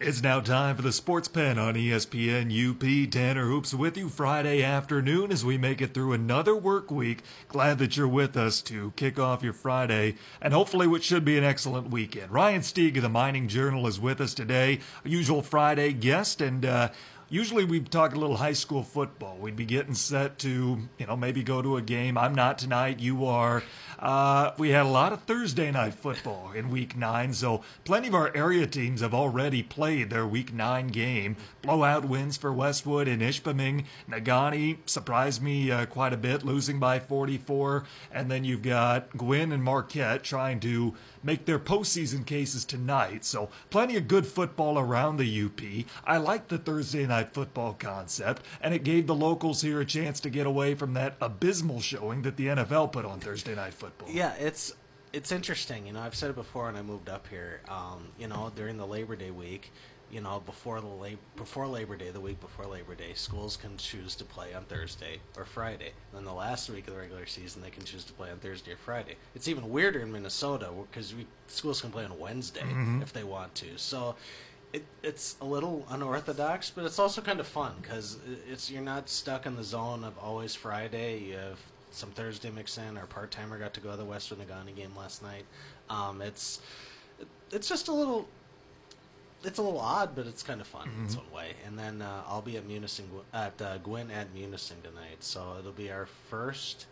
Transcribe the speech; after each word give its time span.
It's 0.00 0.24
now 0.24 0.40
time 0.40 0.74
for 0.74 0.82
the 0.82 0.92
Sports 0.92 1.28
Pen 1.28 1.56
on 1.56 1.74
ESPN 1.74 2.50
UP. 2.50 3.10
Tanner 3.12 3.46
Hoops 3.46 3.72
with 3.72 3.96
you 3.96 4.08
Friday 4.08 4.60
afternoon 4.60 5.30
as 5.30 5.44
we 5.44 5.56
make 5.56 5.80
it 5.80 5.94
through 5.94 6.12
another 6.12 6.56
work 6.56 6.90
week. 6.90 7.20
Glad 7.46 7.78
that 7.78 7.96
you're 7.96 8.08
with 8.08 8.36
us 8.36 8.60
to 8.62 8.92
kick 8.96 9.20
off 9.20 9.44
your 9.44 9.52
Friday 9.52 10.16
and 10.42 10.52
hopefully 10.52 10.88
what 10.88 11.04
should 11.04 11.24
be 11.24 11.38
an 11.38 11.44
excellent 11.44 11.90
weekend. 11.90 12.32
Ryan 12.32 12.62
Stieg 12.62 12.96
of 12.96 13.02
the 13.02 13.08
Mining 13.08 13.46
Journal 13.46 13.86
is 13.86 14.00
with 14.00 14.20
us 14.20 14.34
today, 14.34 14.80
usual 15.04 15.42
Friday 15.42 15.92
guest, 15.92 16.40
and 16.40 16.66
uh, 16.66 16.88
Usually 17.34 17.64
we'd 17.64 17.90
talk 17.90 18.14
a 18.14 18.16
little 18.20 18.36
high 18.36 18.52
school 18.52 18.84
football. 18.84 19.36
We'd 19.40 19.56
be 19.56 19.64
getting 19.64 19.94
set 19.94 20.38
to, 20.38 20.78
you 20.98 21.06
know, 21.06 21.16
maybe 21.16 21.42
go 21.42 21.62
to 21.62 21.76
a 21.76 21.82
game. 21.82 22.16
I'm 22.16 22.32
not 22.32 22.58
tonight. 22.58 23.00
You 23.00 23.26
are. 23.26 23.64
Uh, 23.98 24.52
we 24.56 24.68
had 24.68 24.86
a 24.86 24.88
lot 24.88 25.12
of 25.12 25.22
Thursday 25.22 25.72
night 25.72 25.94
football 25.94 26.52
in 26.54 26.70
week 26.70 26.96
nine, 26.96 27.32
so 27.34 27.64
plenty 27.84 28.06
of 28.06 28.14
our 28.14 28.30
area 28.36 28.68
teams 28.68 29.00
have 29.00 29.12
already 29.12 29.64
played 29.64 30.10
their 30.10 30.24
week 30.24 30.52
nine 30.52 30.86
game. 30.86 31.34
Blowout 31.60 32.04
wins 32.04 32.36
for 32.36 32.52
Westwood 32.52 33.08
and 33.08 33.20
Ishpeming. 33.20 33.86
Negaunee 34.08 34.76
surprised 34.86 35.42
me 35.42 35.72
uh, 35.72 35.86
quite 35.86 36.12
a 36.12 36.16
bit, 36.16 36.44
losing 36.44 36.78
by 36.78 37.00
44. 37.00 37.82
And 38.12 38.30
then 38.30 38.44
you've 38.44 38.62
got 38.62 39.10
Gwinn 39.16 39.50
and 39.50 39.64
Marquette 39.64 40.22
trying 40.22 40.60
to 40.60 40.94
make 41.24 41.46
their 41.46 41.58
postseason 41.58 42.24
cases 42.24 42.64
tonight. 42.64 43.24
So 43.24 43.48
plenty 43.70 43.96
of 43.96 44.06
good 44.06 44.26
football 44.26 44.78
around 44.78 45.16
the 45.16 45.42
UP. 45.44 45.86
I 46.04 46.18
like 46.18 46.48
the 46.48 46.58
Thursday 46.58 47.06
night 47.06 47.32
football 47.32 47.74
concept, 47.74 48.42
and 48.60 48.74
it 48.74 48.84
gave 48.84 49.06
the 49.06 49.14
locals 49.14 49.62
here 49.62 49.80
a 49.80 49.84
chance 49.84 50.20
to 50.20 50.30
get 50.30 50.46
away 50.46 50.74
from 50.74 50.94
that 50.94 51.16
abysmal 51.20 51.80
showing 51.80 52.22
that 52.22 52.36
the 52.36 52.46
NFL 52.46 52.92
put 52.92 53.04
on 53.04 53.20
Thursday 53.20 53.54
night 53.54 53.74
football. 53.74 54.08
Yeah, 54.10 54.34
it's 54.34 54.74
it's 55.12 55.30
interesting. 55.32 55.86
You 55.86 55.92
know, 55.92 56.00
I've 56.00 56.14
said 56.14 56.30
it 56.30 56.36
before 56.36 56.64
when 56.64 56.76
I 56.76 56.82
moved 56.82 57.08
up 57.08 57.28
here. 57.28 57.60
Um, 57.68 58.08
you 58.18 58.26
know, 58.26 58.52
during 58.54 58.76
the 58.76 58.86
Labor 58.86 59.16
Day 59.16 59.30
week, 59.30 59.72
you 60.14 60.20
know, 60.20 60.40
before 60.46 60.80
the 60.80 60.86
lab- 60.86 61.18
before 61.34 61.66
Labor 61.66 61.96
Day, 61.96 62.10
the 62.10 62.20
week 62.20 62.40
before 62.40 62.66
Labor 62.66 62.94
Day, 62.94 63.14
schools 63.14 63.56
can 63.56 63.76
choose 63.76 64.14
to 64.14 64.24
play 64.24 64.54
on 64.54 64.62
Thursday 64.64 65.18
or 65.36 65.44
Friday. 65.44 65.90
then 66.12 66.24
the 66.24 66.32
last 66.32 66.70
week 66.70 66.86
of 66.86 66.94
the 66.94 67.00
regular 67.00 67.26
season, 67.26 67.60
they 67.62 67.70
can 67.70 67.84
choose 67.84 68.04
to 68.04 68.12
play 68.12 68.30
on 68.30 68.38
Thursday 68.38 68.72
or 68.72 68.76
Friday. 68.76 69.16
It's 69.34 69.48
even 69.48 69.68
weirder 69.70 70.00
in 70.00 70.12
Minnesota 70.12 70.70
because 70.88 71.12
schools 71.48 71.80
can 71.80 71.90
play 71.90 72.04
on 72.04 72.16
Wednesday 72.18 72.64
if 73.02 73.12
they 73.12 73.24
want 73.24 73.54
to. 73.56 73.76
So. 73.76 74.14
It, 74.72 74.84
it's 75.04 75.36
a 75.40 75.44
little 75.44 75.86
unorthodox, 75.88 76.70
but 76.70 76.84
it's 76.84 76.98
also 76.98 77.22
kind 77.22 77.38
of 77.38 77.46
fun 77.46 77.74
because 77.80 78.18
it's 78.50 78.68
you're 78.68 78.82
not 78.82 79.08
stuck 79.08 79.46
in 79.46 79.54
the 79.54 79.62
zone 79.62 80.02
of 80.02 80.18
always 80.18 80.56
Friday. 80.56 81.20
You 81.20 81.36
have 81.36 81.60
some 81.92 82.10
Thursday 82.10 82.50
mix 82.50 82.76
in. 82.76 82.98
Our 82.98 83.06
part 83.06 83.30
timer 83.30 83.56
got 83.56 83.72
to 83.74 83.80
go 83.80 83.92
to 83.92 83.96
the 83.96 84.04
Westwood 84.04 84.40
Negaunee 84.40 84.74
game 84.74 84.90
last 84.96 85.22
night. 85.22 85.44
Um, 85.88 86.20
it's 86.20 86.58
it's 87.52 87.68
just 87.68 87.86
a 87.86 87.92
little 87.92 88.26
it's 89.44 89.58
a 89.58 89.62
little 89.62 89.80
odd, 89.80 90.14
but 90.14 90.26
it's 90.26 90.42
kind 90.42 90.60
of 90.60 90.66
fun 90.66 90.88
in 90.98 91.04
its 91.04 91.16
own 91.16 91.30
way. 91.34 91.52
And 91.66 91.78
then 91.78 92.02
uh, 92.02 92.22
I'll 92.26 92.42
be 92.42 92.56
at 92.56 92.66
Munising 92.66 93.04
at 93.32 93.60
uh, 93.60 93.78
Gwinn 93.78 94.10
at 94.10 94.34
Munising 94.34 94.82
tonight, 94.82 95.20
so 95.20 95.56
it'll 95.58 95.72
be 95.72 95.90
our 95.90 96.06
first. 96.30 96.86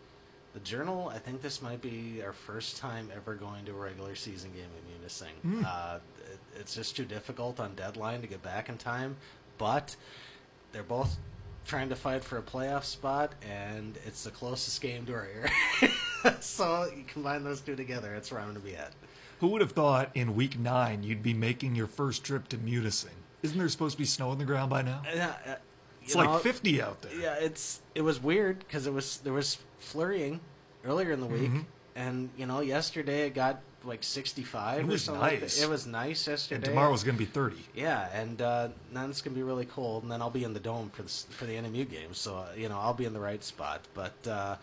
The 0.53 0.59
Journal, 0.59 1.11
I 1.13 1.17
think 1.17 1.41
this 1.41 1.63
might 1.63 1.81
be 1.81 2.21
our 2.23 2.33
first 2.33 2.77
time 2.77 3.09
ever 3.15 3.33
going 3.33 3.65
to 3.65 3.71
a 3.71 3.75
regular 3.75 4.13
season 4.13 4.51
game 4.51 4.69
at 4.77 5.01
Munising. 5.03 5.65
Uh, 5.65 5.99
it, 6.31 6.39
it's 6.59 6.75
just 6.75 6.95
too 6.95 7.05
difficult 7.05 7.59
on 7.59 7.73
deadline 7.73 8.21
to 8.21 8.27
get 8.27 8.43
back 8.43 8.69
in 8.69 8.77
time, 8.77 9.15
but 9.57 9.95
they're 10.71 10.83
both 10.83 11.17
trying 11.65 11.89
to 11.89 11.95
fight 11.95 12.23
for 12.23 12.37
a 12.37 12.41
playoff 12.41 12.83
spot, 12.83 13.33
and 13.41 13.97
it's 14.05 14.23
the 14.23 14.31
closest 14.31 14.79
game 14.81 15.05
to 15.05 15.13
our 15.13 15.27
area. 15.81 15.91
so 16.39 16.89
you 16.95 17.03
combine 17.07 17.43
those 17.43 17.61
two 17.61 17.75
together, 17.75 18.11
that's 18.13 18.31
where 18.31 18.39
I'm 18.39 18.47
going 18.51 18.61
to 18.61 18.67
be 18.67 18.75
at. 18.75 18.91
Who 19.43 19.49
would 19.49 19.59
have 19.61 19.73
thought 19.73 20.09
in 20.15 20.35
week 20.37 20.57
nine 20.57 21.03
you'd 21.03 21.21
be 21.21 21.33
making 21.33 21.75
your 21.75 21.87
first 21.87 22.23
trip 22.23 22.47
to 22.47 22.57
Munising? 22.57 23.09
Isn't 23.41 23.57
there 23.57 23.67
supposed 23.67 23.91
to 23.95 23.97
be 23.97 24.05
snow 24.05 24.29
on 24.29 24.37
the 24.37 24.45
ground 24.45 24.69
by 24.69 24.83
now? 24.83 25.01
Yeah, 25.13 25.33
uh, 25.45 25.55
It's 26.01 26.15
like 26.15 26.29
know, 26.29 26.37
50 26.37 26.81
out 26.81 27.01
there. 27.01 27.13
Yeah, 27.13 27.33
it's 27.33 27.81
it 27.93 28.03
was 28.03 28.23
weird 28.23 28.59
because 28.59 28.87
it 28.87 28.93
was 28.93 29.17
there 29.17 29.33
was 29.33 29.57
flurrying 29.79 30.39
earlier 30.85 31.11
in 31.11 31.19
the 31.19 31.25
week, 31.25 31.49
Mm-hmm. 31.51 31.59
and 31.97 32.29
you 32.37 32.45
know 32.45 32.61
yesterday 32.61 33.27
it 33.27 33.33
got 33.35 33.59
like 33.83 34.01
sixty 34.05 34.43
five. 34.43 34.79
It 34.79 34.83
or 34.83 34.87
was 34.87 35.03
something 35.03 35.19
like 35.21 35.41
nice. 35.41 35.57
that. 35.59 35.65
It 35.65 35.69
was 35.69 35.85
nice 35.87 36.25
yesterday. 36.25 36.55
And 36.55 36.63
tomorrow's 36.63 37.03
going 37.03 37.17
to 37.17 37.19
be 37.19 37.25
30. 37.29 37.57
Yeah, 37.75 38.07
and 38.13 38.41
uh, 38.41 38.69
then 38.93 39.09
it's 39.09 39.21
gonna 39.21 39.35
be 39.35 39.43
really 39.43 39.65
cold, 39.65 40.03
and 40.03 40.09
then 40.13 40.21
I'll 40.21 40.29
be 40.29 40.45
in 40.45 40.53
the 40.53 40.61
dome 40.61 40.89
for 40.93 41.01
the 41.03 41.09
for 41.09 41.43
the 41.43 41.55
NMU 41.55 41.89
game, 41.89 42.13
so 42.13 42.37
uh, 42.37 42.45
you 42.55 42.69
know 42.69 42.79
I'll 42.79 42.93
be 42.93 43.03
in 43.03 43.11
the 43.11 43.19
right 43.19 43.43
spot. 43.43 43.81
But 43.93 44.25
uh, 44.25 44.55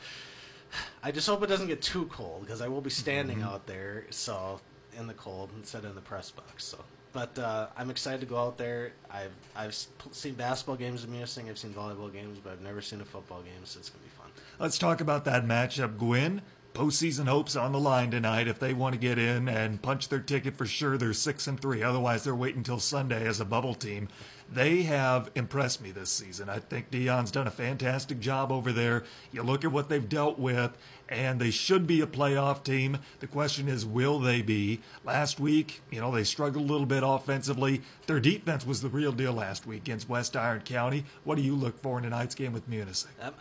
I 1.02 1.10
just 1.12 1.26
hope 1.26 1.42
it 1.42 1.48
doesn't 1.48 1.66
get 1.66 1.82
too 1.82 2.06
cold 2.06 2.41
because 2.47 2.62
I 2.62 2.68
will 2.68 2.80
be 2.80 2.88
standing 2.88 3.41
Mm-hmm. 3.41 3.48
out 3.48 3.66
there, 3.66 4.06
so 4.08 4.58
in 4.98 5.06
the 5.06 5.14
cold 5.14 5.50
instead 5.56 5.84
in 5.84 5.94
the 5.94 6.00
press 6.00 6.30
box. 6.30 6.64
So, 6.64 6.78
but 7.12 7.38
uh, 7.38 7.68
I'm 7.76 7.90
excited 7.90 8.20
to 8.20 8.26
go 8.26 8.36
out 8.36 8.58
there. 8.58 8.92
I've 9.10 9.32
I've 9.56 9.74
seen 10.12 10.34
basketball 10.34 10.76
games 10.76 11.04
in 11.04 11.10
Munising, 11.10 11.48
I've 11.48 11.58
seen 11.58 11.72
volleyball 11.72 12.12
games, 12.12 12.38
but 12.42 12.52
I've 12.52 12.62
never 12.62 12.80
seen 12.80 13.00
a 13.00 13.04
football 13.04 13.42
game, 13.42 13.64
so 13.64 13.78
it's 13.78 13.90
gonna 13.90 14.04
be 14.04 14.10
fun. 14.10 14.30
Let's 14.58 14.78
talk 14.78 15.00
about 15.00 15.24
that 15.24 15.44
matchup, 15.44 15.98
Gwinn. 15.98 16.42
Postseason 16.72 17.26
hopes 17.26 17.56
on 17.56 17.72
the 17.72 17.80
line 17.80 18.12
tonight. 18.12 18.46
If 18.46 18.60
they 18.60 18.72
want 18.74 18.92
to 18.92 18.98
get 19.00 19.18
in 19.18 19.48
and 19.48 19.82
punch 19.82 20.08
their 20.08 20.20
ticket 20.20 20.56
for 20.56 20.66
sure, 20.66 20.96
they're 20.96 21.12
six 21.12 21.48
and 21.48 21.58
three. 21.60 21.82
Otherwise, 21.82 22.22
they're 22.22 22.34
waiting 22.34 22.58
until 22.58 22.78
Sunday 22.78 23.26
as 23.26 23.40
a 23.40 23.44
bubble 23.44 23.74
team. 23.74 24.08
They 24.52 24.82
have 24.82 25.30
impressed 25.34 25.82
me 25.82 25.90
this 25.90 26.10
season. 26.10 26.48
I 26.48 26.60
think 26.60 26.90
Dion's 26.90 27.30
done 27.32 27.48
a 27.48 27.52
fantastic 27.52 28.20
job 28.20 28.52
over 28.52 28.72
there. 28.72 29.04
You 29.32 29.42
look 29.42 29.64
at 29.64 29.72
what 29.72 29.88
they've 29.88 30.08
dealt 30.08 30.38
with, 30.38 30.76
and 31.10 31.41
they 31.41 31.50
should 31.50 31.87
be 31.87 32.00
a 32.00 32.06
playoff 32.06 32.62
team. 32.62 32.98
The 33.19 33.26
question 33.26 33.69
is, 33.69 33.84
will 33.84 34.21
they 34.21 34.43
be? 34.43 34.81
Last 35.04 35.41
week, 35.41 35.82
you 35.91 36.00
know, 36.00 36.12
they 36.12 36.25
struggled 36.25 36.65
a 36.69 36.72
little 36.72 36.87
bit 36.87 37.03
offensively. 37.04 37.82
Their 38.06 38.21
defense 38.21 38.65
was 38.65 38.81
the 38.81 38.88
real 38.88 39.12
deal 39.12 39.32
last 39.32 39.66
week 39.66 39.82
against 39.82 40.09
West 40.09 40.37
Iron 40.37 40.60
County. 40.60 41.04
What 41.25 41.34
do 41.34 41.43
you 41.43 41.54
look 41.54 41.82
for 41.82 41.98
in 41.98 42.04
tonight's 42.04 42.37
game 42.37 42.53
with 42.53 42.71
Munising? 42.71 43.09
Um, 43.21 43.34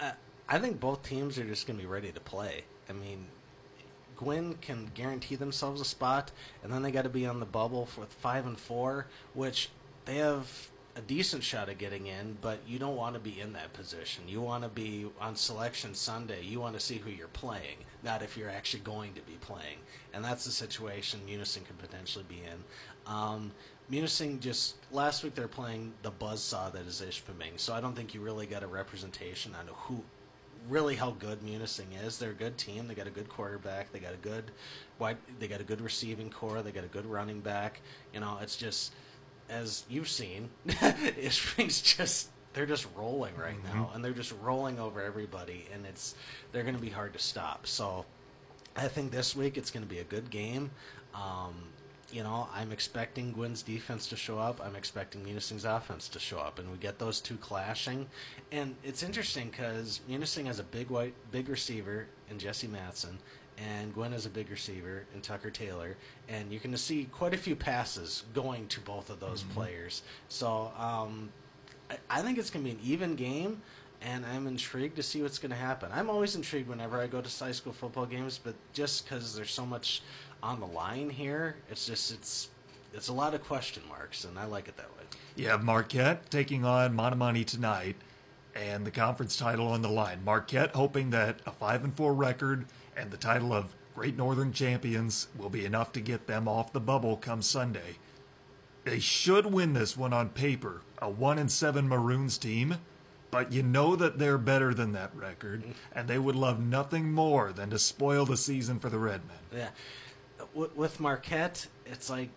I, 0.50 0.58
think 0.58 0.80
both 0.80 1.04
teams 1.04 1.38
are 1.38 1.46
just 1.46 1.68
going 1.68 1.78
to 1.78 1.84
be 1.84 1.90
ready 1.90 2.12
to 2.12 2.20
play. 2.20 2.64
I 2.90 2.94
mean, 2.94 3.28
Gwinn 4.18 4.56
can 4.62 4.90
guarantee 4.96 5.36
themselves 5.36 5.80
a 5.80 5.86
spot, 5.86 6.32
and 6.64 6.74
then 6.74 6.82
they 6.82 6.92
got 6.92 7.04
to 7.04 7.10
be 7.10 7.28
on 7.28 7.40
the 7.40 7.46
bubble 7.46 7.86
for 7.86 8.06
five 8.06 8.48
and 8.48 8.58
four, 8.58 9.06
which 9.34 9.70
they 10.06 10.16
have 10.16 10.69
a 10.96 11.02
decent 11.02 11.44
shot 11.44 11.70
at 11.70 11.78
getting 11.78 12.08
in. 12.08 12.38
But 12.42 12.60
you 12.68 12.80
don't 12.80 12.96
want 12.96 13.16
to 13.16 13.20
be 13.20 13.40
in 13.40 13.54
that 13.54 13.74
position. 13.74 14.24
You 14.28 14.42
want 14.42 14.64
to 14.64 14.70
be 14.70 15.08
on 15.20 15.36
selection 15.36 15.94
Sunday. 15.94 16.44
You 16.44 16.60
want 16.60 16.76
to 16.76 16.80
see 16.80 16.98
who 16.98 17.10
you're 17.10 17.28
playing, 17.28 17.78
not 18.04 18.22
if 18.22 18.38
you're 18.38 18.50
actually 18.50 18.82
going 18.82 19.14
to 19.14 19.22
be 19.22 19.38
playing. 19.42 19.78
And 20.14 20.24
that's 20.24 20.46
the 20.46 20.52
situation 20.52 21.22
Munising 21.28 21.66
could 21.66 21.78
potentially 21.78 22.26
be 22.28 22.42
in. 22.44 23.12
Um, 23.12 23.52
Munising 23.92 24.40
just 24.40 24.76
last 24.92 25.24
week 25.24 25.34
they're 25.34 25.48
playing 25.48 25.94
the 26.04 26.12
buzzsaw 26.12 26.72
that 26.74 26.86
is 26.86 27.02
Ishpeming, 27.02 27.58
so 27.58 27.74
I 27.74 27.82
don't 27.82 27.96
think 27.96 28.14
you 28.14 28.22
really 28.22 28.46
got 28.46 28.62
a 28.62 28.68
representation 28.68 29.56
on 29.56 29.66
who 29.74 30.04
really 30.68 30.96
how 30.96 31.12
good 31.12 31.42
Munising 31.42 31.88
is. 32.06 32.20
They're 32.20 32.32
a 32.32 32.36
good 32.36 32.58
team. 32.58 32.88
They 32.88 32.94
got 32.94 33.08
a 33.08 33.12
good 33.12 33.30
quarterback. 33.30 33.92
They 33.92 34.00
got 34.00 34.14
a 34.14 34.18
good 34.18 34.52
wide. 35.00 35.18
They 35.40 35.48
got 35.48 35.62
a 35.62 35.64
good 35.64 35.82
receiving 35.82 36.30
core. 36.30 36.62
They 36.62 36.72
got 36.72 36.84
a 36.84 36.88
good 36.90 37.06
running 37.06 37.40
back. 37.40 37.82
You 38.14 38.20
know, 38.20 38.38
it's 38.42 38.56
just 38.56 38.94
as 39.50 39.84
you've 39.90 40.10
seen, 40.10 40.50
Ishpeming's 40.68 41.82
just 41.82 42.30
they're 42.54 42.66
just 42.66 42.88
rolling 42.96 43.36
right 43.38 43.62
now, 43.64 43.92
and 43.94 44.04
they're 44.04 44.12
just 44.12 44.34
rolling 44.42 44.80
over 44.80 45.02
everybody, 45.02 45.66
and 45.74 45.86
it's 45.86 46.16
they're 46.52 46.64
going 46.64 46.76
to 46.76 46.82
be 46.82 46.90
hard 46.90 47.14
to 47.14 47.20
stop. 47.20 47.68
So 47.68 48.06
I 48.76 48.88
think 48.88 49.12
this 49.12 49.36
week 49.36 49.58
it's 49.58 49.72
going 49.72 49.84
to 49.84 49.90
be 49.90 50.00
a 50.00 50.04
good 50.04 50.30
game. 50.30 50.72
Um, 51.14 51.54
you 52.12 52.24
know, 52.24 52.48
I'm 52.54 52.72
expecting 52.72 53.32
Gwinn's 53.32 53.62
defense 53.62 54.08
to 54.08 54.16
show 54.16 54.40
up. 54.40 54.60
I'm 54.64 54.76
expecting 54.76 55.24
Munising's 55.24 55.66
offense 55.66 56.08
to 56.10 56.20
show 56.20 56.40
up, 56.40 56.58
and 56.58 56.72
we 56.72 56.78
get 56.78 56.98
those 56.98 57.22
two 57.22 57.38
clashing. 57.38 58.08
And 58.52 58.76
it's 58.84 59.04
interesting 59.04 59.50
because 59.50 60.02
Munising 60.10 60.46
has 60.46 60.60
a 60.60 60.64
big 60.64 60.90
white, 60.90 61.14
big 61.32 61.50
receiver 61.50 62.08
in 62.32 62.40
Jesse 62.40 62.68
Matson, 62.68 63.20
and 63.60 63.94
Gwinn 63.94 64.14
is 64.14 64.26
a 64.26 64.30
big 64.30 64.50
receiver 64.50 65.06
and 65.14 65.22
Tucker 65.22 65.50
Taylor, 65.50 65.98
and 66.28 66.52
you 66.52 66.60
can 66.60 66.76
see 66.78 67.06
quite 67.12 67.34
a 67.34 67.38
few 67.38 67.56
passes 67.56 68.24
going 68.34 68.68
to 68.68 68.80
both 68.82 69.10
of 69.10 69.20
those 69.20 69.44
players. 69.44 70.04
So 70.28 70.72
um, 70.78 71.30
I, 71.90 71.98
I 72.10 72.22
think 72.22 72.38
it's 72.38 72.50
going 72.50 72.66
to 72.66 72.72
be 72.72 72.78
an 72.78 72.84
even 72.84 73.16
game 73.16 73.62
and 74.02 74.26
I'm 74.26 74.48
intrigued 74.48 74.96
to 74.96 75.04
see 75.04 75.22
what's 75.22 75.40
going 75.40 75.52
to 75.52 75.58
happen. 75.58 75.90
I'm 75.94 76.10
always 76.10 76.36
intrigued 76.36 76.70
whenever 76.70 77.00
I 77.00 77.08
go 77.08 77.22
to 77.22 77.44
high 77.44 77.52
school 77.52 77.74
football 77.74 78.06
games, 78.06 78.40
but 78.42 78.56
just 78.74 79.04
because 79.04 79.36
there's 79.36 79.52
so 79.52 79.66
much 79.66 80.02
on 80.42 80.60
the 80.60 80.68
line 80.68 81.10
here, 81.10 81.58
it's 81.70 81.86
just 81.86 82.12
it's 82.12 82.50
it's 82.94 83.10
a 83.10 83.14
lot 83.14 83.34
of 83.34 83.44
question 83.44 83.84
marks, 83.88 84.24
and 84.24 84.40
I 84.40 84.46
like 84.46 84.68
it 84.68 84.78
that 84.78 84.90
way. 84.98 85.04
You 85.36 85.48
have 85.50 85.64
Marquette 85.64 86.30
taking 86.32 86.66
on 86.66 86.96
Menominee 86.96 87.44
tonight, 87.44 87.96
and 88.56 88.86
the 88.86 88.92
conference 88.92 89.38
title 89.38 89.68
on 89.68 89.82
the 89.82 89.90
line. 89.90 90.24
Marquette 90.24 90.72
hoping 90.76 91.10
that 91.12 91.40
a 91.46 91.52
five 91.52 91.84
and 91.84 91.96
four 91.96 92.14
record 92.14 92.66
and 93.00 93.12
the 93.12 93.18
title 93.18 93.54
of 93.54 93.76
Great 93.96 94.18
Northern 94.18 94.52
Champions 94.52 95.28
will 95.38 95.50
be 95.50 95.66
enough 95.66 95.92
to 95.94 96.02
get 96.02 96.28
them 96.28 96.48
off 96.48 96.74
the 96.74 96.80
bubble 96.80 97.16
come 97.18 97.42
Sunday. 97.42 97.98
They 98.84 99.00
should 99.00 99.46
win 99.46 99.74
this 99.74 99.96
one 99.98 100.14
on 100.14 100.30
paper. 100.30 100.82
A 101.02 101.10
one 101.10 101.40
and 101.40 101.52
seven 101.52 101.88
Maroons 101.88 102.38
team, 102.38 102.76
but 103.32 103.54
you 103.54 103.64
know 103.64 103.96
that 103.96 104.20
they're 104.20 104.38
better 104.38 104.74
than 104.74 104.92
that 104.94 105.16
record, 105.16 105.64
and 105.94 106.08
they 106.08 106.20
would 106.20 106.36
love 106.36 106.60
nothing 106.60 107.12
more 107.12 107.54
than 107.54 107.70
to 107.70 107.80
spoil 107.80 108.26
the 108.26 108.38
season 108.38 108.80
for 108.80 108.90
the 108.90 109.00
Redmen. 109.00 109.38
Yeah, 109.56 109.70
with 110.54 111.00
Marquette, 111.00 111.68
it's 111.86 112.10
like 112.10 112.30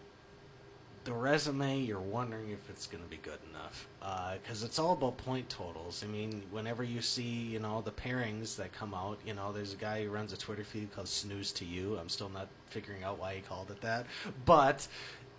the 1.05 1.13
resume, 1.13 1.81
you're 1.81 2.01
wondering 2.01 2.51
if 2.51 2.71
it's 2.71 2.87
going 2.87 3.03
to 3.03 3.11
be 3.11 3.17
good 3.17 3.39
enough 3.51 3.89
because 4.41 4.63
uh, 4.63 4.67
it's 4.67 4.79
all 4.79 4.93
about 4.93 5.17
point 5.17 5.49
totals. 5.49 6.05
I 6.05 6.07
mean, 6.07 6.43
whenever 6.51 6.85
you 6.85 7.01
see 7.01 7.23
you 7.23 7.59
know 7.59 7.81
the 7.81 7.91
pairings 7.91 8.57
that 8.57 8.73
come 8.73 8.95
out, 8.95 9.19
you 9.27 9.35
know, 9.35 9.53
there's 9.53 9.73
a 9.73 9.77
guy 9.77 10.05
who 10.05 10.11
runs 10.11 10.33
a 10.33 10.37
Twitter 10.37 10.65
feed 10.65 10.93
called 10.93 11.09
Snooze 11.09 11.53
to 11.53 11.65
You. 11.65 11.97
I'm 11.99 12.09
still 12.09 12.29
not 12.29 12.49
figuring 12.67 13.03
out 13.03 13.19
why 13.19 13.35
he 13.35 13.41
called 13.41 13.71
it 13.71 13.81
that, 13.81 14.07
but 14.45 14.87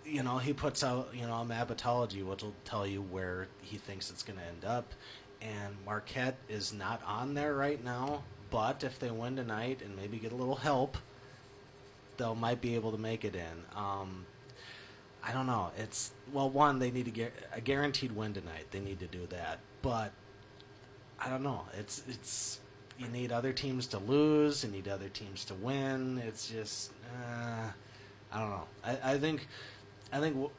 you 0.04 0.22
know, 0.22 0.36
he 0.38 0.52
puts 0.52 0.84
out 0.84 1.08
you 1.14 1.26
know 1.26 1.34
a 1.34 1.44
mapatology, 1.44 2.24
which 2.24 2.42
will 2.42 2.54
tell 2.64 2.86
you 2.86 3.00
where 3.02 3.48
he 3.62 3.78
thinks 3.78 4.10
it's 4.10 4.22
going 4.22 4.38
to 4.38 4.44
end 4.44 4.64
up. 4.64 4.92
And 5.40 5.76
Marquette 5.84 6.36
is 6.48 6.72
not 6.72 7.02
on 7.06 7.34
there 7.34 7.54
right 7.54 7.82
now, 7.82 8.22
but 8.50 8.84
if 8.84 8.98
they 8.98 9.10
win 9.10 9.36
tonight 9.36 9.80
and 9.84 9.96
maybe 9.96 10.18
get 10.18 10.32
a 10.32 10.36
little 10.36 10.56
help, 10.56 10.96
they'll 12.16 12.34
might 12.34 12.60
be 12.60 12.74
able 12.74 12.92
to 12.92 12.98
make 12.98 13.24
it 13.24 13.34
in. 13.34 13.64
Um, 13.76 14.24
I 15.26 15.32
don't 15.32 15.46
know. 15.46 15.70
It's 15.78 16.12
well, 16.32 16.50
one 16.50 16.78
they 16.78 16.90
need 16.90 17.06
to 17.06 17.10
get 17.10 17.32
a 17.52 17.60
guaranteed 17.60 18.12
win 18.12 18.34
tonight. 18.34 18.66
They 18.70 18.80
need 18.80 19.00
to 19.00 19.06
do 19.06 19.26
that, 19.30 19.58
but 19.80 20.12
I 21.18 21.30
don't 21.30 21.42
know. 21.42 21.62
It's 21.78 22.02
it's 22.08 22.60
you 22.98 23.08
need 23.08 23.32
other 23.32 23.52
teams 23.52 23.86
to 23.88 23.98
lose. 23.98 24.64
You 24.64 24.70
need 24.70 24.86
other 24.86 25.08
teams 25.08 25.44
to 25.46 25.54
win. 25.54 26.22
It's 26.26 26.48
just 26.48 26.92
uh, 27.04 27.68
I 28.32 28.38
don't 28.38 28.50
know. 28.50 28.64
I, 28.84 29.12
I 29.12 29.18
think 29.18 29.48
I 30.12 30.20
think 30.20 30.50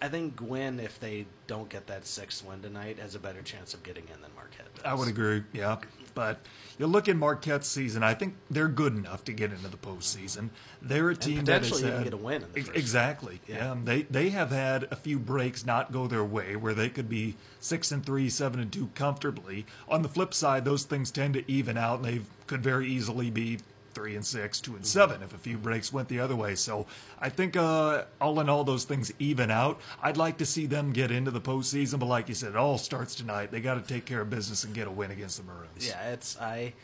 I 0.00 0.08
think 0.08 0.36
Gwinn, 0.36 0.80
if 0.80 0.98
they 0.98 1.26
don't 1.46 1.68
get 1.68 1.86
that 1.86 2.06
sixth 2.06 2.44
win 2.44 2.62
tonight, 2.62 2.98
has 2.98 3.14
a 3.14 3.18
better 3.18 3.42
chance 3.42 3.74
of 3.74 3.82
getting 3.82 4.04
in 4.12 4.20
than 4.22 4.30
Marquette 4.34 4.74
does. 4.74 4.84
I 4.84 4.94
would 4.94 5.08
agree. 5.08 5.42
Yeah, 5.52 5.78
but 6.18 6.40
you 6.80 6.88
look 6.88 7.08
at 7.08 7.14
Marquette's 7.14 7.68
season. 7.68 8.02
I 8.02 8.12
think 8.12 8.34
they're 8.50 8.66
good 8.66 8.96
enough 8.96 9.22
to 9.26 9.32
get 9.32 9.52
into 9.52 9.68
the 9.68 9.76
postseason. 9.76 10.50
They're 10.82 11.10
a 11.10 11.14
team 11.16 11.44
that 11.44 11.64
has 11.64 11.80
had, 11.80 12.02
get 12.02 12.12
a 12.12 12.16
win. 12.16 12.44
exactly. 12.56 13.40
Yeah. 13.46 13.56
yeah. 13.56 13.76
they 13.84 14.02
they 14.02 14.30
have 14.30 14.50
had 14.50 14.88
a 14.90 14.96
few 14.96 15.20
breaks 15.20 15.64
not 15.64 15.92
go 15.92 16.08
their 16.08 16.24
way 16.24 16.56
where 16.56 16.74
they 16.74 16.88
could 16.88 17.08
be 17.08 17.36
six 17.60 17.92
and 17.92 18.04
three, 18.04 18.28
seven 18.28 18.58
and 18.58 18.72
two 18.72 18.90
comfortably. 18.96 19.64
On 19.88 20.02
the 20.02 20.08
flip 20.08 20.34
side, 20.34 20.64
those 20.64 20.82
things 20.82 21.12
tend 21.12 21.34
to 21.34 21.48
even 21.48 21.78
out, 21.78 22.00
and 22.00 22.04
they 22.04 22.20
could 22.48 22.64
very 22.64 22.88
easily 22.88 23.30
be 23.30 23.60
three 23.98 24.14
and 24.14 24.24
six, 24.24 24.60
two 24.60 24.76
and 24.76 24.86
seven 24.86 25.24
if 25.24 25.34
a 25.34 25.38
few 25.38 25.58
breaks 25.58 25.92
went 25.92 26.06
the 26.06 26.20
other 26.20 26.36
way. 26.36 26.54
So 26.54 26.86
I 27.18 27.30
think 27.30 27.56
uh, 27.56 28.04
all 28.20 28.38
in 28.38 28.48
all, 28.48 28.62
those 28.62 28.84
things 28.84 29.12
even 29.18 29.50
out. 29.50 29.80
I'd 30.00 30.16
like 30.16 30.38
to 30.38 30.46
see 30.46 30.66
them 30.66 30.92
get 30.92 31.10
into 31.10 31.32
the 31.32 31.40
postseason, 31.40 31.98
but 31.98 32.06
like 32.06 32.28
you 32.28 32.34
said, 32.36 32.50
it 32.50 32.56
all 32.56 32.78
starts 32.78 33.16
tonight. 33.16 33.50
They 33.50 33.60
got 33.60 33.74
to 33.74 33.80
take 33.80 34.04
care 34.04 34.20
of 34.20 34.30
business 34.30 34.62
and 34.62 34.72
get 34.72 34.86
a 34.86 34.90
win 34.90 35.10
against 35.10 35.38
the 35.38 35.42
Maroons. 35.42 35.88
Yeah, 35.88 36.10
it's 36.10 36.40
I, 36.40 36.74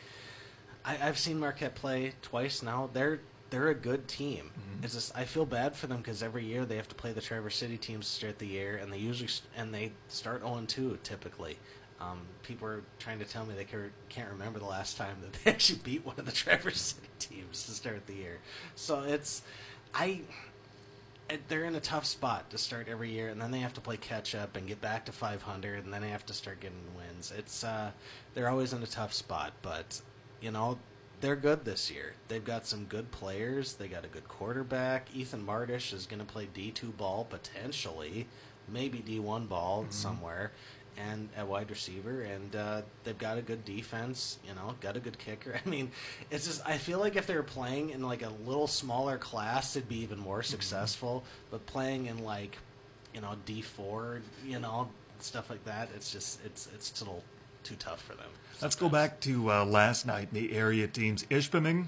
I 0.83 0.95
have 0.95 1.17
seen 1.17 1.39
Marquette 1.39 1.75
play 1.75 2.11
twice 2.21 2.61
now. 2.61 2.89
They're 2.91 3.21
they're 3.49 3.69
a 3.69 3.75
good 3.75 4.09
team. 4.09 4.51
Mm-hmm. 4.51 4.83
It's 4.83 4.95
just 4.95 5.17
I 5.17 5.23
feel 5.23 5.45
bad 5.45 5.73
for 5.73 5.87
them 5.87 5.99
because 5.99 6.21
every 6.21 6.43
year 6.43 6.65
they 6.65 6.75
have 6.75 6.89
to 6.89 6.95
play 6.95 7.13
the 7.13 7.21
Traverse 7.21 7.55
City 7.55 7.77
teams 7.77 8.07
to 8.09 8.11
start 8.11 8.39
the 8.39 8.47
year, 8.47 8.75
and 8.75 8.91
they 8.91 8.97
usually 8.97 9.29
and 9.55 9.73
they 9.73 9.93
start 10.09 10.41
0 10.41 10.65
2 10.67 10.99
typically. 11.01 11.57
Um, 11.99 12.21
people 12.43 12.67
are 12.67 12.81
trying 12.99 13.19
to 13.19 13.25
tell 13.25 13.45
me 13.45 13.53
they 13.55 13.65
can't 14.09 14.29
remember 14.29 14.59
the 14.59 14.65
last 14.65 14.97
time 14.97 15.15
that 15.21 15.33
they 15.43 15.51
actually 15.51 15.79
beat 15.83 16.05
one 16.05 16.15
of 16.17 16.25
the 16.25 16.31
Traverse 16.31 16.95
City 16.95 17.07
teams 17.19 17.63
to 17.65 17.71
start 17.71 18.05
the 18.07 18.13
year. 18.13 18.39
So 18.75 19.03
it's, 19.03 19.43
I, 19.93 20.21
they're 21.47 21.63
in 21.63 21.75
a 21.75 21.79
tough 21.79 22.05
spot 22.05 22.49
to 22.49 22.57
start 22.57 22.87
every 22.89 23.11
year, 23.11 23.29
and 23.29 23.41
then 23.41 23.51
they 23.51 23.59
have 23.59 23.73
to 23.75 23.81
play 23.81 23.97
catch 23.97 24.35
up 24.35 24.55
and 24.57 24.67
get 24.67 24.81
back 24.81 25.05
to 25.05 25.11
500, 25.11 25.85
and 25.85 25.93
then 25.93 26.01
they 26.01 26.09
have 26.09 26.25
to 26.25 26.33
start 26.33 26.59
getting 26.59 26.77
wins. 26.97 27.31
It's, 27.35 27.63
uh, 27.63 27.91
they're 28.33 28.49
always 28.49 28.73
in 28.73 28.83
a 28.83 28.87
tough 28.87 29.13
spot, 29.13 29.53
but 29.61 30.01
you 30.41 30.51
know 30.51 30.77
they're 31.21 31.35
good 31.35 31.65
this 31.65 31.89
year. 31.89 32.13
They've 32.27 32.43
got 32.43 32.67
some 32.67 32.85
good 32.85 33.11
players. 33.11 33.73
They 33.73 33.87
got 33.87 34.05
a 34.05 34.09
good 34.09 34.27
quarterback. 34.27 35.07
Ethan 35.15 35.43
Martish 35.43 35.93
is 35.93 36.05
going 36.05 36.19
to 36.19 36.25
play 36.25 36.47
D 36.53 36.71
two 36.71 36.89
ball 36.89 37.25
potentially, 37.27 38.27
maybe 38.67 38.99
D 38.99 39.19
one 39.19 39.45
ball 39.47 39.83
mm-hmm. 39.83 39.91
somewhere 39.91 40.51
and 40.97 41.29
at 41.35 41.47
wide 41.47 41.69
receiver, 41.69 42.21
and 42.21 42.55
uh, 42.55 42.81
they've 43.03 43.17
got 43.17 43.37
a 43.37 43.41
good 43.41 43.65
defense. 43.65 44.37
You 44.47 44.55
know, 44.55 44.75
got 44.81 44.95
a 44.95 44.99
good 44.99 45.17
kicker. 45.17 45.59
I 45.65 45.69
mean, 45.69 45.91
it's 46.31 46.45
just 46.45 46.65
I 46.65 46.77
feel 46.77 46.99
like 46.99 47.15
if 47.15 47.27
they 47.27 47.35
were 47.35 47.43
playing 47.43 47.89
in 47.91 48.03
like 48.03 48.23
a 48.23 48.31
little 48.45 48.67
smaller 48.67 49.17
class, 49.17 49.75
it'd 49.75 49.89
be 49.89 49.99
even 49.99 50.19
more 50.19 50.39
mm-hmm. 50.39 50.51
successful. 50.51 51.23
Mm-hmm. 51.25 51.45
But 51.51 51.65
playing 51.65 52.05
in 52.07 52.23
like, 52.23 52.57
you 53.13 53.21
know, 53.21 53.35
D 53.45 53.61
four, 53.61 54.21
you 54.45 54.59
know, 54.59 54.89
stuff 55.19 55.49
like 55.49 55.63
that, 55.65 55.89
it's 55.95 56.11
just 56.11 56.43
it's 56.45 56.67
it's 56.73 56.87
still 56.87 57.23
too 57.63 57.75
tough 57.75 58.01
for 58.01 58.13
them. 58.13 58.27
Sometimes. 58.53 58.61
Let's 58.61 58.75
go 58.75 58.89
back 58.89 59.19
to 59.21 59.51
uh, 59.51 59.65
last 59.65 60.05
night. 60.05 60.29
The 60.31 60.53
area 60.53 60.87
teams, 60.87 61.23
Ishpeming, 61.25 61.87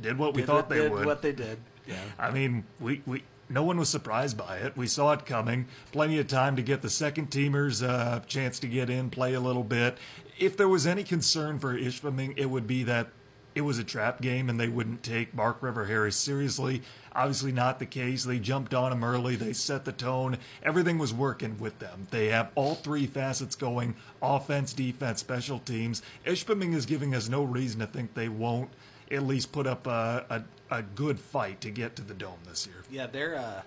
did 0.00 0.18
what 0.18 0.34
we 0.34 0.42
did 0.42 0.46
thought 0.46 0.68
they 0.68 0.80
did 0.80 0.92
would. 0.92 1.06
What 1.06 1.22
they 1.22 1.32
did. 1.32 1.58
Yeah. 1.86 1.96
I 2.18 2.30
mean, 2.32 2.64
we, 2.80 3.00
we 3.06 3.22
no 3.48 3.62
one 3.62 3.78
was 3.78 3.88
surprised 3.88 4.36
by 4.36 4.58
it. 4.58 4.76
We 4.76 4.86
saw 4.86 5.12
it 5.12 5.26
coming. 5.26 5.66
Plenty 5.92 6.18
of 6.18 6.26
time 6.26 6.56
to 6.56 6.62
get 6.62 6.82
the 6.82 6.90
second 6.90 7.30
teamers 7.30 7.82
a 7.82 7.90
uh, 7.90 8.20
chance 8.20 8.58
to 8.60 8.66
get 8.66 8.90
in, 8.90 9.10
play 9.10 9.34
a 9.34 9.40
little 9.40 9.64
bit. 9.64 9.98
If 10.38 10.56
there 10.56 10.68
was 10.68 10.86
any 10.86 11.04
concern 11.04 11.58
for 11.58 11.78
Ishpeming, 11.78 12.34
it 12.36 12.46
would 12.46 12.66
be 12.66 12.82
that 12.84 13.08
it 13.54 13.62
was 13.62 13.78
a 13.78 13.84
trap 13.84 14.20
game 14.20 14.50
and 14.50 14.60
they 14.60 14.68
wouldn't 14.68 15.02
take 15.02 15.34
Bark 15.34 15.62
River 15.62 15.86
Harris 15.86 16.16
seriously. 16.16 16.82
Obviously, 17.14 17.52
not 17.52 17.78
the 17.78 17.86
case. 17.86 18.24
They 18.24 18.38
jumped 18.38 18.74
on 18.74 18.92
him 18.92 19.02
early. 19.02 19.34
They 19.34 19.54
set 19.54 19.86
the 19.86 19.92
tone. 19.92 20.36
Everything 20.62 20.98
was 20.98 21.14
working 21.14 21.56
with 21.58 21.78
them. 21.78 22.06
They 22.10 22.26
have 22.26 22.50
all 22.54 22.74
three 22.74 23.06
facets 23.06 23.56
going 23.56 23.94
offense, 24.20 24.74
defense, 24.74 25.20
special 25.20 25.58
teams. 25.58 26.02
Ishpeming 26.26 26.74
is 26.74 26.84
giving 26.84 27.14
us 27.14 27.30
no 27.30 27.44
reason 27.44 27.80
to 27.80 27.86
think 27.86 28.12
they 28.12 28.28
won't 28.28 28.68
at 29.10 29.22
least 29.22 29.52
put 29.52 29.66
up 29.66 29.86
a, 29.86 30.24
a 30.28 30.42
a 30.78 30.82
good 30.82 31.18
fight 31.18 31.60
to 31.60 31.70
get 31.70 31.96
to 31.96 32.02
the 32.02 32.14
dome 32.14 32.38
this 32.48 32.66
year. 32.66 32.82
Yeah, 32.90 33.06
they're. 33.06 33.36
Uh, 33.36 33.62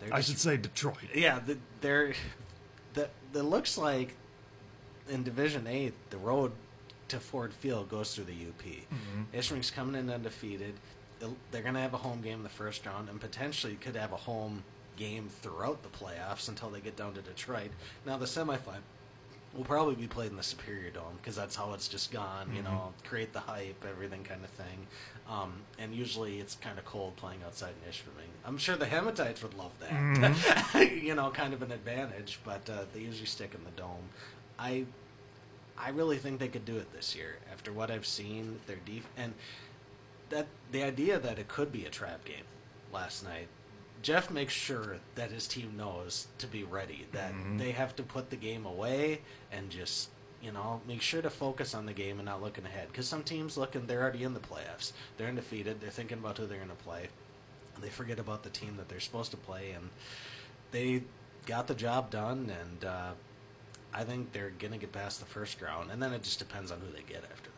they're 0.00 0.14
I 0.14 0.20
should 0.20 0.38
say 0.38 0.56
Detroit. 0.56 0.96
Yeah, 1.14 1.40
the, 1.40 1.58
they're. 1.80 2.14
That 2.94 3.10
that 3.32 3.44
looks 3.44 3.78
like 3.78 4.14
in 5.08 5.22
Division 5.22 5.66
Eight, 5.66 5.94
the 6.10 6.18
road 6.18 6.52
to 7.08 7.18
Ford 7.20 7.52
Field 7.52 7.88
goes 7.88 8.14
through 8.14 8.24
the 8.24 8.32
UP. 8.32 8.62
Mm-hmm. 8.62 9.74
coming 9.74 9.94
in 9.94 10.10
undefeated. 10.10 10.74
They're 11.50 11.62
going 11.62 11.74
to 11.74 11.80
have 11.80 11.94
a 11.94 11.98
home 11.98 12.20
game 12.20 12.38
in 12.38 12.42
the 12.44 12.48
first 12.48 12.86
round, 12.86 13.08
and 13.08 13.20
potentially 13.20 13.74
could 13.74 13.96
have 13.96 14.12
a 14.12 14.16
home 14.16 14.62
game 14.96 15.28
throughout 15.28 15.82
the 15.82 15.88
playoffs 15.88 16.48
until 16.48 16.70
they 16.70 16.80
get 16.80 16.96
down 16.96 17.14
to 17.14 17.22
Detroit. 17.22 17.70
Now 18.06 18.18
the 18.18 18.26
semifinal 18.26 18.82
will 19.54 19.64
probably 19.64 19.94
be 19.94 20.06
played 20.06 20.30
in 20.30 20.36
the 20.36 20.42
Superior 20.42 20.90
Dome 20.90 21.16
because 21.16 21.36
that's 21.36 21.56
how 21.56 21.72
it's 21.72 21.88
just 21.88 22.12
gone. 22.12 22.46
Mm-hmm. 22.46 22.56
You 22.56 22.62
know, 22.62 22.92
create 23.04 23.32
the 23.32 23.40
hype, 23.40 23.84
everything 23.88 24.24
kind 24.24 24.44
of 24.44 24.50
thing. 24.50 24.86
Um, 25.28 25.52
and 25.78 25.94
usually 25.94 26.38
it's 26.38 26.54
kind 26.56 26.78
of 26.78 26.84
cold 26.84 27.16
playing 27.16 27.40
outside 27.44 27.74
in 27.84 27.90
Ishpeming. 27.90 28.30
I'm 28.46 28.56
sure 28.56 28.76
the 28.76 28.86
Hematites 28.86 29.42
would 29.42 29.54
love 29.54 29.72
that. 29.80 29.90
Mm-hmm. 29.90 31.04
you 31.06 31.14
know, 31.14 31.30
kind 31.30 31.52
of 31.52 31.62
an 31.62 31.72
advantage, 31.72 32.40
but 32.44 32.68
uh, 32.70 32.84
they 32.94 33.00
usually 33.00 33.26
stick 33.26 33.54
in 33.54 33.64
the 33.64 33.70
dome. 33.80 34.08
I 34.58 34.86
I 35.80 35.90
really 35.90 36.16
think 36.16 36.40
they 36.40 36.48
could 36.48 36.64
do 36.64 36.76
it 36.76 36.92
this 36.92 37.14
year 37.14 37.36
after 37.52 37.72
what 37.72 37.90
I've 37.90 38.06
seen. 38.06 38.60
Their 38.66 38.78
def- 38.84 39.08
and 39.16 39.34
that 40.30 40.46
the 40.72 40.82
idea 40.82 41.18
that 41.18 41.38
it 41.38 41.48
could 41.48 41.72
be 41.72 41.84
a 41.84 41.90
trap 41.90 42.24
game 42.24 42.44
last 42.92 43.24
night. 43.24 43.48
Jeff 44.02 44.30
makes 44.30 44.52
sure 44.52 44.98
that 45.16 45.30
his 45.30 45.48
team 45.48 45.76
knows 45.76 46.28
to 46.38 46.46
be 46.46 46.64
ready. 46.64 47.06
That 47.12 47.32
mm-hmm. 47.32 47.58
they 47.58 47.72
have 47.72 47.96
to 47.96 48.02
put 48.02 48.30
the 48.30 48.36
game 48.36 48.64
away 48.64 49.22
and 49.50 49.70
just 49.70 50.10
you 50.40 50.52
know, 50.52 50.80
make 50.86 51.02
sure 51.02 51.20
to 51.22 51.30
focus 51.30 51.74
on 51.74 51.86
the 51.86 51.92
game 51.92 52.18
and 52.18 52.26
not 52.26 52.42
looking 52.42 52.64
ahead. 52.64 52.88
Because 52.88 53.08
some 53.08 53.22
teams 53.22 53.56
looking, 53.56 53.86
they're 53.86 54.02
already 54.02 54.22
in 54.22 54.34
the 54.34 54.40
playoffs. 54.40 54.92
They're 55.16 55.28
undefeated. 55.28 55.80
They're 55.80 55.90
thinking 55.90 56.18
about 56.18 56.38
who 56.38 56.46
they're 56.46 56.58
going 56.58 56.70
to 56.70 56.76
play. 56.76 57.08
And 57.74 57.82
they 57.82 57.88
forget 57.88 58.18
about 58.18 58.42
the 58.42 58.50
team 58.50 58.76
that 58.76 58.88
they're 58.88 59.00
supposed 59.00 59.30
to 59.32 59.36
play. 59.36 59.72
And 59.72 59.90
they 60.70 61.02
got 61.46 61.66
the 61.66 61.74
job 61.74 62.10
done. 62.10 62.52
And 62.60 62.84
uh, 62.84 63.10
I 63.92 64.04
think 64.04 64.32
they're 64.32 64.50
going 64.50 64.72
to 64.72 64.78
get 64.78 64.92
past 64.92 65.20
the 65.20 65.26
first 65.26 65.60
round. 65.60 65.90
And 65.90 66.00
then 66.00 66.12
it 66.12 66.22
just 66.22 66.38
depends 66.38 66.70
on 66.70 66.80
who 66.80 66.92
they 66.92 67.02
get 67.02 67.24
after 67.32 67.50
that. 67.56 67.57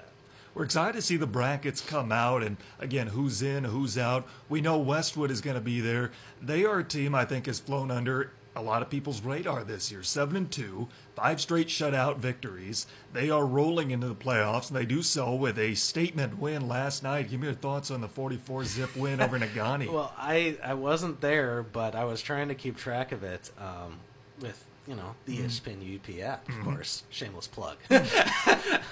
We're 0.60 0.64
excited 0.64 0.92
to 0.96 1.00
see 1.00 1.16
the 1.16 1.26
brackets 1.26 1.80
come 1.80 2.12
out 2.12 2.42
and 2.42 2.58
again 2.78 3.06
who's 3.06 3.40
in, 3.40 3.64
who's 3.64 3.96
out. 3.96 4.26
We 4.50 4.60
know 4.60 4.76
Westwood 4.76 5.30
is 5.30 5.40
going 5.40 5.54
to 5.54 5.60
be 5.62 5.80
there. 5.80 6.10
They 6.42 6.66
are 6.66 6.80
a 6.80 6.84
team 6.84 7.14
I 7.14 7.24
think 7.24 7.46
has 7.46 7.58
flown 7.58 7.90
under 7.90 8.32
a 8.54 8.60
lot 8.60 8.82
of 8.82 8.90
people's 8.90 9.22
radar 9.22 9.64
this 9.64 9.90
year. 9.90 10.02
Seven 10.02 10.36
and 10.36 10.50
two, 10.50 10.88
five 11.16 11.40
straight 11.40 11.68
shutout 11.68 12.18
victories. 12.18 12.86
They 13.14 13.30
are 13.30 13.46
rolling 13.46 13.90
into 13.90 14.06
the 14.06 14.14
playoffs, 14.14 14.68
and 14.68 14.76
they 14.76 14.84
do 14.84 15.00
so 15.00 15.34
with 15.34 15.58
a 15.58 15.74
statement 15.76 16.38
win 16.38 16.68
last 16.68 17.02
night. 17.02 17.30
Give 17.30 17.40
me 17.40 17.46
your 17.46 17.54
thoughts 17.54 17.90
on 17.90 18.02
the 18.02 18.08
44 18.08 18.64
zip 18.64 18.94
win 18.94 19.22
over 19.22 19.38
Negaunee. 19.38 19.90
Well, 19.90 20.12
I 20.18 20.58
I 20.62 20.74
wasn't 20.74 21.22
there, 21.22 21.62
but 21.62 21.94
I 21.94 22.04
was 22.04 22.20
trying 22.20 22.48
to 22.48 22.54
keep 22.54 22.76
track 22.76 23.12
of 23.12 23.22
it 23.22 23.50
um, 23.58 23.98
with 24.42 24.62
you 24.86 24.94
know 24.94 25.14
the 25.24 25.38
mm. 25.38 25.44
ESPN 25.46 25.96
UP 25.96 26.22
app, 26.22 26.46
of 26.46 26.54
mm-hmm. 26.54 26.64
course. 26.64 27.04
Shameless 27.08 27.46
plug. 27.46 27.78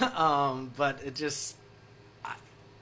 um, 0.17 0.73
but 0.77 1.03
it 1.05 1.15
just 1.15 1.57
I 2.25 2.35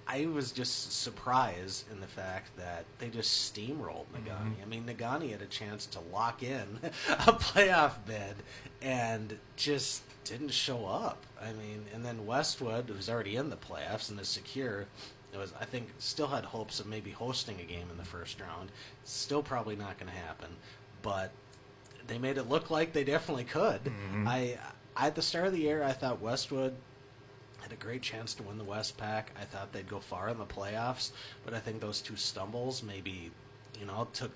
I, 0.07 0.27
was 0.27 0.53
just 0.53 0.93
surprised 1.03 1.91
in 1.91 2.01
the 2.01 2.07
fact 2.07 2.57
that 2.57 2.85
they 2.99 3.09
just 3.09 3.55
steamrolled 3.55 4.07
Negaunee. 4.15 4.57
Mm-hmm. 4.57 4.63
I 4.63 4.65
mean, 4.67 4.85
Negaunee 4.85 5.31
had 5.33 5.43
a 5.43 5.47
chance 5.47 5.87
to 5.87 6.01
lock 6.13 6.43
in 6.43 6.79
a 7.09 7.33
playoff 7.33 7.95
bid 8.07 8.37
and 8.83 9.39
just 9.57 10.03
didn't 10.25 10.51
show 10.51 10.87
up. 10.87 11.25
I 11.41 11.53
mean, 11.53 11.85
and 11.95 12.05
then 12.05 12.27
Westwood, 12.27 12.89
who's 12.89 13.09
already 13.09 13.37
in 13.37 13.51
the 13.51 13.57
playoffs 13.57 14.11
and 14.11 14.19
is 14.21 14.29
secure, 14.29 14.87
it 15.33 15.39
was 15.39 15.53
I 15.61 15.65
think 15.65 15.89
still 15.99 16.29
had 16.29 16.45
hopes 16.45 16.81
of 16.81 16.87
maybe 16.87 17.11
hosting 17.11 17.61
a 17.61 17.65
game 17.65 17.89
in 17.91 17.97
the 17.99 18.05
first 18.05 18.41
round. 18.41 18.71
Still 19.05 19.43
probably 19.43 19.77
not 19.77 19.99
going 19.99 20.11
to 20.11 20.19
happen. 20.19 20.57
but 21.03 21.31
they 22.07 22.19
made 22.19 22.39
it 22.39 22.49
look 22.49 22.71
like 22.71 22.93
they 22.93 23.05
definitely 23.05 23.45
could. 23.45 23.85
Mm-hmm. 23.85 24.29
I, 24.29 24.59
I 24.97 25.07
at 25.09 25.15
the 25.15 25.23
start 25.23 25.47
of 25.47 25.53
the 25.53 25.61
year, 25.61 25.83
I 25.83 25.93
thought 25.93 26.21
Westwood 26.21 26.75
had 27.61 27.73
a 27.73 27.77
great 27.77 28.03
chance 28.03 28.35
to 28.35 28.43
win 28.43 28.59
the 28.59 28.65
West 28.65 28.97
Pack. 28.97 29.33
I 29.41 29.45
thought 29.45 29.73
they'd 29.73 29.89
go 29.89 30.01
far 30.01 30.29
in 30.29 30.39
the 30.39 30.45
playoffs, 30.47 31.11
but 31.45 31.55
I 31.55 31.59
think 31.59 31.81
those 31.81 32.01
two 32.01 32.17
stumbles 32.17 32.83
maybe, 32.83 33.31
you 33.79 33.87
know, 33.87 34.07
took 34.13 34.31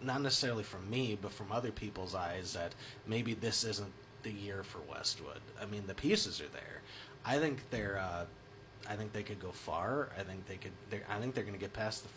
not 0.00 0.20
necessarily 0.20 0.64
from 0.64 0.90
me, 0.90 1.16
but 1.20 1.32
from 1.32 1.52
other 1.52 1.70
people's 1.70 2.14
eyes 2.14 2.54
that 2.54 2.74
maybe 3.06 3.34
this 3.34 3.62
isn't 3.62 3.92
the 4.24 4.32
year 4.32 4.62
for 4.64 4.78
Westwood. 4.90 5.40
I 5.60 5.66
mean, 5.66 5.84
the 5.86 5.94
pieces 5.94 6.40
are 6.40 6.48
there. 6.48 6.80
I 7.24 7.38
think 7.38 7.70
they're. 7.70 7.98
Uh, 7.98 8.24
I 8.90 8.96
think 8.96 9.12
they 9.12 9.22
could 9.22 9.38
go 9.38 9.52
far. 9.52 10.08
I 10.18 10.22
think 10.24 10.46
they 10.46 10.56
could. 10.56 10.72
they're- 10.90 11.06
I 11.08 11.20
think 11.20 11.34
they're 11.34 11.44
going 11.44 11.54
to 11.54 11.60
get 11.60 11.72
past 11.72 12.02
the. 12.02 12.08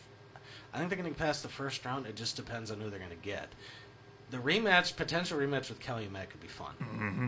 I 0.74 0.78
think 0.80 0.90
they're 0.90 0.98
going 0.98 1.14
to 1.14 1.18
get 1.18 1.24
past 1.26 1.44
the 1.44 1.50
first 1.50 1.86
round. 1.86 2.08
It 2.08 2.16
just 2.16 2.36
depends 2.36 2.72
on 2.72 2.82
who 2.82 2.90
they're 2.90 2.98
going 3.00 3.12
to 3.12 3.16
get. 3.18 3.50
The 4.32 4.38
rematch, 4.38 4.96
potential 4.96 5.38
rematch 5.38 5.70
with 5.70 5.80
Calumet 5.80 6.32
could 6.32 6.42
be 6.42 6.48
fun, 6.48 6.74
Mm-hmm. 6.82 7.28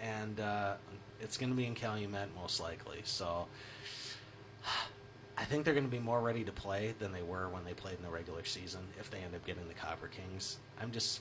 and 0.00 0.40
uh, 0.40 0.74
it's 1.20 1.36
going 1.36 1.50
to 1.50 1.56
be 1.56 1.66
in 1.66 1.74
Calumet 1.74 2.28
most 2.36 2.60
likely. 2.60 3.00
So, 3.04 3.46
I 5.36 5.44
think 5.44 5.64
they're 5.64 5.74
going 5.74 5.86
to 5.86 5.90
be 5.90 6.00
more 6.00 6.20
ready 6.20 6.44
to 6.44 6.52
play 6.52 6.94
than 6.98 7.12
they 7.12 7.22
were 7.22 7.48
when 7.48 7.64
they 7.64 7.72
played 7.72 7.96
in 7.96 8.02
the 8.02 8.10
regular 8.10 8.44
season. 8.44 8.80
If 8.98 9.10
they 9.10 9.18
end 9.18 9.34
up 9.34 9.46
getting 9.46 9.68
the 9.68 9.74
Copper 9.74 10.08
Kings, 10.08 10.58
I'm 10.80 10.90
just, 10.90 11.20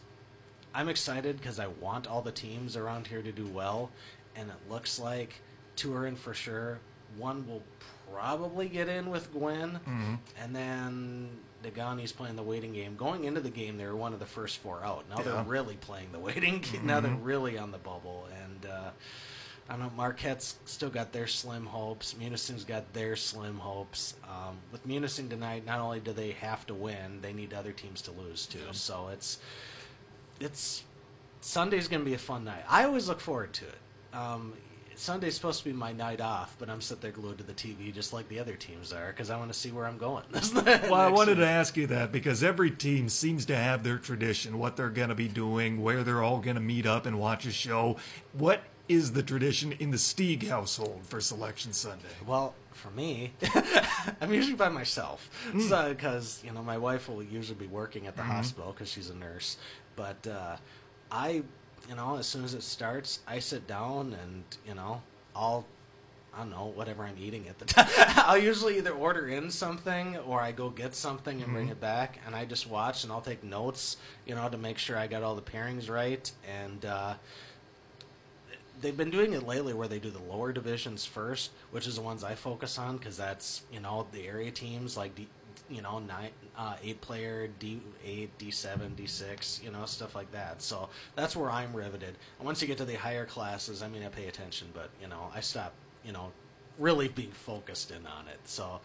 I'm 0.73 0.89
excited 0.89 1.37
because 1.37 1.59
I 1.59 1.67
want 1.67 2.07
all 2.07 2.21
the 2.21 2.31
teams 2.31 2.75
around 2.75 3.07
here 3.07 3.21
to 3.21 3.31
do 3.31 3.45
well, 3.45 3.91
and 4.35 4.49
it 4.49 4.71
looks 4.71 4.99
like 4.99 5.41
two 5.75 5.93
are 5.95 6.07
in 6.07 6.15
for 6.15 6.33
sure. 6.33 6.79
One 7.17 7.47
will 7.47 7.61
probably 8.11 8.67
get 8.67 8.89
in 8.89 9.09
with 9.09 9.31
Gwinn, 9.31 9.79
and 10.41 10.55
then 10.55 11.29
Negaunee's 11.63 12.11
playing 12.11 12.35
the 12.35 12.43
waiting 12.43 12.73
game. 12.73 12.95
Going 12.95 13.23
into 13.25 13.39
the 13.39 13.49
game, 13.49 13.77
they 13.77 13.85
were 13.85 13.95
one 13.95 14.13
of 14.13 14.19
the 14.19 14.25
first 14.25 14.57
four 14.59 14.83
out. 14.83 15.05
Now 15.09 15.17
they're 15.17 15.43
really 15.43 15.75
playing 15.75 16.11
the 16.11 16.19
waiting 16.19 16.59
game. 16.71 16.85
Now 16.87 16.99
they're 17.01 17.11
really 17.15 17.57
on 17.57 17.71
the 17.71 17.77
bubble, 17.77 18.27
and 18.43 18.65
uh, 18.71 18.89
I 19.69 19.73
don't 19.73 19.81
know. 19.81 19.91
Marquette's 19.95 20.55
still 20.65 20.89
got 20.89 21.11
their 21.11 21.27
slim 21.27 21.65
hopes. 21.65 22.13
Munising's 22.13 22.63
got 22.63 22.93
their 22.93 23.15
slim 23.15 23.57
hopes. 23.57 24.15
Um, 24.23 24.57
with 24.71 24.87
Munising 24.87 25.29
tonight, 25.29 25.65
not 25.65 25.79
only 25.79 25.99
do 25.99 26.13
they 26.13 26.31
have 26.31 26.65
to 26.67 26.73
win, 26.73 27.19
they 27.21 27.33
need 27.33 27.53
other 27.53 27.73
teams 27.73 28.01
to 28.03 28.11
lose 28.11 28.45
too. 28.45 28.59
So 28.71 29.09
it's 29.11 29.39
it's 30.39 30.83
Sunday's 31.41 31.87
going 31.87 32.01
to 32.01 32.05
be 32.05 32.13
a 32.13 32.19
fun 32.19 32.43
night. 32.45 32.63
I 32.69 32.85
always 32.85 33.07
look 33.07 33.19
forward 33.19 33.53
to 33.53 33.65
it. 33.65 33.77
Um, 34.13 34.53
Sunday's 34.95 35.35
supposed 35.35 35.59
to 35.59 35.65
be 35.65 35.73
my 35.73 35.93
night 35.93 36.21
off, 36.21 36.55
but 36.57 36.71
I'm 36.71 36.81
sitting 36.81 37.01
there 37.01 37.11
glued 37.11 37.37
to 37.37 37.43
the 37.43 37.53
TV 37.53 37.93
just 37.93 38.13
like 38.13 38.27
the 38.29 38.39
other 38.39 38.55
teams 38.55 38.91
are 38.91 39.07
because 39.07 39.29
I 39.29 39.37
want 39.37 39.53
to 39.53 39.57
see 39.57 39.69
where 39.71 39.85
I'm 39.85 39.97
going. 39.97 40.23
Well, 40.65 40.95
I 40.95 41.09
wanted 41.09 41.35
to 41.35 41.45
ask 41.45 41.77
you 41.77 41.87
that 41.87 42.11
because 42.11 42.43
every 42.43 42.71
team 42.71 43.07
seems 43.07 43.45
to 43.45 43.55
have 43.55 43.83
their 43.83 43.99
tradition, 43.99 44.57
what 44.57 44.75
they're 44.75 44.89
going 44.89 45.09
to 45.09 45.15
be 45.15 45.27
doing, 45.27 45.83
where 45.83 46.03
they're 46.03 46.23
all 46.23 46.39
going 46.39 46.55
to 46.55 46.61
meet 46.61 46.85
up 46.87 47.05
and 47.05 47.19
watch 47.19 47.45
a 47.45 47.51
show. 47.51 47.97
What 48.33 48.61
is 48.89 49.11
the 49.13 49.23
tradition 49.23 49.73
in 49.73 49.91
the 49.91 49.97
Stieg 49.97 50.47
household 50.47 51.01
for 51.03 51.19
Selection 51.19 51.73
Sunday? 51.73 52.05
Well, 52.25 52.53
for 52.71 52.89
me, 52.91 53.33
I'm 54.21 54.33
usually 54.33 54.55
by 54.55 54.69
myself 54.69 55.29
because 55.53 56.41
you 56.45 56.51
know 56.51 56.61
my 56.63 56.77
wife 56.77 57.09
will 57.09 57.23
usually 57.23 57.57
be 57.57 57.67
working 57.67 58.07
at 58.07 58.15
the 58.15 58.23
hospital 58.23 58.71
because 58.71 58.89
she's 58.89 59.09
a 59.09 59.15
nurse. 59.15 59.57
But 59.95 60.25
uh, 60.27 60.57
I, 61.11 61.43
you 61.89 61.95
know, 61.95 62.17
as 62.17 62.27
soon 62.27 62.45
as 62.45 62.53
it 62.53 62.63
starts, 62.63 63.19
I 63.27 63.39
sit 63.39 63.67
down 63.67 64.15
and 64.21 64.43
you 64.65 64.75
know 64.75 65.01
I'll. 65.35 65.65
I 66.33 66.41
don't 66.41 66.51
know, 66.51 66.71
whatever 66.75 67.03
I'm 67.03 67.15
eating 67.19 67.47
at 67.47 67.57
the 67.57 67.65
time. 67.65 67.87
I'll 67.97 68.37
usually 68.37 68.77
either 68.77 68.91
order 68.91 69.27
in 69.27 69.49
something 69.49 70.17
or 70.17 70.39
I 70.39 70.51
go 70.51 70.69
get 70.69 70.93
something 70.93 71.41
and 71.41 71.51
bring 71.51 71.69
it 71.69 71.81
back, 71.81 72.19
and 72.27 72.35
I 72.35 72.45
just 72.45 72.69
watch 72.69 73.03
and 73.03 73.11
I'll 73.11 73.21
take 73.21 73.43
notes, 73.43 73.97
you 74.27 74.35
know, 74.35 74.47
to 74.47 74.55
make 74.55 74.77
sure 74.77 74.95
I 74.97 75.07
got 75.07 75.23
all 75.23 75.33
the 75.33 75.41
pairings 75.41 75.89
right. 75.89 76.31
And 76.47 76.85
uh, 76.85 77.15
they've 78.81 78.97
been 78.97 79.09
doing 79.09 79.33
it 79.33 79.45
lately 79.45 79.73
where 79.73 79.87
they 79.87 79.99
do 79.99 80.09
the 80.09 80.21
lower 80.21 80.51
divisions 80.51 81.05
first, 81.05 81.51
which 81.71 81.87
is 81.87 81.95
the 81.95 82.01
ones 82.01 82.23
I 82.23 82.35
focus 82.35 82.77
on 82.77 82.97
because 82.97 83.17
that's 83.17 83.63
you 83.71 83.79
know 83.79 84.07
the 84.11 84.27
area 84.27 84.51
teams 84.51 84.97
like 84.97 85.11
you 85.69 85.81
know 85.81 85.99
nine 85.99 86.29
uh, 86.57 86.75
eight 86.83 87.01
player 87.01 87.47
D 87.59 87.81
eight 88.05 88.37
D 88.37 88.51
seven 88.51 88.93
D 88.95 89.05
six 89.05 89.61
you 89.63 89.71
know 89.71 89.85
stuff 89.85 90.15
like 90.15 90.31
that. 90.31 90.61
So 90.61 90.89
that's 91.15 91.35
where 91.35 91.49
I'm 91.49 91.73
riveted. 91.73 92.15
And 92.39 92.45
once 92.45 92.61
you 92.61 92.67
get 92.67 92.77
to 92.77 92.85
the 92.85 92.95
higher 92.95 93.25
classes, 93.25 93.81
I 93.81 93.87
mean 93.87 94.03
I 94.03 94.09
pay 94.09 94.27
attention, 94.27 94.67
but 94.73 94.89
you 95.01 95.07
know 95.07 95.31
I 95.33 95.39
stop 95.39 95.73
you 96.03 96.11
know 96.11 96.31
really 96.77 97.07
being 97.07 97.31
focused 97.31 97.91
in 97.91 98.05
on 98.05 98.27
it. 98.27 98.39
So 98.45 98.79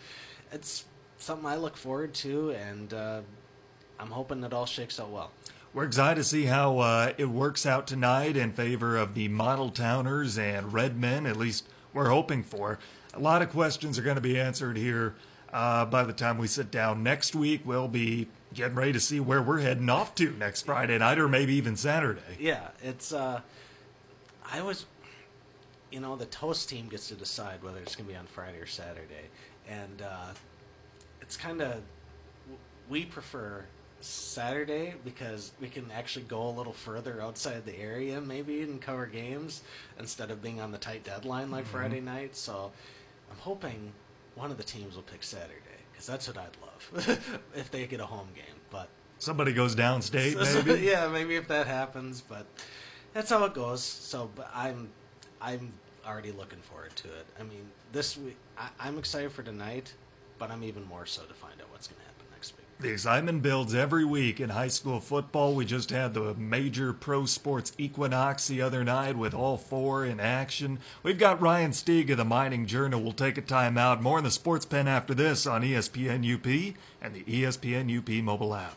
it's 0.50 0.86
something 1.18 1.46
I 1.46 1.56
look 1.56 1.76
forward 1.76 2.14
to, 2.14 2.50
and 2.50 2.92
uh, 2.92 3.20
I'm 3.98 4.10
hoping 4.10 4.42
it 4.42 4.52
all 4.52 4.66
shakes 4.66 4.98
out 4.98 5.10
well. 5.10 5.30
We're 5.74 5.84
excited 5.84 6.16
to 6.16 6.24
see 6.24 6.44
how 6.44 6.80
uh, 6.80 7.12
it 7.16 7.30
works 7.30 7.64
out 7.64 7.86
tonight 7.86 8.36
in 8.36 8.52
favor 8.52 8.98
of 8.98 9.14
the 9.14 9.28
Model 9.28 9.70
Towners 9.70 10.36
and 10.36 10.70
Red 10.70 11.00
Men, 11.00 11.24
at 11.24 11.38
least 11.38 11.66
we're 11.94 12.10
hoping 12.10 12.42
for. 12.42 12.78
A 13.14 13.18
lot 13.18 13.40
of 13.40 13.48
questions 13.48 13.98
are 13.98 14.02
going 14.02 14.16
to 14.16 14.20
be 14.20 14.38
answered 14.38 14.76
here 14.76 15.14
uh, 15.50 15.86
by 15.86 16.04
the 16.04 16.12
time 16.12 16.36
we 16.36 16.46
sit 16.46 16.70
down 16.70 17.02
next 17.02 17.34
week. 17.34 17.62
We'll 17.64 17.88
be 17.88 18.28
getting 18.52 18.74
ready 18.74 18.92
to 18.92 19.00
see 19.00 19.18
where 19.18 19.40
we're 19.40 19.60
heading 19.60 19.88
off 19.88 20.14
to 20.16 20.32
next 20.32 20.66
Friday 20.66 20.98
night 20.98 21.18
or 21.18 21.26
maybe 21.26 21.54
even 21.54 21.74
Saturday. 21.74 22.20
Yeah, 22.38 22.68
it's. 22.82 23.14
Uh, 23.14 23.40
I 24.52 24.60
was, 24.60 24.84
you 25.90 26.00
know, 26.00 26.16
the 26.16 26.26
toast 26.26 26.68
team 26.68 26.88
gets 26.88 27.08
to 27.08 27.14
decide 27.14 27.62
whether 27.62 27.78
it's 27.78 27.96
going 27.96 28.06
to 28.06 28.12
be 28.12 28.18
on 28.18 28.26
Friday 28.26 28.58
or 28.58 28.66
Saturday, 28.66 29.30
and 29.66 30.02
uh, 30.02 30.34
it's 31.22 31.38
kind 31.38 31.62
of 31.62 31.80
we 32.90 33.06
prefer 33.06 33.64
Saturday 34.04 34.94
because 35.04 35.52
we 35.60 35.68
can 35.68 35.90
actually 35.90 36.24
go 36.24 36.48
a 36.48 36.50
little 36.50 36.72
further 36.72 37.20
outside 37.20 37.64
the 37.64 37.78
area 37.78 38.20
maybe 38.20 38.62
and 38.62 38.80
cover 38.80 39.06
games 39.06 39.62
instead 39.98 40.30
of 40.30 40.42
being 40.42 40.60
on 40.60 40.72
the 40.72 40.78
tight 40.78 41.04
deadline 41.04 41.50
like 41.50 41.64
mm-hmm. 41.64 41.76
Friday 41.76 42.00
night. 42.00 42.36
So 42.36 42.72
I'm 43.30 43.38
hoping 43.38 43.92
one 44.34 44.50
of 44.50 44.56
the 44.56 44.64
teams 44.64 44.96
will 44.96 45.02
pick 45.02 45.22
Saturday 45.22 45.56
because 45.90 46.06
that's 46.06 46.26
what 46.28 46.38
I'd 46.38 46.56
love 46.60 47.38
if 47.54 47.70
they 47.70 47.86
get 47.86 48.00
a 48.00 48.06
home 48.06 48.28
game, 48.34 48.60
but. 48.70 48.88
Somebody 49.18 49.52
goes 49.52 49.76
downstate, 49.76 50.44
so- 50.44 50.62
maybe. 50.66 50.82
yeah, 50.84 51.08
maybe 51.08 51.36
if 51.36 51.46
that 51.48 51.68
happens, 51.68 52.20
but 52.20 52.44
that's 53.14 53.30
how 53.30 53.44
it 53.44 53.54
goes. 53.54 53.84
So, 53.84 54.30
but 54.34 54.50
I'm, 54.52 54.90
I'm 55.40 55.72
already 56.06 56.32
looking 56.32 56.58
forward 56.60 56.94
to 56.96 57.08
it. 57.08 57.26
I 57.38 57.44
mean, 57.44 57.70
this 57.92 58.16
week 58.16 58.36
I, 58.58 58.68
I'm 58.80 58.98
excited 58.98 59.30
for 59.32 59.42
tonight, 59.42 59.94
but 60.38 60.50
I'm 60.50 60.64
even 60.64 60.84
more 60.86 61.06
so 61.06 61.22
to 61.22 61.34
find 61.34 61.54
out 61.60 61.70
what's 61.70 61.86
going 61.86 62.00
to 62.00 62.06
happen 62.06 62.26
next 62.32 62.56
week. 62.56 62.66
The 62.82 62.90
excitement 62.90 63.42
builds 63.42 63.76
every 63.76 64.04
week 64.04 64.40
in 64.40 64.50
high 64.50 64.66
school 64.66 64.98
football. 64.98 65.54
We 65.54 65.64
just 65.64 65.90
had 65.90 66.14
the 66.14 66.34
major 66.34 66.92
pro 66.92 67.26
sports 67.26 67.70
equinox 67.78 68.48
the 68.48 68.60
other 68.60 68.82
night 68.82 69.16
with 69.16 69.34
all 69.34 69.56
four 69.56 70.04
in 70.04 70.18
action. 70.18 70.80
We've 71.04 71.16
got 71.16 71.40
Ryan 71.40 71.70
Stieg 71.70 72.10
of 72.10 72.16
the 72.16 72.24
Mining 72.24 72.66
Journal. 72.66 73.00
We'll 73.00 73.12
take 73.12 73.38
a 73.38 73.40
time 73.40 73.78
out. 73.78 74.02
More 74.02 74.18
in 74.18 74.24
the 74.24 74.32
sports 74.32 74.66
pen 74.66 74.88
after 74.88 75.14
this 75.14 75.46
on 75.46 75.62
ESPN 75.62 76.26
UP 76.34 76.74
and 77.00 77.14
the 77.14 77.22
ESPN 77.22 77.96
UP 77.96 78.24
mobile 78.24 78.52
app. 78.52 78.74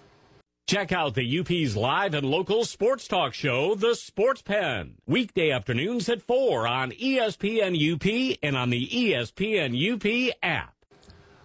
Check 0.67 0.91
out 0.91 1.15
the 1.15 1.39
UP's 1.39 1.75
live 1.75 2.13
and 2.13 2.27
local 2.27 2.63
sports 2.63 3.07
talk 3.07 3.33
show, 3.33 3.73
The 3.73 3.95
Sports 3.95 4.43
Pen. 4.43 4.97
Weekday 5.07 5.49
afternoons 5.49 6.07
at 6.09 6.21
4 6.21 6.67
on 6.67 6.91
ESPN 6.91 7.73
UP 7.73 8.37
and 8.43 8.55
on 8.55 8.69
the 8.69 8.87
ESPN 8.87 9.73
UP 9.73 10.35
app. 10.43 10.74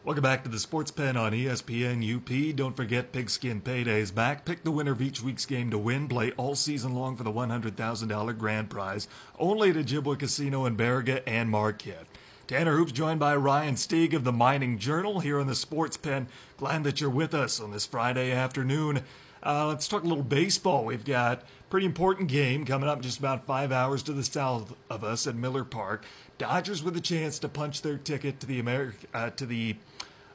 Welcome 0.02 0.22
back 0.22 0.44
to 0.44 0.50
the 0.50 0.58
Sports 0.58 0.90
Pen 0.90 1.18
on 1.18 1.32
ESPN 1.32 2.00
UP. 2.16 2.56
Don't 2.56 2.74
forget 2.74 3.12
Pigskin 3.12 3.60
Payday's 3.60 4.10
back. 4.10 4.46
Pick 4.46 4.64
the 4.64 4.70
winner 4.70 4.92
of 4.92 5.02
each 5.02 5.22
week's 5.22 5.44
game 5.44 5.70
to 5.70 5.76
win. 5.76 6.08
Play 6.08 6.30
all 6.38 6.54
season 6.54 6.94
long 6.94 7.18
for 7.18 7.22
the 7.22 7.30
$100,000 7.30 8.38
grand 8.38 8.70
prize. 8.70 9.08
Only 9.38 9.68
at 9.68 9.76
Ojibwa 9.76 10.18
Casino 10.18 10.64
in 10.64 10.74
Baraga 10.74 11.22
and 11.26 11.50
Marquette. 11.50 12.06
Tanner 12.46 12.78
Hoops 12.78 12.92
joined 12.92 13.20
by 13.20 13.36
Ryan 13.36 13.74
Stieg 13.74 14.14
of 14.14 14.24
the 14.24 14.32
Mining 14.32 14.78
Journal 14.78 15.20
here 15.20 15.38
on 15.38 15.46
the 15.46 15.54
Sports 15.54 15.98
Pen. 15.98 16.28
Glad 16.56 16.82
that 16.84 17.02
you're 17.02 17.10
with 17.10 17.34
us 17.34 17.60
on 17.60 17.70
this 17.70 17.84
Friday 17.84 18.32
afternoon. 18.32 19.02
Uh, 19.44 19.66
let's 19.66 19.86
talk 19.86 20.02
a 20.02 20.06
little 20.06 20.24
baseball. 20.24 20.86
We've 20.86 21.04
got 21.04 21.42
pretty 21.68 21.86
important 21.86 22.28
game 22.28 22.64
coming 22.64 22.88
up 22.88 23.02
just 23.02 23.18
about 23.18 23.44
five 23.44 23.70
hours 23.70 24.02
to 24.04 24.14
the 24.14 24.24
south 24.24 24.74
of 24.88 25.04
us 25.04 25.26
at 25.26 25.36
Miller 25.36 25.64
Park. 25.64 26.04
Dodgers 26.38 26.82
with 26.82 26.96
a 26.96 27.00
chance 27.02 27.38
to 27.40 27.48
punch 27.50 27.82
their 27.82 27.98
ticket 27.98 28.40
to 28.40 28.46
the 28.46 28.62
Ameri- 28.62 28.94
uh, 29.12 29.28
to 29.30 29.44
the 29.44 29.76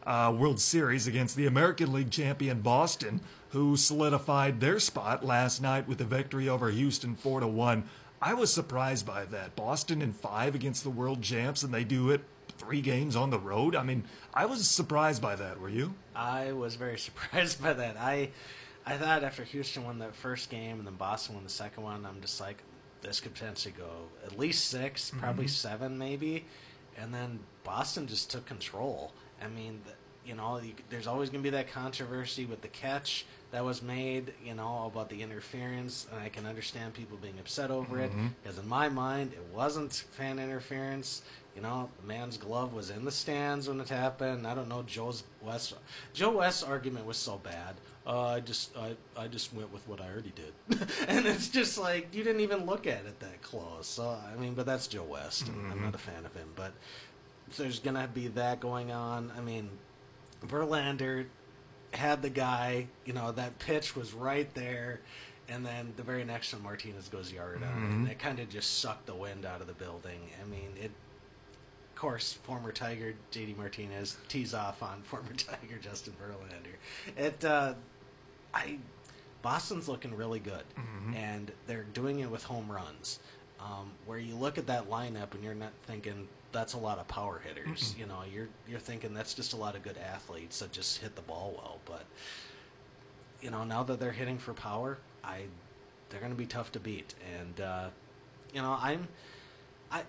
uh, 0.06 0.34
World 0.38 0.60
Series 0.60 1.08
against 1.08 1.36
the 1.36 1.48
American 1.48 1.92
League 1.92 2.12
champion 2.12 2.62
Boston, 2.62 3.22
who 3.50 3.76
solidified 3.76 4.60
their 4.60 4.80
spot 4.80 5.26
last 5.26 5.62
night 5.62 5.88
with 5.88 6.02
a 6.02 6.06
victory 6.06 6.48
over 6.48 6.70
Houston 6.70 7.16
four 7.16 7.40
to 7.40 7.48
one. 7.48 7.84
I 8.22 8.34
was 8.34 8.54
surprised 8.54 9.06
by 9.06 9.26
that. 9.26 9.56
Boston 9.56 10.02
in 10.02 10.14
five 10.14 10.56
against 10.56 10.84
the 10.84 10.90
world 10.90 11.22
champs, 11.22 11.64
and 11.64 11.74
they 11.74 11.84
do 11.84 12.10
it 12.10 12.22
three 12.58 12.82
games 12.82 13.16
on 13.16 13.30
the 13.30 13.40
road. 13.40 13.76
I 13.76 13.84
mean, 13.84 14.04
I 14.34 14.46
was 14.46 14.68
surprised 14.70 15.22
by 15.22 15.36
that. 15.36 15.60
Were 15.60 15.70
you? 15.70 15.94
I 16.16 16.54
was 16.54 16.76
very 16.76 16.98
surprised 16.98 17.62
by 17.62 17.74
that. 17.74 17.98
I, 17.98 18.30
I 18.86 18.98
thought 18.98 19.24
after 19.24 19.44
Houston 19.44 19.84
won 19.84 20.00
that 20.00 20.16
first 20.16 20.50
game 20.50 20.78
and 20.78 20.88
then 20.88 20.96
Boston 20.96 21.36
won 21.36 21.44
the 21.44 21.50
second 21.50 21.84
one, 21.84 22.06
I'm 22.06 22.22
just 22.22 22.40
like, 22.40 22.64
this 23.02 23.20
could 23.20 23.34
potentially 23.34 23.74
go 23.78 23.90
at 24.26 24.38
least 24.38 24.66
6 24.70 25.12
probably 25.20 25.48
seven, 25.48 25.98
maybe. 25.98 26.46
And 26.98 27.14
then 27.14 27.40
Boston 27.64 28.08
just 28.08 28.32
took 28.32 28.46
control. 28.46 29.12
I 29.44 29.48
mean, 29.48 29.82
you 30.26 30.36
know, 30.36 30.58
you, 30.58 30.74
there's 30.90 31.08
always 31.08 31.30
going 31.30 31.44
to 31.44 31.50
be 31.50 31.56
that 31.56 31.72
controversy 31.72 32.46
with 32.46 32.62
the 32.62 32.68
catch 32.70 33.26
that 33.52 33.64
was 33.64 33.82
made, 33.82 34.34
you 34.44 34.56
know, 34.56 34.90
about 34.92 35.10
the 35.10 35.22
interference, 35.22 36.08
and 36.12 36.20
I 36.22 36.30
can 36.30 36.46
understand 36.46 36.94
people 36.94 37.18
being 37.22 37.38
upset 37.40 37.70
over 37.72 38.00
it 38.00 38.12
because 38.44 38.58
in 38.58 38.68
my 38.68 38.90
mind 38.90 39.34
it 39.34 39.44
wasn't 39.54 39.94
fan 40.12 40.40
interference. 40.40 41.22
You 41.56 41.62
know, 41.62 41.90
the 42.02 42.08
man's 42.08 42.38
glove 42.38 42.74
was 42.74 42.90
in 42.90 43.06
the 43.06 43.12
stands 43.12 43.70
when 43.70 43.80
it 43.80 43.88
happened. 43.88 44.46
I 44.46 44.56
don't 44.56 44.68
know 44.68 44.84
Joe's 44.84 45.24
West. 45.42 45.74
Joe 46.14 46.32
West's 46.38 46.64
argument 46.64 47.06
was 47.06 47.16
so 47.18 47.38
bad. 47.38 47.76
Uh, 48.06 48.24
I 48.24 48.40
just, 48.42 48.76
I, 48.78 48.96
I 49.18 49.28
just 49.28 49.54
went 49.54 49.72
with 49.74 49.88
what 49.88 50.00
I 50.02 50.08
already 50.12 50.34
did, 50.36 50.88
and 51.08 51.26
it's 51.26 51.48
just 51.50 51.78
like 51.80 52.14
you 52.14 52.24
didn't 52.24 52.42
even 52.42 52.66
look 52.66 52.86
at 52.86 53.06
it 53.06 53.20
that 53.22 53.42
close. 53.42 53.88
So 53.88 54.04
I 54.32 54.38
mean, 54.40 54.54
but 54.54 54.66
that's 54.66 54.86
Joe 54.88 55.04
West. 55.04 55.48
and 55.48 55.72
I'm 55.72 55.82
not 55.82 55.96
a 55.96 55.98
fan 55.98 56.26
of 56.26 56.34
him, 56.36 56.50
but 56.56 56.74
there's 57.58 57.80
gonna 57.80 58.08
be 58.14 58.28
that 58.30 58.60
going 58.60 58.92
on. 58.92 59.32
I 59.38 59.42
mean, 59.42 59.70
Verlander 60.46 61.26
had 61.94 62.22
the 62.22 62.30
guy. 62.30 62.88
You 63.06 63.14
know, 63.14 63.32
that 63.32 63.60
pitch 63.60 63.96
was 63.96 64.14
right 64.14 64.54
there. 64.54 65.02
And 65.48 65.64
then 65.64 65.94
the 65.96 66.02
very 66.04 66.24
next 66.24 66.54
one, 66.54 66.64
Martinez 66.64 67.08
goes 67.08 67.32
yard 67.32 67.62
on, 67.62 67.84
and 67.84 68.08
it 68.08 68.18
kind 68.18 68.40
of 68.40 68.50
just 68.50 68.80
sucked 68.80 69.06
the 69.06 69.14
wind 69.14 69.46
out 69.46 69.62
of 69.62 69.68
the 69.68 69.74
building. 69.74 70.20
I 70.44 70.50
mean, 70.50 70.70
it 70.82 70.90
of 71.96 72.02
course, 72.02 72.34
former 72.44 72.74
Tiger 72.74 73.14
JD 73.32 73.56
Martinez 73.56 74.18
tees 74.28 74.54
off 74.54 74.84
on 74.84 75.02
former 75.04 75.32
Tiger 75.38 75.78
Justin 75.82 76.14
Verlander. 76.22 76.76
It, 77.16 77.46
uh, 77.46 77.76
I, 78.54 78.80
Boston's 79.42 79.88
looking 79.88 80.16
really 80.16 80.40
good, 80.40 80.64
and 81.16 81.52
they're 81.68 81.86
doing 81.94 82.20
it 82.20 82.30
with 82.30 82.44
home 82.44 82.70
runs. 82.72 83.20
Um, 83.60 83.92
where 84.06 84.20
you 84.20 84.36
look 84.36 84.58
at 84.58 84.68
that 84.68 84.90
lineup 84.90 85.34
and 85.34 85.44
you're 85.44 85.56
not 85.56 85.72
thinking 85.88 86.28
that's 86.56 86.74
a 86.74 86.78
lot 86.78 86.98
of 86.98 87.08
power 87.08 87.42
hitters. 87.46 87.94
You 88.00 88.06
know, 88.08 88.22
you're 88.34 88.48
you're 88.68 88.80
thinking 88.80 89.14
that's 89.14 89.34
just 89.34 89.54
a 89.54 89.58
lot 89.58 89.76
of 89.76 89.84
good 89.84 89.98
athletes 89.98 90.60
that 90.60 90.72
just 90.72 91.00
hit 91.00 91.16
the 91.16 91.22
ball 91.22 91.54
well. 91.58 91.80
But 91.86 92.06
you 93.42 93.52
know, 93.52 93.64
now 93.64 93.84
that 93.84 94.00
they're 94.00 94.12
hitting 94.12 94.38
for 94.38 94.54
power, 94.54 94.98
I 95.24 95.44
they're 96.10 96.22
going 96.22 96.32
to 96.32 96.38
be 96.38 96.46
tough 96.46 96.72
to 96.72 96.80
beat. 96.80 97.14
And 97.40 97.62
uh, 97.62 97.88
you 98.54 98.62
know, 98.62 98.78
I'm 98.82 99.08
I 99.92 100.04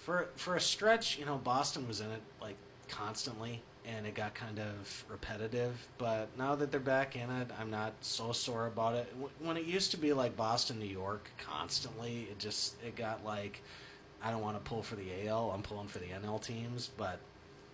for 0.00 0.28
for 0.36 0.56
a 0.56 0.60
stretch, 0.60 1.18
you 1.18 1.26
know, 1.26 1.36
Boston 1.36 1.86
was 1.86 2.00
in 2.00 2.10
it 2.10 2.22
like 2.40 2.56
constantly, 2.88 3.60
and 3.84 4.06
it 4.06 4.14
got 4.14 4.34
kind 4.34 4.58
of 4.58 5.04
repetitive. 5.10 5.86
But 5.98 6.28
now 6.38 6.54
that 6.54 6.70
they're 6.70 6.80
back 6.80 7.16
in 7.16 7.30
it, 7.30 7.50
I'm 7.60 7.70
not 7.70 7.92
so 8.00 8.32
sore 8.32 8.66
about 8.66 8.94
it. 8.94 9.14
When 9.40 9.58
it 9.58 9.66
used 9.66 9.90
to 9.90 9.98
be 9.98 10.14
like 10.14 10.36
Boston, 10.36 10.78
New 10.78 10.86
York, 10.86 11.30
constantly, 11.38 12.28
it 12.30 12.38
just 12.38 12.82
it 12.82 12.96
got 12.96 13.24
like 13.26 13.60
I 14.22 14.30
don't 14.30 14.42
want 14.42 14.56
to 14.56 14.68
pull 14.68 14.82
for 14.82 14.96
the 14.96 15.26
AL. 15.28 15.50
I'm 15.52 15.62
pulling 15.62 15.88
for 15.88 15.98
the 15.98 16.06
NL 16.06 16.40
teams, 16.42 16.90
but. 16.96 17.18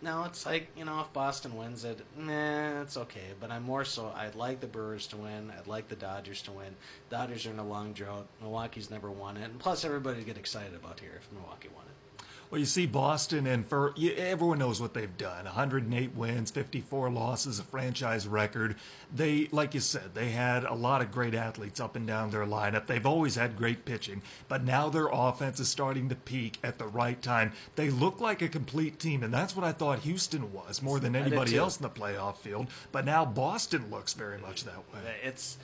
now 0.03 0.25
it's 0.25 0.45
like 0.45 0.69
you 0.77 0.85
know, 0.85 1.01
if 1.01 1.13
Boston 1.13 1.57
wins 1.57 1.85
it, 1.85 2.01
nah, 2.17 2.83
it's 2.83 2.97
okay. 2.97 3.35
But 3.41 3.51
I'm 3.51 3.63
more 3.63 3.85
so. 3.85 4.13
I'd 4.17 4.35
like 4.35 4.61
the 4.61 4.67
Brewers 4.67 5.07
to 5.09 5.17
win. 5.17 5.53
I'd 5.57 5.67
like 5.69 5.89
the 5.89 5.97
Dodgers 5.97 6.43
to 6.43 6.53
win. 6.53 6.75
Dodgers 7.11 7.47
are 7.47 7.51
in 7.51 7.59
a 7.61 7.67
long 7.67 7.93
drought. 7.93 8.27
Milwaukee's 8.41 8.91
never 8.91 9.11
won 9.11 9.37
it, 9.37 9.45
and 9.45 9.59
plus 9.59 9.85
everybody 9.85 10.19
would 10.19 10.27
get 10.27 10.37
excited 10.39 10.75
about 10.75 11.01
here 11.01 11.13
if 11.17 11.31
Milwaukee 11.33 11.69
won 11.75 11.85
it. 11.87 11.92
Well, 12.53 12.59
you 12.59 12.67
see 12.67 12.85
Boston, 12.85 13.47
and 13.47 13.67
for 13.67 13.95
you, 13.97 14.13
everyone 14.13 14.59
knows 14.59 14.79
what 14.79 14.93
they've 14.93 15.17
done 15.17 15.47
108 15.47 16.15
wins, 16.15 16.51
54 16.51 17.09
losses, 17.09 17.59
a 17.59 17.63
franchise 17.63 18.29
record. 18.29 18.77
They, 19.11 19.49
like 19.53 19.73
you 19.73 19.81
said, 19.81 20.13
they 20.13 20.33
had 20.33 20.65
a 20.65 20.75
lot 20.75 21.01
of 21.01 21.11
great 21.11 21.35
athletes 21.35 21.81
up 21.81 21.97
and 21.97 22.07
down 22.07 22.29
their 22.29 22.45
lineup. 22.45 22.87
They've 22.87 23.07
always 23.07 23.37
had 23.37 23.57
great 23.57 23.87
pitching, 23.87 24.21
but 24.49 24.65
now 24.65 24.91
their 24.91 25.09
offense 25.11 25.61
is 25.61 25.71
starting 25.71 26.11
to 26.11 26.15
peak 26.15 26.59
at 26.63 26.77
the 26.77 26.87
right 26.87 27.23
time. 27.23 27.53
They 27.77 27.89
look 27.89 28.21
like 28.21 28.43
a 28.43 28.51
complete 28.51 28.99
team, 28.99 29.23
and 29.23 29.33
that's 29.33 29.57
what 29.57 29.65
I 29.65 29.73
thought 29.73 30.01
Houston 30.01 30.53
was 30.53 30.83
more 30.83 31.01
than 31.01 31.17
anybody 31.17 31.57
else 31.57 31.79
in 31.79 31.83
the 31.83 31.89
playoff 31.89 32.37
field. 32.37 32.67
But 32.93 33.07
now 33.07 33.25
Boston 33.25 33.91
looks 33.91 34.13
very 34.13 34.37
much 34.37 34.65
that 34.65 34.93
way. 34.93 35.01
It's 35.25 35.57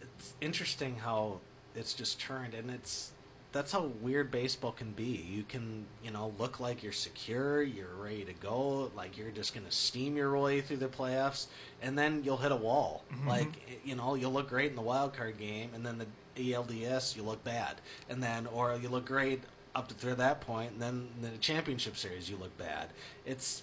it's 0.00 0.32
interesting 0.40 0.96
how 1.04 1.40
it's 1.74 1.92
just 1.92 2.18
turned, 2.18 2.54
and 2.54 2.70
it's 2.70 3.12
that's 3.52 3.72
how 3.72 3.90
weird 4.00 4.30
baseball 4.30 4.72
can 4.72 4.92
be. 4.92 5.26
You 5.28 5.42
can 5.42 5.86
you 6.02 6.10
know 6.10 6.32
look 6.38 6.60
like 6.60 6.82
you're 6.82 6.92
secure, 6.92 7.62
you're 7.62 7.94
ready 7.98 8.24
to 8.24 8.32
go, 8.34 8.90
like 8.96 9.18
you're 9.18 9.30
just 9.30 9.54
gonna 9.54 9.70
steam 9.70 10.16
your 10.16 10.38
way 10.38 10.60
through 10.60 10.78
the 10.78 10.88
playoffs, 10.88 11.46
and 11.82 11.98
then 11.98 12.22
you'll 12.24 12.36
hit 12.36 12.52
a 12.52 12.56
wall. 12.56 13.04
Mm-hmm. 13.12 13.28
Like 13.28 13.84
you 13.84 13.96
know 13.96 14.14
you'll 14.14 14.32
look 14.32 14.48
great 14.48 14.70
in 14.70 14.76
the 14.76 14.82
wild 14.82 15.14
card 15.14 15.38
game, 15.38 15.70
and 15.74 15.84
then 15.84 15.98
the 15.98 16.52
ALDS 16.52 17.16
you 17.16 17.22
look 17.22 17.42
bad, 17.44 17.76
and 18.08 18.22
then 18.22 18.46
or 18.46 18.78
you 18.80 18.88
look 18.88 19.06
great 19.06 19.42
up 19.74 19.88
to 19.88 19.94
through 19.94 20.16
that 20.16 20.40
point, 20.40 20.72
and 20.72 20.82
then 20.82 21.08
the 21.20 21.36
championship 21.38 21.96
series 21.96 22.30
you 22.30 22.36
look 22.36 22.56
bad. 22.56 22.88
It's 23.26 23.62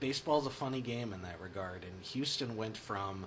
baseball's 0.00 0.46
a 0.46 0.50
funny 0.50 0.80
game 0.80 1.12
in 1.12 1.22
that 1.22 1.40
regard, 1.40 1.82
and 1.82 2.04
Houston 2.12 2.56
went 2.56 2.76
from 2.76 3.26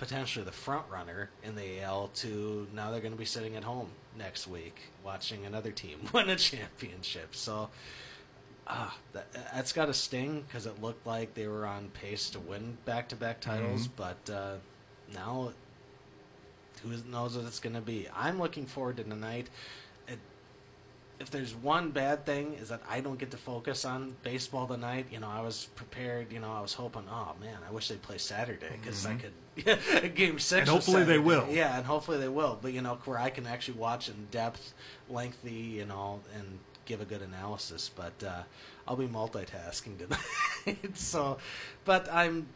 potentially 0.00 0.42
the 0.42 0.50
front 0.50 0.86
runner 0.90 1.28
in 1.44 1.54
the 1.54 1.82
AL 1.82 2.08
to 2.14 2.66
now 2.74 2.90
they're 2.90 3.02
going 3.02 3.12
to 3.12 3.18
be 3.18 3.26
sitting 3.26 3.54
at 3.54 3.62
home 3.62 3.90
next 4.18 4.48
week 4.48 4.80
watching 5.04 5.44
another 5.44 5.70
team 5.70 6.00
win 6.14 6.30
a 6.30 6.36
championship. 6.36 7.34
So 7.34 7.68
ah, 8.66 8.96
that, 9.12 9.30
that's 9.54 9.74
got 9.74 9.90
a 9.90 9.94
sting 9.94 10.42
because 10.48 10.64
it 10.64 10.80
looked 10.80 11.06
like 11.06 11.34
they 11.34 11.46
were 11.46 11.66
on 11.66 11.90
pace 11.90 12.30
to 12.30 12.40
win 12.40 12.78
back-to-back 12.86 13.42
titles, 13.42 13.88
but 13.88 14.30
uh, 14.30 14.54
now 15.12 15.52
who 16.82 16.96
knows 17.10 17.36
what 17.36 17.44
it's 17.44 17.60
going 17.60 17.76
to 17.76 17.82
be. 17.82 18.08
I'm 18.16 18.40
looking 18.40 18.64
forward 18.64 18.96
to 18.96 19.04
tonight. 19.04 19.50
If 21.20 21.30
there's 21.30 21.54
one 21.54 21.90
bad 21.90 22.24
thing 22.24 22.54
is 22.54 22.70
that 22.70 22.80
I 22.88 23.00
don't 23.00 23.18
get 23.18 23.30
to 23.32 23.36
focus 23.36 23.84
on 23.84 24.16
baseball 24.22 24.66
tonight. 24.66 25.06
You 25.12 25.20
know, 25.20 25.28
I 25.28 25.42
was 25.42 25.68
prepared. 25.76 26.32
You 26.32 26.40
know, 26.40 26.50
I 26.50 26.62
was 26.62 26.72
hoping, 26.72 27.04
oh 27.10 27.34
man, 27.38 27.58
I 27.68 27.70
wish 27.70 27.88
they'd 27.88 28.00
play 28.00 28.16
Saturday 28.16 28.70
because 28.80 29.04
I 29.04 29.16
could 29.16 30.14
game 30.14 30.38
six. 30.38 30.60
And 30.60 30.68
hopefully 30.68 31.04
they 31.04 31.18
will. 31.18 31.46
Yeah, 31.50 31.76
and 31.76 31.84
hopefully 31.84 32.18
they 32.18 32.28
will. 32.28 32.58
But 32.60 32.72
you 32.72 32.80
know, 32.80 32.98
where 33.04 33.18
I 33.18 33.30
can 33.30 33.46
actually 33.46 33.78
watch 33.78 34.08
in 34.08 34.28
depth, 34.30 34.72
lengthy, 35.10 35.52
you 35.52 35.84
know, 35.84 36.20
and 36.34 36.58
give 36.86 37.00
a 37.00 37.04
good 37.04 37.22
analysis. 37.22 37.90
But 37.94 38.24
uh, 38.26 38.42
I'll 38.88 38.96
be 38.96 39.06
multitasking 39.06 39.98
tonight. 39.98 40.96
so, 40.96 41.38
but 41.84 42.10
I'm, 42.10 42.48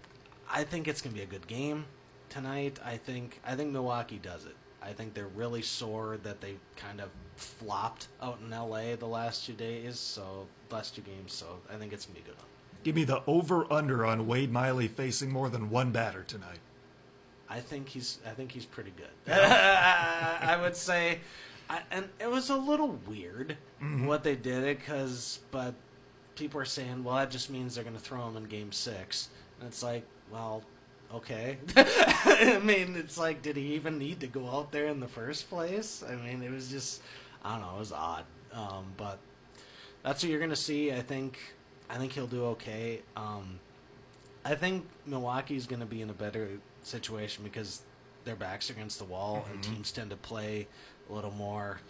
I 0.51 0.65
think 0.65 0.89
it's 0.89 1.03
gonna 1.03 1.15
be 1.15 1.23
a 1.23 1.27
good 1.27 1.47
game 1.47 1.85
tonight. 2.31 2.79
I 2.85 2.97
think 2.97 3.41
I 3.47 3.55
think 3.55 3.73
Milwaukee 3.73 4.19
does 4.23 4.47
it. 4.47 4.57
I 4.83 4.93
think 4.93 5.15
they're 5.15 5.29
really 5.29 5.63
sore 5.63 6.19
that 6.25 6.41
they 6.41 6.57
kind 6.77 7.01
of 7.01 7.11
flopped 7.37 8.09
out 8.23 8.39
in 8.45 8.51
LA 8.51 8.97
the 8.97 9.07
last 9.07 9.47
two 9.47 9.53
days. 9.53 9.99
So 9.99 10.47
last 10.71 10.95
two 10.95 11.03
games. 11.03 11.33
So 11.33 11.47
I 11.73 11.77
think 11.77 11.93
it's 11.93 12.07
gonna 12.07 12.19
be 12.19 12.25
good. 12.25 12.37
Give 12.83 12.95
me 12.95 13.05
the 13.05 13.23
over 13.27 13.71
under 13.73 14.05
on 14.05 14.27
Wade 14.27 14.53
Miley 14.53 14.89
facing 14.89 15.31
more 15.31 15.49
than 15.49 15.71
one 15.71 15.91
batter 15.91 16.23
tonight. 16.23 16.59
I 17.49 17.61
think 17.61 17.89
he's. 17.89 18.19
I 18.27 18.31
think 18.31 18.53
he's 18.53 18.67
pretty 18.67 18.93
good. 18.97 19.33
I 19.33 20.59
would 20.61 20.77
say, 20.77 21.21
I, 21.69 21.81
and 21.91 22.09
it 22.19 22.31
was 22.31 22.51
a 22.51 22.57
little 22.57 22.99
weird 23.07 23.57
mm-hmm. 23.83 24.07
what 24.07 24.25
they 24.25 24.37
did 24.37 24.65
it 24.65 24.79
because, 24.79 25.41
but 25.51 25.75
people 26.35 26.61
are 26.61 26.67
saying, 26.67 27.05
well, 27.05 27.17
that 27.17 27.31
just 27.31 27.51
means 27.51 27.75
they're 27.75 27.85
going 27.85 27.97
to 27.97 28.03
throw 28.03 28.27
him 28.29 28.37
in 28.37 28.45
Game 28.45 28.73
Six, 28.73 29.29
and 29.61 29.69
it's 29.69 29.83
like, 29.83 30.05
well, 30.33 30.63
okay. 31.15 31.59
I 31.77 32.61
mean, 32.63 32.97
it's 32.97 33.19
like, 33.19 33.43
did 33.43 33.57
he 33.57 33.75
even 33.75 33.99
need 33.99 34.21
to 34.21 34.27
go 34.27 34.49
out 34.49 34.73
there 34.73 34.87
in 34.87 35.01
the 35.01 35.09
first 35.09 35.49
place? 35.49 36.03
I 36.07 36.17
mean, 36.17 36.43
it 36.43 36.51
was 36.51 36.69
just, 36.69 37.03
I 37.45 37.53
don't 37.53 37.61
know, 37.61 37.77
it 37.77 37.79
was 37.79 37.93
odd, 37.93 38.25
um, 38.53 38.87
but 38.97 39.19
that's 40.03 40.23
what 40.23 40.31
you're 40.31 40.39
going 40.39 40.51
to 40.51 40.57
see. 40.57 40.93
I 40.93 41.03
think. 41.03 41.39
I 41.91 41.99
think 41.99 42.13
he'll 42.13 42.27
do 42.27 42.45
okay. 42.47 43.03
Um, 43.15 43.61
I 44.45 44.55
think 44.55 44.87
Milwaukee's 45.07 45.67
going 45.67 45.81
to 45.81 45.87
be 45.87 46.01
in 46.01 46.09
a 46.09 46.15
better 46.15 46.49
situation 46.83 47.45
because 47.45 47.83
their 48.25 48.37
backs 48.37 48.71
are 48.71 48.73
against 48.73 48.99
the 48.99 49.05
wall, 49.05 49.47
and 49.53 49.63
teams 49.63 49.93
tend 49.93 50.11
to 50.11 50.17
play 50.17 50.67
a 51.09 51.13
little 51.13 51.31
more 51.31 51.81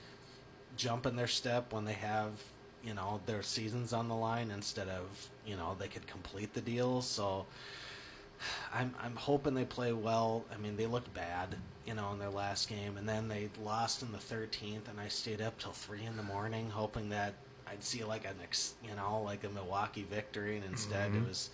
jump 0.77 1.07
in 1.07 1.15
their 1.15 1.29
step 1.29 1.73
when 1.73 1.85
they 1.85 1.93
have 1.93 2.33
you 2.85 2.95
know 2.95 3.21
their 3.27 3.43
seasons 3.43 3.93
on 3.93 4.09
the 4.09 4.15
line 4.15 4.51
instead 4.51 4.89
of 4.89 5.31
you 5.47 5.57
know 5.57 5.77
they 5.79 5.89
could 5.89 6.07
complete 6.07 6.53
the 6.55 6.61
deal. 6.61 7.01
So 7.03 7.47
I'm 8.75 8.95
I'm 9.03 9.17
hoping 9.17 9.55
they 9.55 9.65
play 9.65 9.93
well. 9.93 10.45
I 10.53 10.59
mean, 10.59 10.77
they 10.77 10.87
looked 10.87 11.13
bad, 11.15 11.57
you 11.87 11.95
know, 11.95 12.13
in 12.13 12.19
their 12.19 12.31
last 12.31 12.69
game, 12.69 12.97
and 12.97 13.09
then 13.09 13.29
they 13.29 13.51
lost 13.63 14.03
in 14.03 14.13
the 14.13 14.19
13th, 14.19 14.89
and 14.89 14.99
I 14.99 15.09
stayed 15.09 15.41
up 15.41 15.59
till 15.59 15.73
three 15.73 16.05
in 16.05 16.17
the 16.17 16.23
morning 16.23 16.71
hoping 16.71 17.11
that 17.11 17.35
I'd 17.67 17.83
see 17.83 18.05
like 18.05 18.25
an 18.25 18.37
ex, 18.43 18.75
you 18.83 18.95
know, 18.95 19.23
like 19.25 19.45
a 19.45 19.49
Milwaukee 19.49 20.07
victory, 20.11 20.57
and 20.57 20.65
instead 20.65 21.11
it 21.11 21.15
mm-hmm. 21.15 21.29
was 21.29 21.51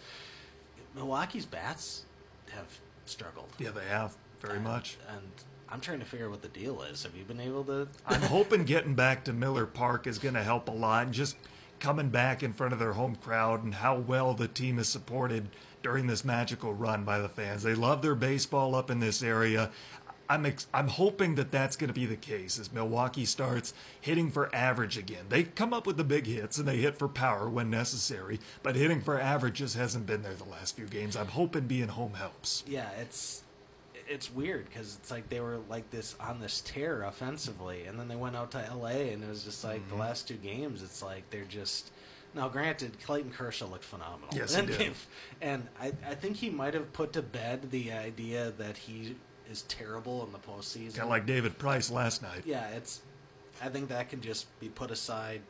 Milwaukee's 0.94 1.46
bats 1.46 2.04
have 2.50 2.66
struggled. 3.06 3.48
Yeah, 3.58 3.70
they 3.70 3.86
have 3.86 4.16
very 4.40 4.56
And- 4.56 4.64
much. 4.64 4.98
And 5.08 5.30
I'm 5.68 5.80
trying 5.80 6.00
to 6.00 6.04
figure 6.04 6.26
out 6.26 6.32
what 6.32 6.42
the 6.42 6.48
deal 6.48 6.82
is. 6.82 7.04
Have 7.04 7.14
you 7.14 7.24
been 7.24 7.40
able 7.40 7.64
to? 7.64 7.88
I'm 8.06 8.22
hoping 8.22 8.64
getting 8.64 8.94
back 8.94 9.24
to 9.24 9.32
Miller 9.32 9.66
Park 9.66 10.06
is 10.06 10.18
going 10.18 10.34
to 10.34 10.42
help 10.42 10.68
a 10.68 10.72
lot. 10.72 11.06
And 11.06 11.14
just 11.14 11.36
coming 11.78 12.10
back 12.10 12.42
in 12.42 12.52
front 12.52 12.72
of 12.72 12.78
their 12.78 12.92
home 12.92 13.16
crowd 13.16 13.64
and 13.64 13.74
how 13.74 13.96
well 13.96 14.34
the 14.34 14.48
team 14.48 14.78
is 14.78 14.88
supported 14.88 15.48
during 15.82 16.06
this 16.06 16.24
magical 16.24 16.74
run 16.74 17.04
by 17.04 17.18
the 17.18 17.28
fans. 17.28 17.62
They 17.62 17.74
love 17.74 18.02
their 18.02 18.14
baseball 18.14 18.74
up 18.74 18.90
in 18.90 19.00
this 19.00 19.22
area. 19.22 19.70
I'm 20.30 20.46
ex- 20.46 20.68
I'm 20.72 20.86
hoping 20.88 21.34
that 21.34 21.50
that's 21.50 21.74
going 21.76 21.88
to 21.88 21.94
be 21.94 22.06
the 22.06 22.14
case 22.16 22.58
as 22.58 22.72
Milwaukee 22.72 23.24
starts 23.24 23.74
hitting 24.00 24.30
for 24.30 24.54
average 24.54 24.96
again. 24.96 25.24
They 25.28 25.42
come 25.42 25.74
up 25.74 25.86
with 25.86 25.96
the 25.96 26.04
big 26.04 26.26
hits 26.26 26.56
and 26.56 26.68
they 26.68 26.76
hit 26.76 26.96
for 26.96 27.08
power 27.08 27.48
when 27.50 27.68
necessary, 27.68 28.38
but 28.62 28.76
hitting 28.76 29.00
for 29.00 29.20
average 29.20 29.54
just 29.56 29.76
hasn't 29.76 30.06
been 30.06 30.22
there 30.22 30.34
the 30.34 30.44
last 30.44 30.76
few 30.76 30.86
games. 30.86 31.16
I'm 31.16 31.26
hoping 31.26 31.66
being 31.66 31.88
home 31.88 32.14
helps. 32.14 32.62
Yeah, 32.66 32.88
it's 33.00 33.42
it's 34.08 34.32
weird 34.32 34.66
because 34.68 34.96
it's 35.00 35.10
like 35.10 35.28
they 35.28 35.40
were 35.40 35.58
like 35.68 35.90
this 35.90 36.14
on 36.20 36.40
this 36.40 36.60
tear 36.60 37.02
offensively, 37.02 37.84
and 37.86 37.98
then 37.98 38.06
they 38.08 38.16
went 38.16 38.36
out 38.36 38.52
to 38.52 38.64
L.A. 38.66 39.12
and 39.12 39.22
it 39.24 39.28
was 39.28 39.42
just 39.44 39.64
like 39.64 39.80
Mm-hmm. 39.80 39.90
the 39.90 39.96
last 39.96 40.28
two 40.28 40.34
games. 40.36 40.82
It's 40.82 41.02
like 41.02 41.28
they're 41.30 41.44
just. 41.44 41.90
Now, 42.32 42.48
granted, 42.48 42.96
Clayton 43.04 43.32
Kershaw 43.32 43.66
looked 43.66 43.82
phenomenal. 43.82 44.28
Yes, 44.32 44.54
he 44.54 44.60
and, 44.60 44.68
did. 44.68 44.92
and 45.42 45.66
I, 45.80 45.92
I 46.08 46.14
think 46.14 46.36
he 46.36 46.48
might 46.48 46.74
have 46.74 46.92
put 46.92 47.12
to 47.14 47.22
bed 47.22 47.72
the 47.72 47.90
idea 47.90 48.52
that 48.56 48.76
he 48.76 49.16
is 49.50 49.62
terrible 49.62 50.24
in 50.24 50.32
the 50.32 50.38
postseason. 50.38 50.94
Kind 50.96 51.04
of 51.04 51.08
like 51.10 51.26
David 51.26 51.58
Price 51.58 51.90
last 51.90 52.22
night. 52.22 52.42
yeah, 52.44 52.68
it's. 52.68 53.00
I 53.62 53.68
think 53.68 53.88
that 53.90 54.08
can 54.08 54.20
just 54.22 54.46
be 54.60 54.68
put 54.68 54.90
aside. 54.90 55.42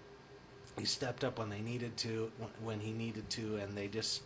He 0.79 0.85
stepped 0.85 1.23
up 1.25 1.39
when 1.39 1.49
they 1.51 1.61
needed 1.61 1.97
to, 1.99 2.31
when- 2.63 2.81
he 2.81 2.93
needed 2.93 3.29
to, 3.31 3.57
and 3.57 3.77
they 3.77 3.87
just. 3.89 4.23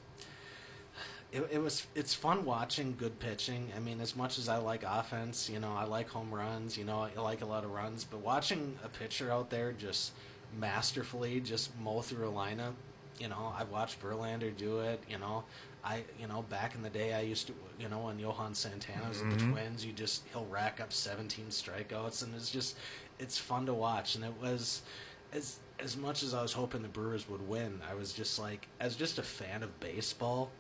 It, 1.33 1.49
it 1.51 1.59
was. 1.59 1.87
It's 1.95 2.15
fun 2.15 2.45
watching 2.45 2.95
good 2.97 3.19
pitching. 3.19 3.71
I 3.77 3.81
mean, 3.81 4.01
as 4.01 4.15
much 4.15 4.39
as 4.39 4.49
I 4.49 4.59
like 4.59 4.85
offense, 4.87 5.51
you 5.51 5.59
know, 5.59 5.73
I 5.75 5.85
like 5.85 6.09
home 6.09 6.33
runs. 6.33 6.79
You 6.79 6.85
know, 6.85 7.09
I 7.17 7.21
like 7.21 7.41
a 7.43 7.47
lot 7.47 7.65
of 7.65 7.71
runs, 7.73 8.05
but 8.05 8.21
watching 8.21 8.79
a 8.85 8.89
pitcher 8.89 9.33
out 9.33 9.51
there 9.51 9.73
just 9.73 10.13
masterfully 10.59 11.41
just 11.41 11.77
mow 11.81 12.01
through 12.03 12.29
a 12.29 12.33
lineup. 12.33 12.75
You 13.19 13.29
know, 13.29 13.53
I've 13.59 13.71
watched 13.71 14.01
Verlander 14.03 14.57
do 14.57 14.81
it. 14.81 15.03
You 15.11 15.19
know, 15.19 15.45
I 15.85 16.03
you 16.19 16.27
know 16.27 16.43
back 16.43 16.75
in 16.75 16.83
the 16.83 16.91
day 16.91 17.13
I 17.13 17.21
used 17.21 17.47
to 17.49 17.55
you 17.79 17.89
know 17.89 17.99
when 18.01 18.19
Johan 18.19 18.55
Santana 18.55 19.09
was 19.09 19.21
with 19.21 19.31
the 19.31 19.37
mm-hmm. 19.37 19.53
Twins, 19.53 19.85
you 19.85 19.93
just 19.93 20.23
he'll 20.33 20.47
rack 20.47 20.81
up 20.81 20.93
17 20.93 21.47
strikeouts, 21.47 22.23
and 22.23 22.35
it's 22.35 22.51
just 22.51 22.77
it's 23.19 23.39
fun 23.39 23.67
to 23.67 23.75
watch. 23.75 24.15
And 24.15 24.25
it 24.25 24.33
was 24.41 24.83
as 25.33 25.59
as 25.79 25.97
much 25.97 26.23
as 26.23 26.33
I 26.33 26.41
was 26.41 26.53
hoping 26.53 26.83
the 26.83 26.89
Brewers 26.89 27.29
would 27.29 27.47
win, 27.47 27.81
I 27.89 27.95
was 27.95 28.13
just 28.13 28.39
like 28.39 28.69
as 28.81 28.97
just 28.97 29.19
a 29.19 29.23
fan 29.23 29.63
of 29.63 29.79
baseball, 29.81 30.51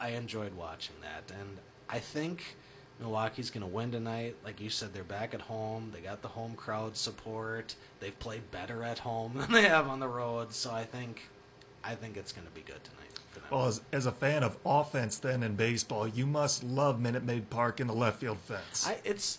I 0.00 0.10
enjoyed 0.10 0.54
watching 0.54 0.96
that, 1.02 1.34
and 1.34 1.58
I 1.88 1.98
think. 1.98 2.56
Milwaukee's 3.00 3.50
going 3.50 3.62
to 3.62 3.72
win 3.72 3.92
tonight. 3.92 4.34
Like 4.44 4.60
you 4.60 4.70
said, 4.70 4.92
they're 4.92 5.04
back 5.04 5.32
at 5.32 5.40
home. 5.40 5.92
They 5.94 6.00
got 6.00 6.20
the 6.20 6.26
home 6.26 6.56
crowd 6.56 6.96
support. 6.96 7.76
They've 8.00 8.18
played 8.18 8.50
better 8.50 8.82
at 8.82 8.98
home 8.98 9.34
than 9.36 9.52
they 9.52 9.68
have 9.68 9.86
on 9.86 10.00
the 10.00 10.08
road. 10.08 10.52
So 10.52 10.72
I 10.72 10.82
think, 10.82 11.28
I 11.84 11.94
think 11.94 12.16
it's 12.16 12.32
going 12.32 12.48
to 12.48 12.52
be 12.52 12.62
good 12.62 12.82
tonight. 12.82 13.07
Well, 13.50 13.66
as, 13.66 13.80
as 13.92 14.06
a 14.06 14.12
fan 14.12 14.42
of 14.42 14.56
offense, 14.64 15.18
then 15.18 15.42
in 15.42 15.56
baseball, 15.56 16.06
you 16.08 16.26
must 16.26 16.64
love 16.64 17.00
Minute 17.00 17.24
Maid 17.24 17.50
Park 17.50 17.80
and 17.80 17.88
the 17.88 17.94
left 17.94 18.20
field 18.20 18.38
fence. 18.38 18.86
I, 18.86 18.98
it's, 19.04 19.38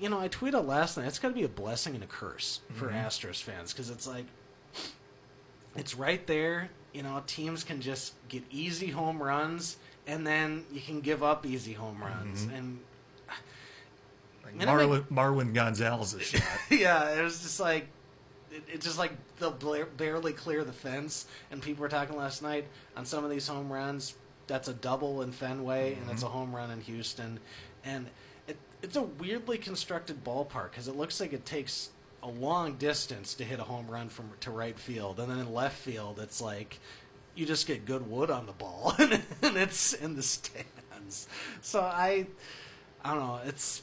you 0.00 0.08
know, 0.08 0.20
I 0.20 0.28
tweeted 0.28 0.66
last 0.66 0.96
night. 0.96 1.06
It's 1.06 1.18
got 1.18 1.28
to 1.28 1.34
be 1.34 1.44
a 1.44 1.48
blessing 1.48 1.94
and 1.94 2.04
a 2.04 2.06
curse 2.06 2.60
for 2.72 2.88
mm-hmm. 2.88 2.96
Astros 2.96 3.42
fans 3.42 3.72
because 3.72 3.90
it's 3.90 4.06
like, 4.06 4.26
it's 5.76 5.94
right 5.94 6.26
there. 6.26 6.70
You 6.92 7.02
know, 7.02 7.22
teams 7.26 7.64
can 7.64 7.80
just 7.80 8.14
get 8.28 8.44
easy 8.50 8.88
home 8.88 9.22
runs, 9.22 9.76
and 10.06 10.26
then 10.26 10.64
you 10.72 10.80
can 10.80 11.00
give 11.00 11.22
up 11.22 11.44
easy 11.44 11.72
home 11.72 11.96
mm-hmm. 11.96 12.04
runs. 12.04 12.44
And 12.44 12.80
Like 14.44 14.68
Marlon, 14.68 15.04
Marwin 15.08 15.54
Gonzalez's 15.54 16.22
shot. 16.22 16.42
yeah, 16.70 17.10
it 17.18 17.22
was 17.22 17.42
just 17.42 17.60
like 17.60 17.88
it, 18.54 18.62
it 18.74 18.80
just 18.80 18.98
like 18.98 19.12
they'll 19.38 19.50
bla- 19.50 19.86
barely 19.96 20.32
clear 20.32 20.64
the 20.64 20.72
fence. 20.72 21.26
And 21.50 21.60
people 21.60 21.82
were 21.82 21.88
talking 21.88 22.16
last 22.16 22.42
night 22.42 22.66
on 22.96 23.04
some 23.04 23.24
of 23.24 23.30
these 23.30 23.46
home 23.46 23.72
runs. 23.72 24.14
That's 24.46 24.68
a 24.68 24.74
double 24.74 25.22
in 25.22 25.32
Fenway, 25.32 25.94
and 25.94 26.08
that's 26.08 26.22
a 26.22 26.26
mm-hmm. 26.26 26.34
home 26.34 26.56
run 26.56 26.70
in 26.70 26.80
Houston. 26.82 27.40
And 27.84 28.06
it, 28.46 28.56
it's 28.82 28.96
a 28.96 29.02
weirdly 29.02 29.58
constructed 29.58 30.22
ballpark 30.22 30.70
because 30.70 30.86
it 30.86 30.96
looks 30.96 31.20
like 31.20 31.32
it 31.32 31.44
takes 31.44 31.90
a 32.22 32.28
long 32.28 32.74
distance 32.74 33.34
to 33.34 33.44
hit 33.44 33.58
a 33.58 33.64
home 33.64 33.86
run 33.88 34.08
from 34.08 34.30
to 34.40 34.50
right 34.50 34.78
field, 34.78 35.20
and 35.20 35.30
then 35.30 35.38
in 35.38 35.52
left 35.52 35.76
field, 35.76 36.18
it's 36.20 36.40
like 36.40 36.78
you 37.34 37.44
just 37.44 37.66
get 37.66 37.84
good 37.84 38.08
wood 38.08 38.30
on 38.30 38.46
the 38.46 38.52
ball, 38.52 38.94
and 38.98 39.22
it's 39.42 39.92
in 39.92 40.14
the 40.14 40.22
stands. 40.22 41.28
So 41.60 41.80
I, 41.80 42.26
I 43.04 43.14
don't 43.14 43.26
know. 43.26 43.40
It's 43.44 43.82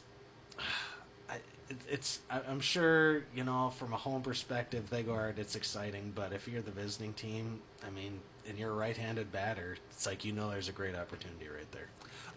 it, 1.71 1.77
it's 1.89 2.19
I, 2.29 2.41
I'm 2.49 2.59
sure 2.59 3.23
you 3.35 3.43
know 3.43 3.69
from 3.69 3.93
a 3.93 3.97
home 3.97 4.21
perspective 4.21 4.89
they 4.89 5.03
go 5.03 5.13
hard. 5.13 5.39
It's 5.39 5.55
exciting, 5.55 6.11
but 6.13 6.33
if 6.33 6.47
you're 6.47 6.61
the 6.61 6.71
visiting 6.71 7.13
team, 7.13 7.59
I 7.85 7.89
mean, 7.89 8.19
and 8.47 8.57
you're 8.57 8.71
a 8.71 8.75
right-handed 8.75 9.31
batter, 9.31 9.77
it's 9.89 10.05
like 10.05 10.25
you 10.25 10.33
know 10.33 10.49
there's 10.49 10.69
a 10.69 10.73
great 10.73 10.95
opportunity 10.95 11.47
right 11.47 11.71
there. 11.71 11.87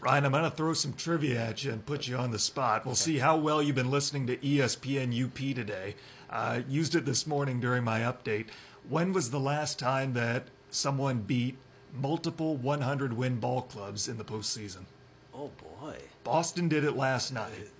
Ryan, 0.00 0.26
I'm 0.26 0.32
going 0.32 0.44
to 0.44 0.50
throw 0.50 0.74
some 0.74 0.92
trivia 0.92 1.40
at 1.40 1.64
you 1.64 1.72
and 1.72 1.84
put 1.84 2.06
you 2.06 2.16
on 2.16 2.30
the 2.30 2.38
spot. 2.38 2.84
We'll 2.84 2.94
see 2.94 3.18
how 3.18 3.38
well 3.38 3.62
you've 3.62 3.76
been 3.76 3.90
listening 3.90 4.26
to 4.26 4.36
ESPN 4.36 5.24
UP 5.24 5.54
today. 5.54 5.94
Uh, 6.28 6.60
used 6.68 6.94
it 6.94 7.06
this 7.06 7.26
morning 7.26 7.58
during 7.58 7.84
my 7.84 8.00
update. 8.00 8.48
When 8.88 9.14
was 9.14 9.30
the 9.30 9.40
last 9.40 9.78
time 9.78 10.12
that 10.12 10.48
someone 10.68 11.20
beat 11.20 11.56
multiple 11.94 12.56
100 12.56 13.14
win 13.14 13.36
ball 13.36 13.62
clubs 13.62 14.08
in 14.08 14.18
the 14.18 14.24
postseason? 14.24 14.84
Oh 15.32 15.50
boy, 15.80 15.96
Boston 16.22 16.68
did 16.68 16.84
it 16.84 16.96
last 16.96 17.32
night, 17.32 17.70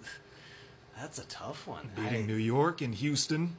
that's 0.99 1.19
a 1.19 1.25
tough 1.27 1.67
one. 1.67 1.91
beating 1.97 2.25
I- 2.25 2.27
New 2.27 2.35
York 2.37 2.81
and 2.81 2.95
Houston. 2.95 3.57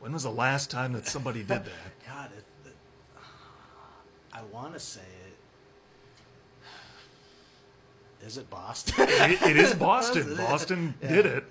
When 0.00 0.12
was 0.12 0.22
the 0.22 0.30
last 0.30 0.70
time 0.70 0.92
that 0.92 1.06
somebody 1.08 1.40
did 1.40 1.48
that? 1.48 1.64
God, 2.06 2.30
it, 2.36 2.44
it, 2.68 2.76
I 4.32 4.42
want 4.52 4.74
to 4.74 4.80
say 4.80 5.00
it. 8.20 8.26
Is 8.26 8.36
it 8.38 8.48
Boston? 8.50 8.94
It, 9.08 9.42
it 9.42 9.56
is 9.56 9.74
Boston. 9.88 10.36
Boston 10.36 10.94
did 11.00 11.26
it. 11.26 11.44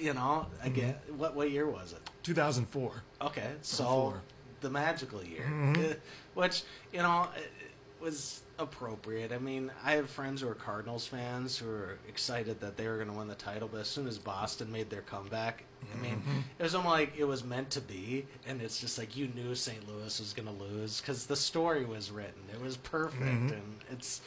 you 0.00 0.14
know, 0.14 0.46
again, 0.62 0.94
Mm-hmm. 1.06 1.18
what 1.18 1.34
what 1.34 1.50
year 1.50 1.66
was 1.66 1.92
it? 1.92 2.00
2004. 2.22 2.92
Okay, 3.22 3.50
so 3.62 3.84
Four. 3.84 4.22
the 4.60 4.70
magical 4.70 5.22
year, 5.24 5.44
Mm-hmm. 5.50 5.92
Which 6.34 6.62
you 6.92 6.98
know 7.00 7.28
was 8.00 8.42
appropriate. 8.58 9.32
I 9.32 9.38
mean, 9.38 9.70
I 9.84 9.92
have 9.92 10.08
friends 10.10 10.40
who 10.40 10.48
are 10.48 10.54
Cardinals 10.54 11.06
fans 11.06 11.56
who 11.58 11.68
are 11.68 11.98
excited 12.08 12.60
that 12.60 12.76
they 12.76 12.86
were 12.88 12.96
going 12.96 13.08
to 13.08 13.14
win 13.14 13.28
the 13.28 13.34
title, 13.34 13.68
but 13.70 13.80
as 13.80 13.88
soon 13.88 14.06
as 14.06 14.18
Boston 14.18 14.70
made 14.72 14.90
their 14.90 15.02
comeback, 15.02 15.64
I 15.94 16.00
mean, 16.02 16.16
Mm-hmm. 16.16 16.38
it 16.58 16.62
was 16.62 16.74
almost 16.74 16.92
like 16.92 17.12
it 17.16 17.24
was 17.24 17.44
meant 17.44 17.70
to 17.70 17.80
be, 17.80 18.26
and 18.46 18.60
it's 18.60 18.80
just 18.80 18.98
like 18.98 19.16
you 19.16 19.28
knew 19.28 19.54
St. 19.54 19.86
Louis 19.88 20.18
was 20.18 20.32
going 20.32 20.48
to 20.48 20.64
lose 20.64 21.00
because 21.00 21.26
the 21.26 21.36
story 21.36 21.84
was 21.84 22.10
written. 22.10 22.42
It 22.52 22.60
was 22.60 22.76
perfect, 22.76 23.22
Mm-hmm. 23.22 23.52
and 23.52 23.76
it's, 23.90 24.20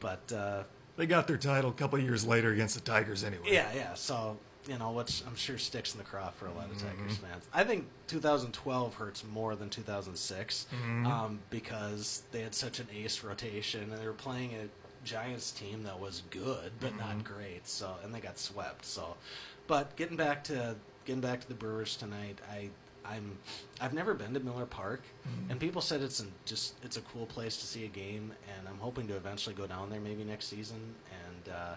but. 0.00 0.32
uh 0.32 0.64
They 0.96 1.06
got 1.06 1.26
their 1.26 1.38
title 1.38 1.70
a 1.70 1.74
couple 1.74 1.98
years 1.98 2.26
later 2.26 2.52
against 2.52 2.74
the 2.74 2.80
Tigers 2.82 3.24
anyway. 3.24 3.44
yeah, 3.52 3.68
yeah. 3.74 3.94
So 3.94 4.36
you 4.68 4.78
know, 4.78 4.90
which 4.92 5.22
I'm 5.26 5.36
sure 5.36 5.56
sticks 5.58 5.92
in 5.94 5.98
the 5.98 6.04
craw 6.04 6.30
for 6.30 6.46
a 6.46 6.52
lot 6.52 6.70
of 6.70 6.76
Mm-hmm. 6.76 6.98
Tigers 6.98 7.16
fans. 7.16 7.48
I 7.52 7.64
think 7.64 7.86
2012 8.08 8.94
hurts 8.94 9.24
more 9.24 9.56
than 9.56 9.70
2006 9.70 10.66
Mm-hmm. 10.72 11.06
um, 11.06 11.38
because 11.50 12.22
they 12.32 12.42
had 12.42 12.54
such 12.54 12.78
an 12.78 12.86
ace 12.94 13.22
rotation 13.24 13.82
and 13.84 13.98
they 14.00 14.06
were 14.06 14.12
playing 14.12 14.54
a 14.54 14.68
Giants 15.06 15.50
team 15.50 15.82
that 15.84 15.98
was 15.98 16.22
good 16.30 16.72
but 16.80 16.90
Mm-hmm. 16.90 16.98
not 16.98 17.24
great. 17.24 17.66
So 17.66 17.94
and 18.04 18.14
they 18.14 18.20
got 18.20 18.38
swept. 18.38 18.84
So, 18.84 19.16
but 19.66 19.96
getting 19.96 20.16
back 20.16 20.44
to 20.44 20.76
getting 21.06 21.20
back 21.22 21.40
to 21.40 21.48
the 21.48 21.54
Brewers 21.54 21.96
tonight, 21.96 22.38
I. 22.50 22.68
I'm 23.02 23.38
I've 23.80 23.94
never 23.94 24.12
been 24.12 24.34
to 24.34 24.40
Miller 24.40 24.66
Park, 24.66 25.00
Mm-hmm. 25.26 25.50
and 25.52 25.58
people 25.58 25.80
said 25.80 26.02
it's 26.02 26.20
an, 26.20 26.30
just 26.44 26.74
it's 26.84 26.98
a 26.98 27.00
cool 27.00 27.24
place 27.24 27.56
to 27.56 27.66
see 27.66 27.86
a 27.86 27.88
game, 27.88 28.30
and 28.58 28.68
I'm 28.68 28.76
hoping 28.78 29.08
to 29.08 29.16
eventually 29.16 29.54
go 29.54 29.66
down 29.66 29.88
there 29.88 30.00
maybe 30.02 30.22
next 30.22 30.48
season. 30.48 30.76
And 31.10 31.54
uh, 31.54 31.74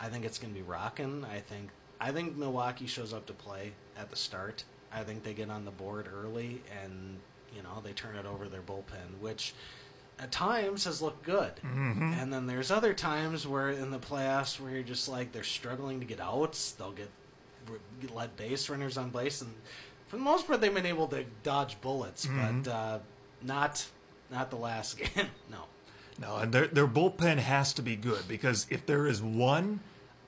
I 0.00 0.08
think 0.08 0.24
it's 0.24 0.38
going 0.38 0.54
to 0.54 0.58
be 0.58 0.64
rocking. 0.64 1.24
I 1.24 1.40
think 1.40 1.70
I 2.00 2.12
think 2.12 2.36
Milwaukee 2.36 2.86
shows 2.86 3.12
up 3.12 3.26
to 3.26 3.32
play 3.32 3.72
at 3.98 4.10
the 4.10 4.16
start. 4.16 4.64
I 4.92 5.02
think 5.02 5.22
they 5.24 5.34
get 5.34 5.50
on 5.50 5.64
the 5.64 5.70
board 5.70 6.08
early 6.14 6.62
and 6.82 7.18
you 7.54 7.62
know 7.62 7.80
they 7.82 7.92
turn 7.92 8.16
it 8.16 8.26
over 8.26 8.48
their 8.48 8.60
bullpen, 8.62 9.20
which 9.20 9.54
at 10.18 10.32
times 10.32 10.84
has 10.84 11.02
looked 11.02 11.22
good. 11.22 11.52
And 12.20 12.32
then 12.32 12.46
there's 12.46 12.70
other 12.70 12.94
times 12.94 13.46
where 13.46 13.70
in 13.70 13.90
the 13.90 13.98
playoffs 13.98 14.58
where 14.60 14.70
you're 14.72 14.82
just 14.82 15.08
like 15.08 15.32
they're 15.32 15.42
struggling 15.42 16.00
to 16.00 16.06
get 16.06 16.20
outs. 16.20 16.72
They'll 16.72 16.92
get, 16.92 17.10
get 18.00 18.14
let 18.14 18.36
base 18.36 18.68
runners 18.70 18.96
on 18.96 19.10
base, 19.10 19.42
and 19.42 19.52
for 20.08 20.16
the 20.16 20.22
most 20.22 20.46
part 20.46 20.60
they've 20.60 20.72
been 20.74 20.86
able 20.86 21.08
to 21.08 21.24
dodge 21.42 21.80
bullets, 21.80 22.26
but 22.26 22.70
uh, 22.70 22.98
not 23.42 23.86
not 24.30 24.50
the 24.50 24.56
last 24.56 24.98
game. 25.14 25.26
no. 25.50 25.58
No, 26.18 26.36
and 26.36 26.50
their 26.52 26.66
their 26.66 26.86
bullpen 26.86 27.36
has 27.36 27.74
to 27.74 27.82
be 27.82 27.94
good 27.94 28.26
because 28.26 28.66
if 28.70 28.86
there 28.86 29.06
is 29.06 29.20
one 29.22 29.80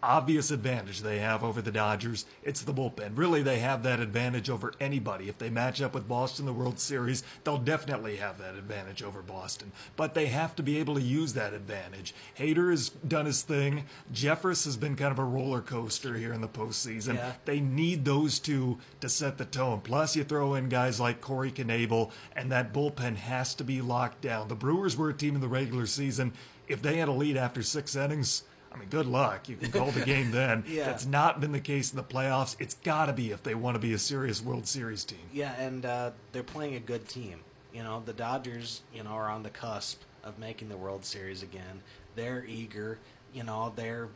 obvious 0.03 0.51
advantage 0.51 1.01
they 1.01 1.19
have 1.19 1.43
over 1.43 1.61
the 1.61 1.73
Dodgers, 1.73 2.25
it's 2.43 2.63
the 2.63 2.75
bullpen. 2.75 3.17
Really, 3.17 3.43
they 3.43 3.59
have 3.59 3.83
that 3.83 4.01
advantage 4.01 4.51
over 4.51 4.73
anybody. 4.81 5.29
If 5.29 5.39
they 5.39 5.51
match 5.51 5.81
up 5.83 5.95
with 5.95 6.09
Boston 6.09 6.47
in 6.47 6.55
the 6.55 6.59
World 6.59 6.79
Series, 6.79 7.23
they'll 7.45 7.59
definitely 7.59 8.17
have 8.17 8.39
that 8.39 8.55
advantage 8.55 9.03
over 9.03 9.23
Boston. 9.23 9.73
But 9.97 10.15
they 10.15 10.27
have 10.27 10.55
to 10.57 10.63
be 10.63 10.79
able 10.79 10.95
to 10.95 11.01
use 11.01 11.33
that 11.35 11.55
advantage. 11.55 12.15
Hader 12.39 12.71
has 12.71 12.89
done 12.89 13.27
his 13.27 13.43
thing. 13.43 13.85
Jeffress 14.13 14.65
has 14.65 14.77
been 14.77 14.97
kind 14.97 15.13
of 15.13 15.19
a 15.19 15.25
roller 15.25 15.61
coaster 15.61 16.15
here 16.15 16.33
in 16.33 16.41
the 16.41 16.49
postseason. 16.49 17.15
Yeah. 17.15 17.33
They 17.45 17.61
need 17.61 18.05
those 18.05 18.39
two 18.39 18.79
to 19.01 19.09
set 19.09 19.39
the 19.39 19.45
tone. 19.45 19.81
Plus, 19.81 20.17
you 20.17 20.25
throw 20.25 20.55
in 20.55 20.69
guys 20.69 21.01
like 21.01 21.21
Corey 21.21 21.51
Knebel, 21.51 22.11
and 22.37 22.51
that 22.53 22.73
bullpen 22.73 23.17
has 23.17 23.55
to 23.55 23.65
be 23.65 23.81
locked 23.81 24.21
down. 24.21 24.49
The 24.49 24.55
Brewers 24.55 24.97
were 24.97 25.11
a 25.11 25.15
team 25.15 25.35
in 25.35 25.41
the 25.41 25.49
regular 25.49 25.87
season. 25.87 26.33
If 26.67 26.83
they 26.83 26.97
had 26.97 27.09
a 27.09 27.13
lead 27.13 27.37
after 27.37 27.63
six 27.63 27.97
innings, 27.97 28.43
I 28.79 28.81
mean, 28.81 28.91
good 28.91 29.07
luck. 29.07 29.49
You 29.49 29.57
can 29.57 29.73
call 29.73 29.91
the 29.91 30.05
game 30.05 30.31
then. 30.31 30.65
Yeah. 30.69 30.85
That's 30.85 31.07
not 31.07 31.41
been 31.41 31.53
the 31.53 31.61
case 31.61 31.91
in 31.91 31.97
the 31.97 32.05
playoffs. 32.05 32.57
It's 32.61 32.75
got 32.75 33.07
to 33.07 33.13
be 33.13 33.31
if 33.31 33.43
they 33.43 33.55
want 33.55 33.75
to 33.75 33.81
be 33.81 33.93
a 33.93 33.99
serious 33.99 34.43
World 34.43 34.67
Series 34.67 35.05
team. 35.05 35.19
Yeah, 35.33 35.55
and 35.59 35.85
uh, 35.85 36.11
they're 36.33 36.43
playing 36.43 36.75
a 36.75 36.81
good 36.81 37.09
team. 37.09 37.41
You 37.73 37.83
know, 37.83 38.03
the 38.05 38.13
Dodgers, 38.13 38.83
you 38.95 39.03
know, 39.03 39.11
are 39.11 39.29
on 39.29 39.43
the 39.43 39.51
cusp 39.51 40.03
of 40.23 40.39
making 40.39 40.69
the 40.69 40.77
World 40.77 41.05
Series 41.05 41.43
again. 41.43 41.83
They're 42.17 42.45
eager. 42.45 42.99
You 43.33 43.45
know, 43.45 43.73
they're 43.75 44.09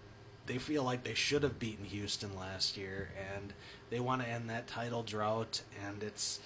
they 0.47 0.59
feel 0.59 0.83
like 0.83 1.05
they 1.05 1.15
should 1.15 1.43
have 1.43 1.59
beaten 1.59 1.85
Houston 1.85 2.37
last 2.37 2.77
year, 2.77 3.11
and 3.35 3.53
they 3.91 4.01
want 4.01 4.23
to 4.23 4.29
end 4.29 4.51
that 4.51 4.67
title 4.67 5.03
drought. 5.03 5.63
And 5.87 6.03
it's 6.03 6.41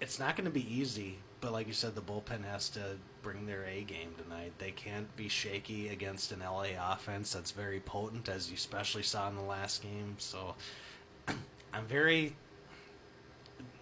it's 0.00 0.18
not 0.18 0.36
going 0.36 0.44
to 0.44 0.50
be 0.50 0.72
easy. 0.72 1.18
But 1.40 1.52
like 1.52 1.68
you 1.68 1.72
said, 1.72 1.94
the 1.94 2.00
bullpen 2.02 2.44
has 2.44 2.68
to 2.70 2.96
bring 3.22 3.46
their 3.46 3.64
A 3.64 3.82
game 3.82 4.14
tonight. 4.20 4.52
They 4.58 4.72
can't 4.72 5.14
be 5.16 5.28
shaky 5.28 5.88
against 5.88 6.32
an 6.32 6.40
LA 6.40 6.68
offense 6.92 7.32
that's 7.32 7.52
very 7.52 7.78
potent, 7.80 8.28
as 8.28 8.50
you 8.50 8.56
especially 8.56 9.04
saw 9.04 9.28
in 9.28 9.36
the 9.36 9.42
last 9.42 9.82
game. 9.82 10.16
So 10.18 10.54
I'm 11.72 11.86
very. 11.86 12.34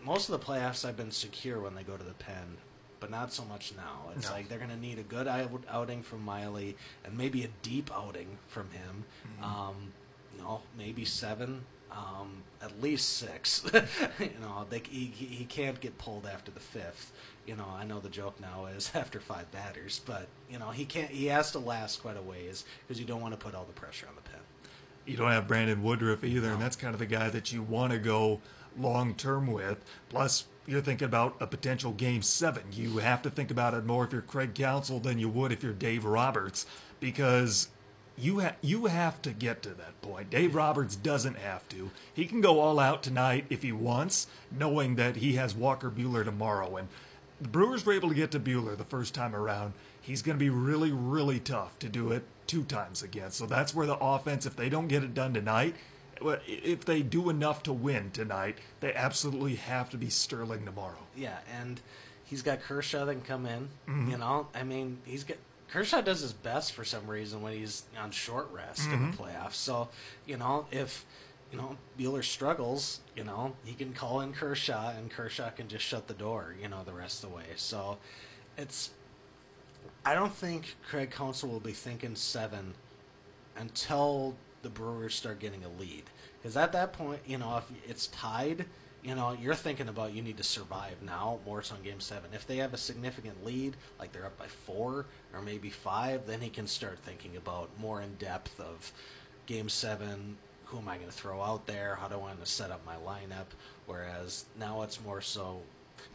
Most 0.05 0.29
of 0.29 0.39
the 0.39 0.47
playoffs 0.47 0.85
I've 0.85 0.97
been 0.97 1.11
secure 1.11 1.59
when 1.61 1.75
they 1.75 1.83
go 1.83 1.97
to 1.97 2.05
the 2.05 2.13
pen, 2.15 2.59
but 3.01 3.11
not 3.11 3.33
so 3.33 3.45
much 3.45 3.73
now. 3.77 4.11
It's 4.15 4.29
No. 4.29 4.35
like 4.35 4.49
they're 4.49 4.59
going 4.59 4.71
to 4.71 4.77
need 4.77 4.99
a 4.99 5.03
good 5.03 5.27
outing 5.27 6.03
from 6.03 6.23
Miley 6.25 6.77
and 7.05 7.17
maybe 7.17 7.43
a 7.45 7.49
deep 7.63 7.91
outing 7.93 8.39
from 8.47 8.71
him. 8.71 9.05
Mm-hmm. 9.41 9.45
Um, 9.45 9.93
you 10.37 10.43
know, 10.43 10.61
maybe 10.79 11.05
seven, 11.05 11.65
um, 11.91 12.43
at 12.63 12.81
least 12.81 13.17
six. 13.17 13.65
you 14.19 14.31
know, 14.41 14.67
they, 14.69 14.83
he, 14.89 15.07
he 15.07 15.27
he 15.27 15.45
can't 15.45 15.81
get 15.81 15.99
pulled 15.99 16.27
after 16.27 16.51
the 16.51 16.61
fifth. 16.61 17.13
You 17.47 17.57
know, 17.57 17.67
I 17.77 17.85
know 17.85 18.01
the 18.01 18.09
joke 18.09 18.41
now 18.41 18.67
is 18.67 18.91
after 18.95 19.21
five 19.21 19.51
batters, 19.53 20.01
but 20.05 20.29
you 20.51 20.59
know 20.59 20.71
he 20.71 20.85
can't. 20.85 21.11
He 21.11 21.27
has 21.27 21.53
to 21.53 21.59
last 21.59 22.03
quite 22.03 22.17
a 22.17 22.23
ways 22.23 22.65
because 22.87 23.01
you 23.01 23.07
don't 23.07 23.21
want 23.21 23.39
to 23.39 23.39
put 23.39 23.55
all 23.55 23.65
the 23.65 23.73
pressure 23.73 24.07
on 24.09 24.15
the 24.15 24.23
pen. 24.23 24.41
You 25.07 25.17
don't 25.17 25.31
have 25.31 25.47
Brandon 25.47 25.83
Woodruff 25.83 26.25
either, 26.25 26.51
and 26.51 26.61
that's 26.61 26.77
kind 26.77 26.93
of 26.93 26.99
the 26.99 27.07
guy 27.07 27.29
that 27.31 27.53
you 27.53 27.63
want 27.63 27.93
to 27.93 27.99
go 27.99 28.41
long 28.77 29.15
term 29.15 29.47
with. 29.47 29.85
Plus, 30.09 30.47
you're 30.67 30.81
thinking 30.81 31.07
about 31.07 31.37
a 31.41 31.47
potential 31.47 31.93
game 31.93 32.23
seven. 32.23 32.65
You 32.73 32.99
have 32.99 33.23
to 33.23 33.31
think 33.31 33.53
about 33.53 33.75
it 33.75 33.85
more 33.85 34.05
if 34.05 34.13
you're 34.13 34.23
Craig 34.23 34.55
Counsell 34.55 34.99
than 34.99 35.19
you 35.19 35.29
would 35.29 35.53
if 35.53 35.63
you're 35.63 35.73
Dave 35.73 36.05
Roberts, 36.05 36.67
because 36.99 37.69
you 38.19 38.41
ha- 38.41 38.57
you 38.63 38.87
have 38.87 39.21
to 39.23 39.31
get 39.31 39.63
to 39.63 39.71
that 39.71 40.01
point. 40.03 40.31
Dave 40.31 40.55
Roberts 40.55 40.97
doesn't 40.97 41.39
have 41.39 41.69
to. 41.71 41.91
He 42.13 42.27
can 42.27 42.41
go 42.41 42.61
all 42.61 42.79
out 42.79 43.03
tonight 43.03 43.47
if 43.51 43.63
he 43.63 43.73
wants, 43.73 44.27
knowing 44.51 44.97
that 44.97 45.17
he 45.17 45.35
has 45.35 45.55
Walker 45.55 45.91
Buehler 45.91 46.25
tomorrow. 46.25 46.77
And 46.77 46.89
the 47.41 47.49
Brewers 47.49 47.85
were 47.85 47.93
able 47.93 48.09
to 48.09 48.15
get 48.15 48.31
to 48.33 48.41
Buehler 48.41 48.77
the 48.77 48.85
first 48.85 49.15
time 49.15 49.35
around. 49.35 49.75
He's 50.01 50.23
going 50.23 50.39
to 50.39 50.45
be 50.45 50.51
really, 50.51 50.93
really 50.93 51.41
tough 51.41 51.79
to 51.81 51.89
do 51.89 52.13
it 52.13 52.25
two 52.47 52.65
times 52.65 53.03
again. 53.03 53.33
So 53.33 53.45
that's 53.47 53.75
where 53.75 53.87
the 53.87 53.99
offense, 53.99 54.47
if 54.47 54.57
they 54.57 54.69
don't 54.69 54.89
get 54.89 55.03
it 55.03 55.15
done 55.15 55.35
tonight, 55.35 55.75
if 56.47 56.85
they 56.85 57.03
do 57.03 57.29
enough 57.29 57.63
to 57.65 57.73
win 57.73 58.11
tonight, 58.13 58.59
they 58.81 58.95
absolutely 58.95 59.57
have 59.57 59.91
to 59.91 59.99
be 59.99 60.09
Sterling 60.09 60.65
tomorrow. 60.65 61.07
Yeah, 61.15 61.39
and 61.61 61.81
he's 62.25 62.43
got 62.43 62.63
Kershaw 62.63 63.05
that 63.05 63.15
can 63.15 63.23
come 63.23 63.47
in. 63.47 63.69
Mm-hmm. 63.89 64.11
You 64.13 64.19
know, 64.19 64.49
I 64.55 64.63
mean, 64.63 64.99
he's 65.05 65.25
got 65.25 65.37
Kershaw 65.71 66.01
does 66.01 66.21
his 66.21 66.33
best 66.33 66.73
for 66.73 66.85
some 66.85 67.07
reason 67.07 67.43
when 67.43 67.55
he's 67.55 67.85
on 68.01 68.11
short 68.11 68.49
rest 68.53 68.87
in 68.87 68.93
Mm-hmm. 68.93 69.11
the 69.11 69.17
playoffs. 69.17 69.55
So, 69.55 69.89
you 70.27 70.37
know, 70.37 70.67
if 70.71 71.05
you 71.53 71.59
know 71.59 71.77
Buehler 71.99 72.25
struggles, 72.25 73.01
you 73.17 73.25
know, 73.25 73.55
he 73.65 73.75
can 73.75 73.93
call 73.93 74.21
in 74.21 74.33
Kershaw, 74.33 74.91
and 74.97 75.11
Kershaw 75.11 75.51
can 75.51 75.69
just 75.69 75.85
shut 75.85 76.07
the 76.09 76.15
door. 76.15 76.55
You 76.61 76.69
know, 76.69 76.83
the 76.85 76.93
rest 76.93 77.23
of 77.25 77.31
the 77.31 77.37
way. 77.37 77.45
So, 77.57 77.99
it's. 78.57 78.91
I 80.05 80.15
don't 80.15 80.33
think 80.35 80.77
Craig 80.89 81.11
Counsell 81.11 81.49
will 81.49 81.59
be 81.61 81.73
thinking 81.73 82.15
seven 82.15 82.75
until 83.57 84.37
the 84.63 84.69
Brewers 84.69 85.15
start 85.15 85.41
getting 85.41 85.65
a 85.65 85.69
lead. 85.81 86.05
Because 86.41 86.57
at 86.57 86.73
that 86.73 86.93
point, 86.93 87.21
you 87.27 87.39
know, 87.39 87.57
if 87.57 87.65
it's 87.89 88.07
tied, 88.09 88.67
you 89.07 89.15
know, 89.15 89.37
you're 89.41 89.55
thinking 89.55 89.89
about 89.89 90.13
you 90.15 90.21
need 90.21 90.37
to 90.39 90.43
survive 90.43 91.01
now, 91.01 91.39
more 91.47 91.63
so 91.63 91.77
in 91.77 91.83
game 91.83 92.01
seven. 92.01 92.31
If 92.35 92.47
they 92.47 92.57
have 92.57 92.75
a 92.75 92.77
significant 92.77 93.45
lead, 93.45 93.77
like 94.01 94.13
they're 94.13 94.27
up 94.27 94.37
by 94.37 94.47
four 94.47 95.07
or 95.33 95.41
maybe 95.43 95.71
five, 95.71 96.27
then 96.27 96.41
he 96.41 96.49
can 96.49 96.67
start 96.67 96.99
thinking 96.99 97.37
about 97.37 97.71
more 97.79 98.03
in 98.03 98.17
depth 98.17 98.59
of 98.59 98.93
game 99.47 99.69
seven. 99.69 100.37
Who 100.67 100.79
am 100.79 100.89
I 100.89 100.97
going 100.97 101.07
to 101.07 101.13
throw 101.13 101.41
out 101.41 101.67
there? 101.67 101.95
How 102.01 102.09
do 102.09 102.17
I 102.17 102.19
want 102.19 102.45
to 102.45 102.51
set 102.51 102.73
up 102.73 102.85
my 102.85 102.97
lineup? 102.97 103.47
Whereas 103.87 104.47
now 104.59 104.83
it's 104.83 105.01
more 105.01 105.21
so 105.21 105.61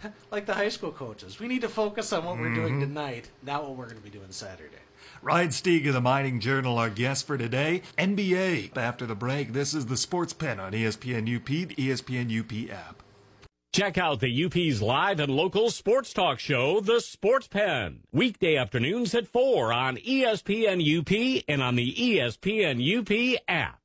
like 0.32 0.46
the 0.46 0.54
high 0.54 0.70
school 0.70 0.92
coaches. 0.92 1.40
We 1.40 1.48
need 1.48 1.62
to 1.62 1.70
focus 1.70 2.12
on 2.12 2.26
what 2.26 2.38
we're 2.38 2.54
doing 2.54 2.74
mm-hmm. 2.74 2.94
tonight, 2.94 3.30
not 3.42 3.64
what 3.64 3.78
we're 3.78 3.86
going 3.86 3.98
to 3.98 4.04
be 4.04 4.10
doing 4.10 4.32
Saturday. 4.32 4.76
Ryan 5.24 5.50
Stieg 5.50 5.88
of 5.88 5.94
the 5.94 6.02
Mining 6.02 6.40
Journal, 6.40 6.80
our 6.80 6.90
guest 6.90 7.28
for 7.28 7.38
today. 7.38 7.84
NBA. 7.98 8.76
After 8.76 9.06
the 9.06 9.14
break, 9.14 9.54
this 9.54 9.76
is 9.76 9.86
the 9.86 9.98
Sports 9.98 10.34
Pen 10.34 10.60
on 10.60 10.72
ESPN 10.72 11.36
UP, 11.36 11.46
the 11.46 11.76
ESPN 11.76 12.40
UP 12.40 12.72
app. 12.76 13.04
Check 13.72 13.98
out 13.98 14.20
the 14.20 14.46
UP's 14.46 14.82
live 14.82 15.20
and 15.20 15.32
local 15.32 15.70
sports 15.70 16.12
talk 16.12 16.40
show, 16.40 16.82
The 16.82 17.00
Sports 17.00 17.48
Pen. 17.48 18.02
Weekday 18.12 18.58
afternoons 18.58 19.16
at 19.16 19.28
4 19.28 19.72
on 19.72 19.98
ESPN 19.98 20.82
UP 20.82 21.44
and 21.48 21.62
on 21.62 21.76
the 21.76 21.94
ESPN 21.94 22.82
UP 22.82 23.42
app. 23.48 23.81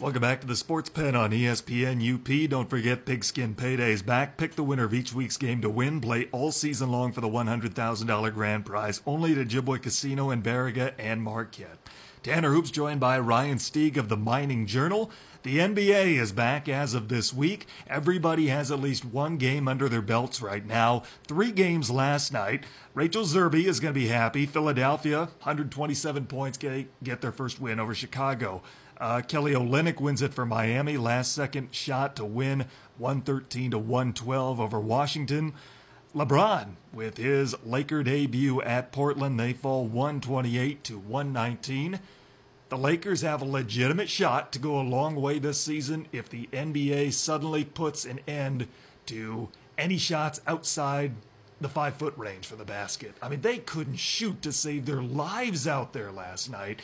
Welcome 0.00 0.22
back 0.22 0.40
to 0.40 0.46
the 0.48 0.56
Sports 0.56 0.88
Pen 0.88 1.14
on 1.14 1.30
ESPN 1.30 2.02
UP. 2.02 2.50
Don't 2.50 2.68
forget 2.68 3.04
Pigskin 3.04 3.54
Payday's 3.54 4.02
back. 4.02 4.36
Pick 4.36 4.56
the 4.56 4.64
winner 4.64 4.84
of 4.84 4.94
each 4.94 5.12
week's 5.14 5.36
game 5.36 5.60
to 5.60 5.70
win. 5.70 6.00
Play 6.00 6.28
all 6.32 6.50
season 6.50 6.90
long 6.90 7.12
for 7.12 7.20
the 7.20 7.28
$100,000 7.28 8.34
grand 8.34 8.66
prize 8.66 9.00
only 9.06 9.32
at 9.32 9.38
Ojibwa 9.46 9.80
Casino 9.80 10.30
in 10.30 10.42
Baraga 10.42 10.94
and 10.98 11.22
Marquette. 11.22 11.78
Tanner 12.22 12.52
Hoops 12.52 12.70
joined 12.70 13.00
by 13.00 13.18
Ryan 13.18 13.58
Stieg 13.58 13.96
of 13.96 14.08
the 14.08 14.16
Mining 14.16 14.66
Journal. 14.66 15.10
The 15.42 15.58
NBA 15.58 16.20
is 16.20 16.32
back 16.32 16.68
as 16.68 16.94
of 16.94 17.08
this 17.08 17.32
week. 17.32 17.66
Everybody 17.86 18.46
has 18.48 18.70
at 18.70 18.80
least 18.80 19.04
one 19.04 19.36
game 19.36 19.68
under 19.68 19.88
their 19.88 20.02
belts 20.02 20.40
right 20.40 20.64
now. 20.64 21.02
Three 21.28 21.52
games 21.52 21.90
last 21.90 22.32
night. 22.32 22.64
Rachel 22.94 23.24
Zerby 23.24 23.64
is 23.66 23.78
going 23.80 23.92
to 23.92 24.00
be 24.00 24.08
happy. 24.08 24.46
Philadelphia, 24.46 25.18
127 25.42 26.26
points, 26.26 26.58
get, 26.58 26.86
get 27.04 27.20
their 27.20 27.32
first 27.32 27.60
win 27.60 27.78
over 27.78 27.94
Chicago. 27.94 28.62
Uh, 29.02 29.20
Kelly 29.20 29.50
Olynyk 29.52 30.00
wins 30.00 30.22
it 30.22 30.32
for 30.32 30.46
Miami. 30.46 30.96
Last 30.96 31.32
second 31.32 31.74
shot 31.74 32.14
to 32.14 32.24
win 32.24 32.66
113 32.98 33.72
to 33.72 33.78
112 33.78 34.60
over 34.60 34.78
Washington. 34.78 35.54
LeBron 36.14 36.74
with 36.92 37.16
his 37.16 37.56
Laker 37.64 38.04
debut 38.04 38.62
at 38.62 38.92
Portland. 38.92 39.40
They 39.40 39.54
fall 39.54 39.86
128 39.86 40.84
to 40.84 40.98
119. 41.00 41.98
The 42.68 42.78
Lakers 42.78 43.22
have 43.22 43.42
a 43.42 43.44
legitimate 43.44 44.08
shot 44.08 44.52
to 44.52 44.60
go 44.60 44.80
a 44.80 44.82
long 44.82 45.16
way 45.16 45.40
this 45.40 45.60
season 45.60 46.06
if 46.12 46.28
the 46.28 46.48
NBA 46.52 47.12
suddenly 47.12 47.64
puts 47.64 48.04
an 48.04 48.20
end 48.28 48.68
to 49.06 49.48
any 49.76 49.98
shots 49.98 50.40
outside 50.46 51.14
the 51.60 51.68
five 51.68 51.94
foot 51.94 52.14
range 52.16 52.46
for 52.46 52.54
the 52.54 52.64
basket. 52.64 53.16
I 53.20 53.28
mean, 53.28 53.40
they 53.40 53.58
couldn't 53.58 53.96
shoot 53.96 54.42
to 54.42 54.52
save 54.52 54.86
their 54.86 55.02
lives 55.02 55.66
out 55.66 55.92
there 55.92 56.12
last 56.12 56.50
night. 56.50 56.80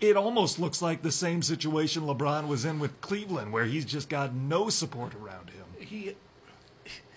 It 0.00 0.16
almost 0.16 0.58
looks 0.58 0.82
like 0.82 1.02
the 1.02 1.12
same 1.12 1.42
situation 1.42 2.02
LeBron 2.02 2.48
was 2.48 2.64
in 2.64 2.78
with 2.78 3.00
Cleveland, 3.00 3.52
where 3.52 3.64
he's 3.64 3.84
just 3.84 4.08
got 4.08 4.34
no 4.34 4.68
support 4.68 5.14
around 5.14 5.50
him. 5.50 5.64
he 5.78 6.14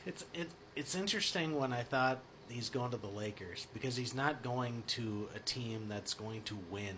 it's 0.05 0.25
it, 0.33 0.49
it's 0.75 0.95
interesting 0.95 1.59
when 1.59 1.73
I 1.73 1.83
thought 1.83 2.19
he's 2.47 2.69
going 2.69 2.91
to 2.91 2.97
the 2.97 3.07
Lakers 3.07 3.67
because 3.73 3.95
he's 3.95 4.15
not 4.15 4.43
going 4.43 4.83
to 4.87 5.27
a 5.35 5.39
team 5.39 5.85
that's 5.89 6.13
going 6.13 6.43
to 6.43 6.57
win 6.71 6.95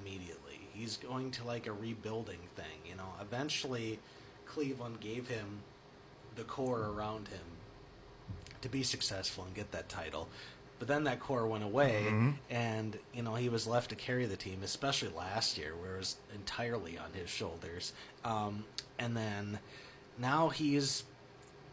immediately. 0.00 0.60
He's 0.72 0.96
going 0.96 1.30
to 1.32 1.44
like 1.44 1.66
a 1.66 1.72
rebuilding 1.72 2.40
thing, 2.56 2.88
you 2.88 2.96
know. 2.96 3.08
Eventually 3.20 3.98
Cleveland 4.46 5.00
gave 5.00 5.28
him 5.28 5.60
the 6.36 6.44
core 6.44 6.86
around 6.86 7.28
him 7.28 7.40
to 8.60 8.68
be 8.68 8.82
successful 8.82 9.44
and 9.44 9.54
get 9.54 9.72
that 9.72 9.88
title. 9.88 10.28
But 10.78 10.86
then 10.86 11.04
that 11.04 11.18
core 11.18 11.46
went 11.46 11.64
away, 11.64 12.06
and 12.50 12.96
you 13.12 13.22
know 13.22 13.34
he 13.34 13.48
was 13.48 13.66
left 13.66 13.90
to 13.90 13.96
carry 13.96 14.26
the 14.26 14.36
team, 14.36 14.60
especially 14.62 15.10
last 15.16 15.58
year, 15.58 15.74
where 15.80 15.96
it 15.96 15.98
was 15.98 16.16
entirely 16.34 16.96
on 16.96 17.12
his 17.12 17.28
shoulders. 17.28 17.92
Um, 18.24 18.64
and 18.98 19.16
then 19.16 19.58
now 20.18 20.50
he's 20.50 21.04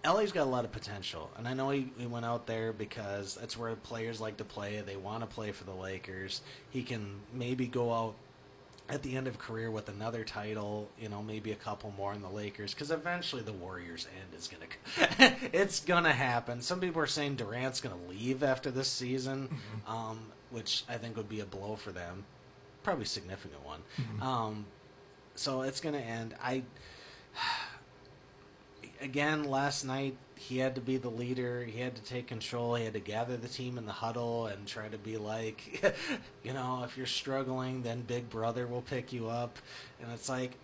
LA's 0.05 0.31
got 0.31 0.43
a 0.43 0.49
lot 0.49 0.65
of 0.65 0.71
potential, 0.71 1.31
and 1.37 1.47
I 1.47 1.53
know 1.53 1.69
he, 1.69 1.91
he 1.97 2.05
went 2.05 2.25
out 2.25 2.45
there 2.45 2.73
because 2.73 3.35
that's 3.35 3.57
where 3.57 3.75
players 3.75 4.21
like 4.21 4.37
to 4.37 4.45
play. 4.45 4.81
They 4.85 4.97
want 4.97 5.21
to 5.21 5.27
play 5.27 5.51
for 5.51 5.63
the 5.63 5.73
Lakers. 5.73 6.41
He 6.69 6.83
can 6.83 7.19
maybe 7.33 7.67
go 7.67 7.91
out 7.93 8.15
at 8.87 9.01
the 9.01 9.15
end 9.15 9.27
of 9.27 9.39
career 9.39 9.71
with 9.71 9.89
another 9.89 10.23
title, 10.23 10.89
you 10.99 11.09
know, 11.09 11.23
maybe 11.23 11.51
a 11.51 11.55
couple 11.55 11.91
more 11.97 12.13
in 12.13 12.21
the 12.21 12.29
Lakers, 12.29 12.73
because 12.73 12.91
eventually 12.91 13.41
the 13.41 13.53
Warriors' 13.53 14.07
end 14.21 14.37
is 14.37 14.47
gonna, 14.47 15.35
it's 15.53 15.79
gonna 15.79 16.13
happen. 16.13 16.61
Some 16.61 16.79
people 16.79 17.01
are 17.01 17.07
saying 17.07 17.35
Durant's 17.35 17.81
gonna 17.81 17.95
leave 18.07 18.43
after 18.43 18.69
this 18.69 18.87
season, 18.87 19.49
um, 19.87 20.19
which 20.51 20.83
I 20.87 20.97
think 20.97 21.17
would 21.17 21.29
be 21.29 21.39
a 21.39 21.45
blow 21.45 21.75
for 21.75 21.91
them, 21.91 22.25
probably 22.83 23.05
a 23.05 23.07
significant 23.07 23.65
one. 23.65 23.79
Um, 24.21 24.65
so 25.35 25.61
it's 25.61 25.81
gonna 25.81 25.97
end. 25.97 26.35
I 26.41 26.63
again 29.01 29.43
last 29.43 29.85
night 29.85 30.15
he 30.37 30.57
had 30.57 30.75
to 30.75 30.81
be 30.81 30.97
the 30.97 31.09
leader. 31.09 31.63
He 31.63 31.79
had 31.79 31.95
to 31.95 32.01
take 32.01 32.27
control. 32.27 32.75
He 32.75 32.83
had 32.83 32.93
to 32.93 32.99
gather 32.99 33.37
the 33.37 33.47
team 33.47 33.77
in 33.77 33.85
the 33.85 33.93
huddle 33.93 34.47
and 34.47 34.67
try 34.67 34.89
to 34.89 34.97
be 34.97 35.17
like 35.17 35.95
you 36.43 36.53
know 36.53 36.83
if 36.83 36.97
you're 36.97 37.05
struggling 37.05 37.83
then 37.83 38.01
big 38.01 38.29
brother 38.29 38.67
will 38.67 38.81
pick 38.81 39.13
you 39.13 39.29
up. 39.29 39.57
And 40.01 40.11
it's 40.11 40.29
like 40.29 40.57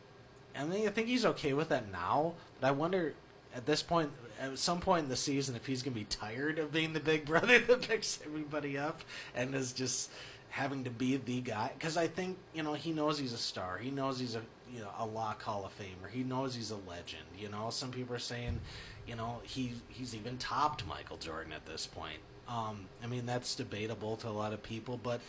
i 0.55 0.65
mean 0.65 0.85
i 0.85 0.91
think 0.91 1.07
he's 1.07 1.25
okay 1.25 1.53
with 1.53 1.69
that 1.69 1.89
now 1.93 2.33
but 2.59 2.67
i 2.67 2.71
wonder 2.71 3.13
at 3.55 3.65
this 3.65 3.81
point 3.81 4.11
at 4.41 4.57
some 4.57 4.81
point 4.81 5.03
in 5.03 5.09
the 5.09 5.15
season 5.15 5.55
if 5.55 5.65
he's 5.65 5.81
going 5.81 5.93
to 5.93 5.99
be 5.99 6.05
tired 6.05 6.59
of 6.59 6.73
being 6.73 6.93
the 6.93 6.99
big 6.99 7.25
brother 7.25 7.59
that 7.67 7.87
picks 7.87 8.19
everybody 8.25 8.77
up 8.77 9.01
and 9.35 9.55
is 9.55 9.71
just 9.71 10.11
having 10.51 10.83
to 10.83 10.89
be 10.89 11.17
the 11.17 11.41
guy. 11.41 11.71
Because 11.77 11.97
I 11.97 12.07
think 12.07 12.37
you 12.53 12.63
know 12.63 12.73
he 12.73 12.91
knows 12.91 13.17
he's 13.17 13.33
a 13.33 13.37
star. 13.37 13.77
He 13.77 13.89
knows 13.89 14.19
he's 14.19 14.35
a 14.35 14.41
you 14.73 14.81
know 14.81 14.89
a 14.99 15.05
lock 15.05 15.41
Hall 15.41 15.65
of 15.65 15.77
Famer. 15.77 16.09
He 16.11 16.23
knows 16.23 16.55
he's 16.55 16.71
a 16.71 16.77
legend. 16.87 17.23
You 17.37 17.49
know, 17.49 17.69
some 17.69 17.91
people 17.91 18.15
are 18.15 18.19
saying, 18.19 18.59
you 19.07 19.15
know, 19.15 19.39
he 19.43 19.73
he's 19.89 20.15
even 20.15 20.37
topped 20.37 20.85
Michael 20.87 21.17
Jordan 21.17 21.53
at 21.53 21.65
this 21.65 21.87
point. 21.87 22.19
Um, 22.47 22.85
I 23.03 23.07
mean, 23.07 23.25
that's 23.25 23.55
debatable 23.55 24.17
to 24.17 24.27
a 24.27 24.29
lot 24.29 24.53
of 24.53 24.61
people, 24.61 24.99
but 25.01 25.21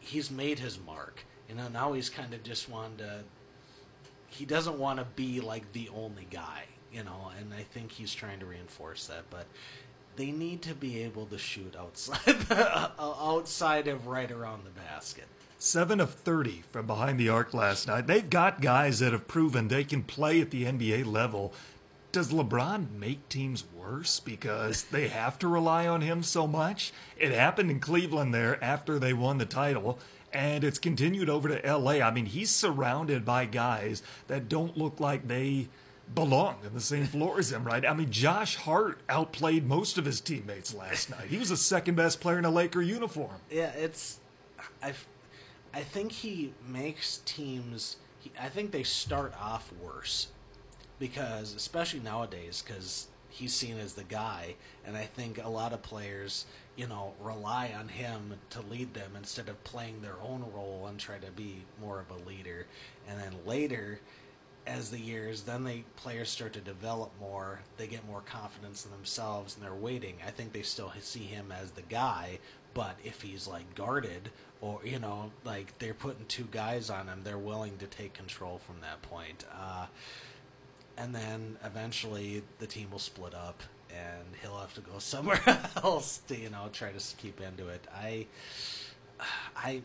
he's 0.00 0.30
made 0.30 0.58
his 0.58 0.78
mark. 0.84 1.24
You 1.48 1.54
know, 1.54 1.68
now 1.68 1.92
he's 1.92 2.10
kind 2.10 2.34
of 2.34 2.42
just 2.42 2.68
wanted 2.68 2.98
to. 2.98 3.24
He 4.28 4.44
doesn't 4.44 4.78
want 4.78 4.98
to 4.98 5.06
be 5.14 5.40
like 5.40 5.72
the 5.72 5.88
only 5.94 6.26
guy, 6.30 6.64
you 6.92 7.04
know, 7.04 7.30
and 7.38 7.54
I 7.54 7.62
think 7.62 7.92
he's 7.92 8.12
trying 8.12 8.40
to 8.40 8.46
reinforce 8.46 9.06
that. 9.06 9.24
But 9.30 9.46
they 10.16 10.30
need 10.30 10.62
to 10.62 10.74
be 10.74 11.02
able 11.02 11.26
to 11.26 11.38
shoot 11.38 11.74
outside, 11.78 12.36
outside 12.98 13.86
of 13.86 14.06
right 14.06 14.30
around 14.30 14.64
the 14.64 14.70
basket. 14.70 15.26
7 15.58 16.00
of 16.00 16.14
30 16.14 16.62
from 16.70 16.86
behind 16.86 17.18
the 17.18 17.28
arc 17.28 17.54
last 17.54 17.86
night. 17.86 18.06
They've 18.06 18.28
got 18.28 18.60
guys 18.60 18.98
that 18.98 19.12
have 19.12 19.28
proven 19.28 19.68
they 19.68 19.84
can 19.84 20.02
play 20.02 20.40
at 20.40 20.50
the 20.50 20.64
NBA 20.64 21.06
level. 21.06 21.52
Does 22.12 22.32
LeBron 22.32 22.92
make 22.92 23.28
teams 23.28 23.64
worse 23.74 24.20
because 24.20 24.84
they 24.84 25.08
have 25.08 25.38
to 25.38 25.48
rely 25.48 25.86
on 25.86 26.00
him 26.02 26.22
so 26.22 26.46
much? 26.46 26.92
It 27.18 27.32
happened 27.32 27.70
in 27.70 27.80
Cleveland 27.80 28.34
there 28.34 28.62
after 28.62 28.98
they 28.98 29.12
won 29.12 29.38
the 29.38 29.46
title, 29.46 29.98
and 30.32 30.62
it's 30.64 30.78
continued 30.78 31.28
over 31.28 31.48
to 31.48 31.76
LA. 31.76 32.02
I 32.02 32.10
mean, 32.10 32.26
he's 32.26 32.50
surrounded 32.50 33.24
by 33.24 33.46
guys 33.46 34.02
that 34.28 34.48
don't 34.48 34.76
look 34.76 35.00
like 35.00 35.26
they 35.26 35.68
belong 36.14 36.56
in 36.64 36.72
the 36.72 36.80
same 36.80 37.06
floor 37.06 37.38
as 37.38 37.50
him, 37.52 37.64
right? 37.64 37.84
I 37.84 37.92
mean, 37.92 38.10
Josh 38.10 38.56
Hart 38.56 39.00
outplayed 39.08 39.66
most 39.66 39.98
of 39.98 40.04
his 40.04 40.20
teammates 40.20 40.74
last 40.74 41.10
night. 41.10 41.28
He 41.28 41.38
was 41.38 41.48
the 41.48 41.56
second 41.56 41.96
best 41.96 42.20
player 42.20 42.38
in 42.38 42.44
a 42.44 42.50
Laker 42.50 42.82
uniform. 42.82 43.36
Yeah, 43.50 43.70
it's 43.70 44.20
I 44.82 44.92
I 45.76 45.82
think 45.82 46.10
he 46.10 46.54
makes 46.66 47.20
teams. 47.26 47.98
He, 48.20 48.32
I 48.40 48.48
think 48.48 48.70
they 48.70 48.82
start 48.82 49.34
off 49.38 49.70
worse 49.78 50.28
because, 50.98 51.54
especially 51.54 52.00
nowadays, 52.00 52.64
because 52.66 53.08
he's 53.28 53.52
seen 53.52 53.76
as 53.76 53.92
the 53.92 54.02
guy, 54.02 54.54
and 54.86 54.96
I 54.96 55.04
think 55.04 55.36
a 55.44 55.50
lot 55.50 55.74
of 55.74 55.82
players, 55.82 56.46
you 56.76 56.86
know, 56.86 57.12
rely 57.20 57.74
on 57.78 57.88
him 57.88 58.38
to 58.50 58.62
lead 58.62 58.94
them 58.94 59.10
instead 59.18 59.50
of 59.50 59.62
playing 59.64 60.00
their 60.00 60.16
own 60.22 60.46
role 60.54 60.86
and 60.88 60.98
try 60.98 61.18
to 61.18 61.30
be 61.32 61.56
more 61.78 62.00
of 62.00 62.10
a 62.10 62.26
leader. 62.26 62.66
And 63.06 63.20
then 63.20 63.34
later, 63.44 64.00
as 64.66 64.90
the 64.90 64.98
years, 64.98 65.42
then 65.42 65.64
the 65.64 65.82
players 65.96 66.30
start 66.30 66.54
to 66.54 66.60
develop 66.60 67.12
more. 67.20 67.60
They 67.76 67.86
get 67.86 68.08
more 68.08 68.22
confidence 68.22 68.86
in 68.86 68.92
themselves, 68.92 69.54
and 69.54 69.62
they're 69.62 69.74
waiting. 69.74 70.14
I 70.26 70.30
think 70.30 70.54
they 70.54 70.62
still 70.62 70.90
see 71.00 71.24
him 71.24 71.52
as 71.52 71.72
the 71.72 71.82
guy, 71.82 72.38
but 72.76 72.94
if 73.02 73.22
he's 73.22 73.48
like 73.48 73.74
guarded 73.74 74.28
or 74.60 74.78
you 74.84 74.98
know 74.98 75.30
like 75.44 75.76
they're 75.78 75.94
putting 75.94 76.26
two 76.26 76.46
guys 76.50 76.90
on 76.90 77.06
him 77.06 77.22
they're 77.24 77.38
willing 77.38 77.74
to 77.78 77.86
take 77.86 78.12
control 78.12 78.58
from 78.58 78.76
that 78.82 79.00
point 79.00 79.44
uh, 79.58 79.86
and 80.98 81.14
then 81.14 81.56
eventually 81.64 82.42
the 82.58 82.66
team 82.66 82.90
will 82.90 82.98
split 82.98 83.34
up 83.34 83.62
and 83.90 84.26
he'll 84.42 84.58
have 84.58 84.74
to 84.74 84.82
go 84.82 84.92
somewhere 84.98 85.40
else 85.82 86.18
to 86.28 86.38
you 86.38 86.50
know 86.50 86.68
try 86.72 86.92
to 86.92 87.16
keep 87.16 87.40
into 87.40 87.68
it. 87.68 87.86
I 87.94 88.26
i 89.56 89.80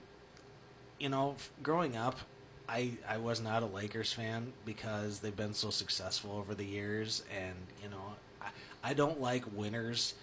you 0.99 1.07
know 1.07 1.37
growing 1.63 1.95
up 1.95 2.19
I, 2.67 2.91
I 3.07 3.17
was 3.17 3.41
not 3.41 3.63
a 3.63 3.65
Lakers 3.65 4.13
fan 4.13 4.53
because 4.65 5.19
they've 5.19 5.35
been 5.35 5.53
so 5.53 5.71
successful 5.71 6.31
over 6.37 6.55
the 6.55 6.63
years, 6.63 7.21
and 7.29 7.55
you 7.83 7.89
know, 7.89 8.01
I, 8.41 8.47
I 8.81 8.93
don't 8.93 9.19
like 9.19 9.43
winners 9.53 10.13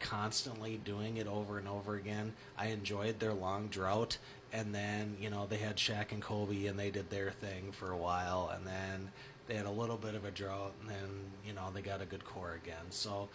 constantly 0.00 0.80
doing 0.84 1.16
it 1.16 1.26
over 1.26 1.58
and 1.58 1.68
over 1.68 1.96
again. 1.96 2.34
I 2.56 2.66
enjoyed 2.66 3.18
their 3.18 3.32
long 3.32 3.68
drought, 3.68 4.18
and 4.52 4.74
then 4.74 5.16
you 5.20 5.30
know 5.30 5.46
they 5.46 5.56
had 5.56 5.76
Shaq 5.76 6.12
and 6.12 6.22
Kobe, 6.22 6.66
and 6.66 6.78
they 6.78 6.90
did 6.90 7.10
their 7.10 7.30
thing 7.30 7.72
for 7.72 7.90
a 7.90 7.96
while, 7.96 8.52
and 8.54 8.66
then 8.66 9.10
they 9.46 9.54
had 9.54 9.66
a 9.66 9.70
little 9.70 9.96
bit 9.96 10.14
of 10.14 10.24
a 10.24 10.30
drought, 10.30 10.72
and 10.80 10.90
then 10.90 11.08
you 11.46 11.52
know 11.52 11.70
they 11.72 11.82
got 11.82 12.02
a 12.02 12.06
good 12.06 12.24
core 12.24 12.58
again. 12.62 12.90
So 12.90 13.28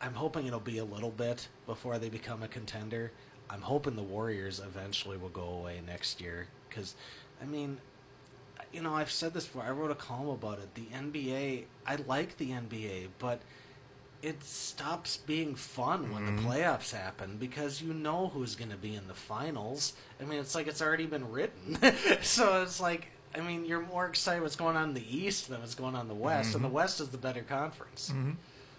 I'm 0.00 0.14
hoping 0.14 0.46
it'll 0.46 0.60
be 0.60 0.78
a 0.78 0.84
little 0.84 1.10
bit 1.10 1.48
before 1.66 1.98
they 1.98 2.08
become 2.08 2.42
a 2.42 2.48
contender. 2.48 3.12
I'm 3.48 3.62
hoping 3.62 3.96
the 3.96 4.02
Warriors 4.02 4.60
eventually 4.60 5.16
will 5.16 5.28
go 5.28 5.48
away 5.48 5.80
next 5.86 6.20
year 6.20 6.48
because, 6.68 6.94
I 7.40 7.44
mean, 7.44 7.78
you 8.72 8.82
know, 8.82 8.94
I've 8.94 9.10
said 9.10 9.34
this 9.34 9.46
before. 9.46 9.62
I 9.62 9.70
wrote 9.70 9.90
a 9.90 9.96
column 9.96 10.28
about 10.30 10.58
it. 10.58 10.74
The 10.74 10.86
NBA, 10.94 11.64
I 11.86 11.96
like 12.06 12.36
the 12.38 12.50
NBA, 12.50 13.08
but 13.18 13.40
it 14.22 14.42
stops 14.42 15.18
being 15.18 15.54
fun 15.54 16.12
when 16.12 16.22
mm-hmm. 16.22 16.36
the 16.36 16.42
playoffs 16.42 16.92
happen 16.92 17.36
because 17.38 17.80
you 17.80 17.92
know 17.92 18.28
who's 18.28 18.56
going 18.56 18.70
to 18.70 18.76
be 18.76 18.94
in 18.94 19.06
the 19.08 19.14
finals. 19.14 19.92
I 20.20 20.24
mean, 20.24 20.40
it's 20.40 20.54
like 20.54 20.66
it's 20.66 20.82
already 20.82 21.06
been 21.06 21.30
written. 21.30 21.78
so 22.22 22.62
it's 22.62 22.80
like, 22.80 23.08
I 23.34 23.40
mean, 23.40 23.64
you're 23.64 23.82
more 23.82 24.06
excited 24.06 24.42
what's 24.42 24.56
going 24.56 24.76
on 24.76 24.88
in 24.88 24.94
the 24.94 25.16
East 25.16 25.48
than 25.48 25.60
what's 25.60 25.74
going 25.74 25.94
on 25.94 26.02
in 26.02 26.08
the 26.08 26.14
West, 26.14 26.48
mm-hmm. 26.48 26.56
and 26.56 26.64
the 26.64 26.68
mm-hmm. 26.68 26.76
West 26.76 27.00
is 27.00 27.08
the 27.08 27.18
better 27.18 27.42
conference. 27.42 28.10
Mm-hmm. 28.10 28.32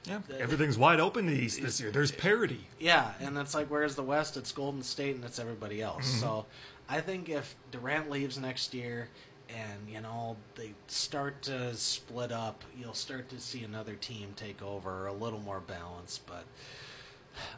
Yeah, 0.06 0.20
everything's 0.40 0.78
wide 0.78 1.02
open 1.02 1.28
in 1.28 1.36
the 1.36 1.42
East 1.42 1.62
this 1.62 1.82
year. 1.82 1.92
There's 1.92 2.12
parity. 2.12 2.66
Yeah, 2.80 3.12
and 3.20 3.38
it's 3.38 3.54
like, 3.54 3.70
where's 3.70 3.96
the 3.96 4.04
West? 4.04 4.38
It's 4.38 4.54
Golden 4.54 4.82
State 4.82 5.16
and 5.16 5.26
it's 5.26 5.38
everybody 5.38 5.82
else. 5.82 6.10
Mm-hmm. 6.10 6.20
So 6.22 6.46
I 6.88 7.02
think 7.02 7.28
if 7.28 7.56
Durant 7.72 8.10
leaves 8.10 8.38
next 8.38 8.74
year 8.74 9.10
and 9.50 9.90
you 9.90 10.02
know 10.02 10.36
they 10.56 10.74
start 10.88 11.42
to 11.42 11.74
split 11.76 12.32
up 12.32 12.64
you'll 12.78 12.94
start 12.94 13.30
to 13.30 13.40
see 13.40 13.64
another 13.64 13.96
team 13.96 14.34
take 14.36 14.62
over 14.62 15.08
a 15.08 15.14
little 15.14 15.40
more 15.40 15.60
balance 15.60 16.20
but 16.26 16.46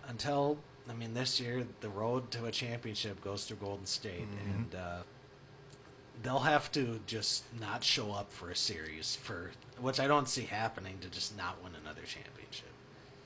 until 0.08 0.58
i 0.90 0.94
mean 0.94 1.14
this 1.14 1.40
year 1.40 1.66
the 1.82 1.90
road 1.90 2.30
to 2.32 2.46
a 2.46 2.52
championship 2.52 3.22
goes 3.24 3.46
through 3.46 3.58
golden 3.58 3.86
state 3.86 4.28
mm-hmm. 4.30 4.52
and 4.52 4.76
uh, 4.76 5.02
they'll 6.22 6.40
have 6.40 6.72
to 6.72 7.00
just 7.06 7.44
not 7.60 7.84
show 7.84 8.12
up 8.12 8.32
for 8.32 8.50
a 8.50 8.56
series 8.56 9.16
for 9.16 9.52
which 9.80 10.00
i 10.00 10.08
don't 10.08 10.28
see 10.28 10.44
happening 10.44 10.98
to 11.00 11.10
just 11.10 11.36
not 11.38 11.62
win 11.64 11.74
another 11.82 12.02
championship 12.06 12.70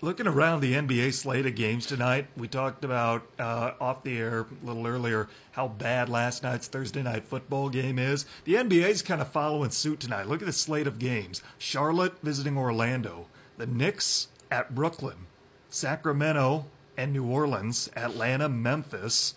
looking 0.03 0.27
around 0.27 0.59
the 0.59 0.73
NBA 0.73 1.13
slate 1.13 1.45
of 1.45 1.55
games 1.55 1.85
tonight, 1.85 2.27
we 2.35 2.49
talked 2.49 2.83
about 2.83 3.25
uh, 3.39 3.71
off 3.79 4.03
the 4.03 4.17
air 4.17 4.41
a 4.41 4.65
little 4.65 4.85
earlier 4.85 5.29
how 5.53 5.69
bad 5.69 6.09
last 6.09 6.43
night's 6.43 6.67
Thursday 6.67 7.01
night 7.01 7.23
football 7.23 7.69
game 7.69 7.97
is. 7.97 8.25
The 8.43 8.55
NBA's 8.55 9.01
kind 9.01 9.21
of 9.21 9.29
following 9.29 9.69
suit 9.69 10.01
tonight. 10.01 10.27
Look 10.27 10.41
at 10.41 10.45
the 10.45 10.51
slate 10.51 10.87
of 10.87 10.99
games: 10.99 11.41
Charlotte 11.57 12.21
visiting 12.21 12.57
Orlando, 12.57 13.27
the 13.57 13.65
Knicks 13.65 14.27
at 14.51 14.75
Brooklyn, 14.75 15.27
Sacramento 15.69 16.65
and 16.97 17.13
New 17.13 17.25
Orleans, 17.25 17.89
Atlanta, 17.95 18.49
Memphis. 18.49 19.35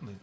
I 0.00 0.04
mean, 0.04 0.20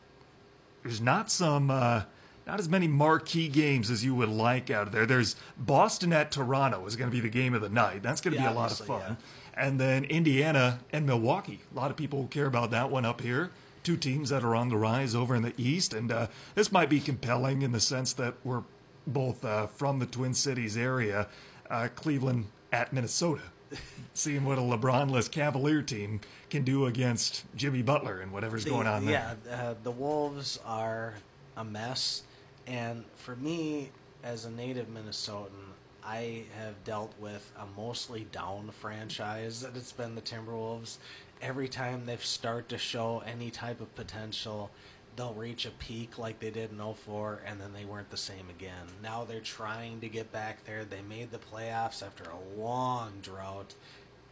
there's 0.82 1.02
not 1.02 1.30
some. 1.30 1.70
Uh, 1.70 2.04
not 2.46 2.60
as 2.60 2.68
many 2.68 2.90
marquee 2.90 3.48
games 3.48 3.90
as 3.90 4.04
you 4.04 4.14
would 4.16 4.28
like 4.28 4.70
out 4.70 4.88
of 4.88 4.92
there. 4.92 5.06
There's 5.06 5.38
Boston 5.58 6.12
at 6.12 6.30
Toronto 6.30 6.86
is 6.86 6.98
going 6.98 7.10
to 7.10 7.16
be 7.16 7.22
the 7.22 7.30
game 7.30 7.54
of 7.54 7.62
the 7.62 7.70
night. 7.70 8.04
That's 8.04 8.20
going 8.20 8.36
to 8.36 8.42
yeah, 8.42 8.50
be 8.50 8.54
a 8.54 8.60
lot 8.60 8.70
of 8.70 8.86
fun. 8.86 9.02
Yeah. 9.02 9.16
And 9.56 9.80
then 9.80 10.04
Indiana 10.06 10.80
and 10.92 11.06
Milwaukee. 11.06 11.62
A 11.72 11.76
lot 11.76 11.92
of 11.92 11.98
people 11.98 12.28
care 12.28 12.48
about 12.48 12.72
that 12.72 12.90
one 12.90 13.06
up 13.06 13.22
here. 13.22 13.52
Two 13.84 13.98
teams 13.98 14.30
that 14.30 14.44
are 14.44 14.56
on 14.56 14.70
the 14.70 14.78
rise 14.78 15.14
over 15.14 15.36
in 15.36 15.44
the 15.44 15.54
East. 15.58 15.94
And 15.94 16.12
uh, 16.12 16.28
this 16.56 16.72
might 16.72 16.90
be 16.90 17.00
compelling 17.00 17.62
in 17.62 17.72
the 17.72 17.80
sense 17.80 18.14
that 18.14 18.36
we're 18.44 18.64
both 19.06 19.44
uh, 19.44 19.68
from 19.68 20.00
the 20.00 20.06
Twin 20.06 20.34
Cities 20.34 20.78
area. 20.78 21.28
Uh, 21.70 21.90
Cleveland 21.96 22.46
at 22.72 22.94
Minnesota. 22.94 23.44
Seeing 24.14 24.46
what 24.46 24.58
a 24.58 24.62
LeBron-less 24.62 25.28
Cavalier 25.28 25.82
team 25.82 26.22
can 26.50 26.64
do 26.64 26.86
against 26.86 27.46
Jimmy 27.56 27.82
Butler 27.82 28.20
and 28.20 28.32
whatever's 28.32 28.64
the, 28.64 28.70
going 28.70 28.88
on 28.88 29.06
there. 29.06 29.36
Yeah, 29.48 29.54
uh, 29.54 29.76
the 29.84 29.92
Wolves 29.92 30.60
are 30.66 31.16
a 31.58 31.64
mess. 31.64 32.24
And 32.68 33.04
for 33.16 33.36
me, 33.36 33.90
as 34.24 34.46
a 34.46 34.52
native 34.52 34.88
Minnesotan, 34.88 35.73
I 36.06 36.44
have 36.58 36.84
dealt 36.84 37.14
with 37.20 37.52
a 37.58 37.66
mostly 37.80 38.28
down 38.32 38.72
franchise 38.72 39.62
that 39.62 39.76
it's 39.76 39.92
been 39.92 40.16
the 40.16 40.22
Timberwolves. 40.22 40.98
Every 41.42 41.68
time 41.68 42.06
they 42.06 42.18
start 42.18 42.70
to 42.70 42.78
show 42.78 43.24
any 43.26 43.50
type 43.50 43.82
of 43.82 43.94
potential, 43.96 44.70
they'll 45.16 45.34
reach 45.34 45.66
a 45.66 45.72
peak 45.72 46.18
like 46.18 46.40
they 46.40 46.50
did 46.50 46.72
in 46.72 46.94
04 46.94 47.42
and 47.46 47.60
then 47.60 47.74
they 47.74 47.86
weren't 47.86 48.10
the 48.10 48.18
same 48.18 48.50
again. 48.50 48.88
Now 49.02 49.24
they're 49.24 49.40
trying 49.40 50.02
to 50.02 50.10
get 50.10 50.32
back 50.32 50.66
there. 50.66 50.84
They 50.86 51.02
made 51.02 51.32
the 51.32 51.40
playoffs 51.40 52.06
after 52.06 52.24
a 52.30 52.60
long 52.60 53.14
drought 53.22 53.74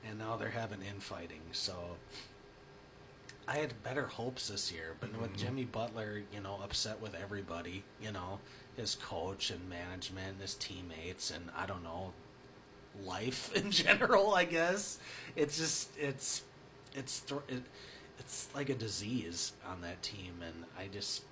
and 0.08 0.20
now 0.20 0.36
they're 0.38 0.50
having 0.50 0.82
infighting. 0.82 1.42
So 1.52 1.76
I 3.48 3.58
had 3.58 3.84
better 3.84 4.08
hopes 4.08 4.48
this 4.48 4.72
year, 4.72 4.96
but 5.00 5.12
mm-hmm. 5.12 5.22
with 5.22 5.38
Jimmy 5.38 5.66
Butler, 5.66 6.24
you 6.34 6.42
know, 6.42 6.60
upset 6.64 7.02
with 7.02 7.16
everybody, 7.16 7.84
you 8.02 8.12
know, 8.12 8.40
his 8.78 8.96
coach 8.96 9.52
and 9.52 9.70
management, 9.70 10.42
his 10.42 10.56
teammates, 10.56 11.32
and 11.32 11.50
I 11.56 11.66
don't 11.66 11.84
know, 11.84 12.14
life 13.06 13.56
in 13.56 13.72
general. 13.72 14.34
I 14.34 14.46
guess 14.46 15.00
it's 15.36 15.58
just 15.58 15.90
it's 15.98 16.44
it's 16.96 17.24
it, 17.50 17.64
it's 18.20 18.50
like 18.56 18.70
a 18.70 18.76
disease 18.76 19.54
on 19.68 19.82
that 19.82 20.02
team, 20.02 20.36
and 20.42 20.66
I 20.78 20.88
just 20.88 21.24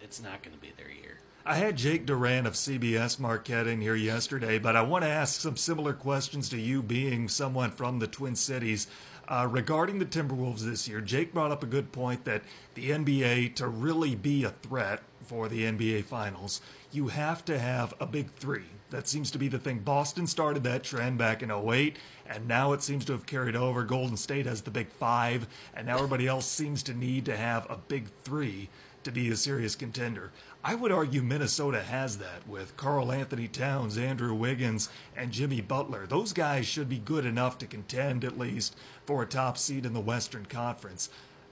it's 0.00 0.22
not 0.22 0.42
going 0.42 0.54
to 0.54 0.60
be 0.60 0.72
their 0.76 0.90
year. 0.90 1.18
I 1.44 1.56
had 1.56 1.76
Jake 1.76 2.06
Duran 2.06 2.46
of 2.46 2.54
CBS 2.54 3.18
Marquette 3.18 3.66
in 3.66 3.80
here 3.80 3.96
yesterday, 3.96 4.60
but 4.60 4.76
I 4.76 4.82
want 4.82 5.02
to 5.02 5.10
ask 5.10 5.40
some 5.40 5.56
similar 5.56 5.92
questions 5.92 6.48
to 6.50 6.58
you, 6.58 6.82
being 6.82 7.28
someone 7.28 7.72
from 7.72 7.98
the 7.98 8.06
Twin 8.06 8.36
Cities. 8.36 8.86
Uh, 9.26 9.48
regarding 9.50 9.98
the 9.98 10.04
Timberwolves 10.04 10.60
this 10.60 10.86
year, 10.86 11.00
Jake 11.00 11.32
brought 11.32 11.50
up 11.50 11.62
a 11.62 11.66
good 11.66 11.90
point 11.90 12.24
that 12.24 12.42
the 12.74 12.90
NBA, 12.90 13.56
to 13.56 13.66
really 13.66 14.14
be 14.14 14.44
a 14.44 14.50
threat 14.50 15.02
for 15.32 15.48
the 15.48 15.64
NBA 15.64 16.04
Finals, 16.04 16.60
you 16.92 17.08
have 17.08 17.42
to 17.46 17.58
have 17.58 17.94
a 17.98 18.04
big 18.04 18.30
three. 18.34 18.66
That 18.90 19.08
seems 19.08 19.30
to 19.30 19.38
be 19.38 19.48
the 19.48 19.58
thing. 19.58 19.78
Boston 19.78 20.26
started 20.26 20.62
that 20.64 20.84
trend 20.84 21.16
back 21.16 21.42
in 21.42 21.50
08, 21.50 21.96
and 22.28 22.46
now 22.46 22.74
it 22.74 22.82
seems 22.82 23.06
to 23.06 23.12
have 23.12 23.24
carried 23.24 23.56
over. 23.56 23.82
Golden 23.82 24.18
State 24.18 24.44
has 24.44 24.60
the 24.60 24.70
big 24.70 24.90
five, 24.90 25.46
and 25.72 25.86
now 25.86 25.94
everybody 25.96 26.26
else 26.26 26.44
seems 26.44 26.82
to 26.82 26.92
need 26.92 27.24
to 27.24 27.34
have 27.34 27.64
a 27.70 27.78
big 27.78 28.08
three 28.24 28.68
to 29.04 29.10
be 29.10 29.30
a 29.30 29.36
serious 29.36 29.74
contender. 29.74 30.32
I 30.62 30.74
would 30.74 30.92
argue 30.92 31.22
Minnesota 31.22 31.80
has 31.80 32.18
that 32.18 32.46
with 32.46 32.76
Karl-Anthony 32.76 33.48
Towns, 33.48 33.96
Andrew 33.96 34.34
Wiggins, 34.34 34.90
and 35.16 35.32
Jimmy 35.32 35.62
Butler. 35.62 36.06
Those 36.06 36.34
guys 36.34 36.66
should 36.66 36.90
be 36.90 36.98
good 36.98 37.24
enough 37.24 37.56
to 37.56 37.66
contend 37.66 38.22
at 38.22 38.38
least 38.38 38.76
for 39.06 39.22
a 39.22 39.26
top 39.26 39.56
seed 39.56 39.86
in 39.86 39.94
the 39.94 40.00
Western 40.00 40.44
Conference. 40.44 41.08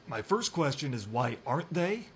My 0.07 0.20
first 0.20 0.53
question 0.53 0.93
is 0.93 1.09
why 1.09 1.39
aren't 1.47 1.72
they? 1.72 2.09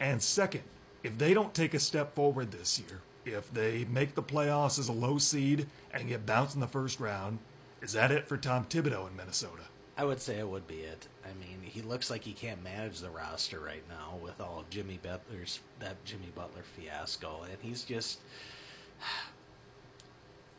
And 0.00 0.22
second, 0.22 0.62
if 1.02 1.18
they 1.18 1.34
don't 1.34 1.54
take 1.54 1.74
a 1.74 1.80
step 1.80 2.14
forward 2.14 2.50
this 2.50 2.78
year, 2.78 3.00
if 3.24 3.52
they 3.52 3.84
make 3.84 4.14
the 4.14 4.22
playoffs 4.22 4.78
as 4.78 4.88
a 4.88 4.92
low 4.92 5.18
seed 5.18 5.66
and 5.92 6.08
get 6.08 6.26
bounced 6.26 6.54
in 6.54 6.60
the 6.60 6.66
first 6.66 7.00
round, 7.00 7.38
is 7.82 7.92
that 7.92 8.10
it 8.10 8.28
for 8.28 8.36
Tom 8.36 8.64
Thibodeau 8.64 9.08
in 9.08 9.16
Minnesota? 9.16 9.62
I 9.96 10.04
would 10.04 10.20
say 10.20 10.38
it 10.38 10.48
would 10.48 10.66
be 10.66 10.80
it. 10.80 11.08
I 11.24 11.28
mean, 11.38 11.60
he 11.62 11.82
looks 11.82 12.10
like 12.10 12.24
he 12.24 12.32
can't 12.32 12.64
manage 12.64 13.00
the 13.00 13.10
roster 13.10 13.60
right 13.60 13.82
now 13.88 14.18
with 14.22 14.40
all 14.40 14.60
of 14.60 14.70
Jimmy 14.70 14.98
Butler's 15.02 15.60
that 15.78 16.02
Jimmy 16.04 16.32
Butler 16.34 16.62
fiasco, 16.62 17.42
and 17.42 17.58
he's 17.60 17.82
just. 17.82 18.20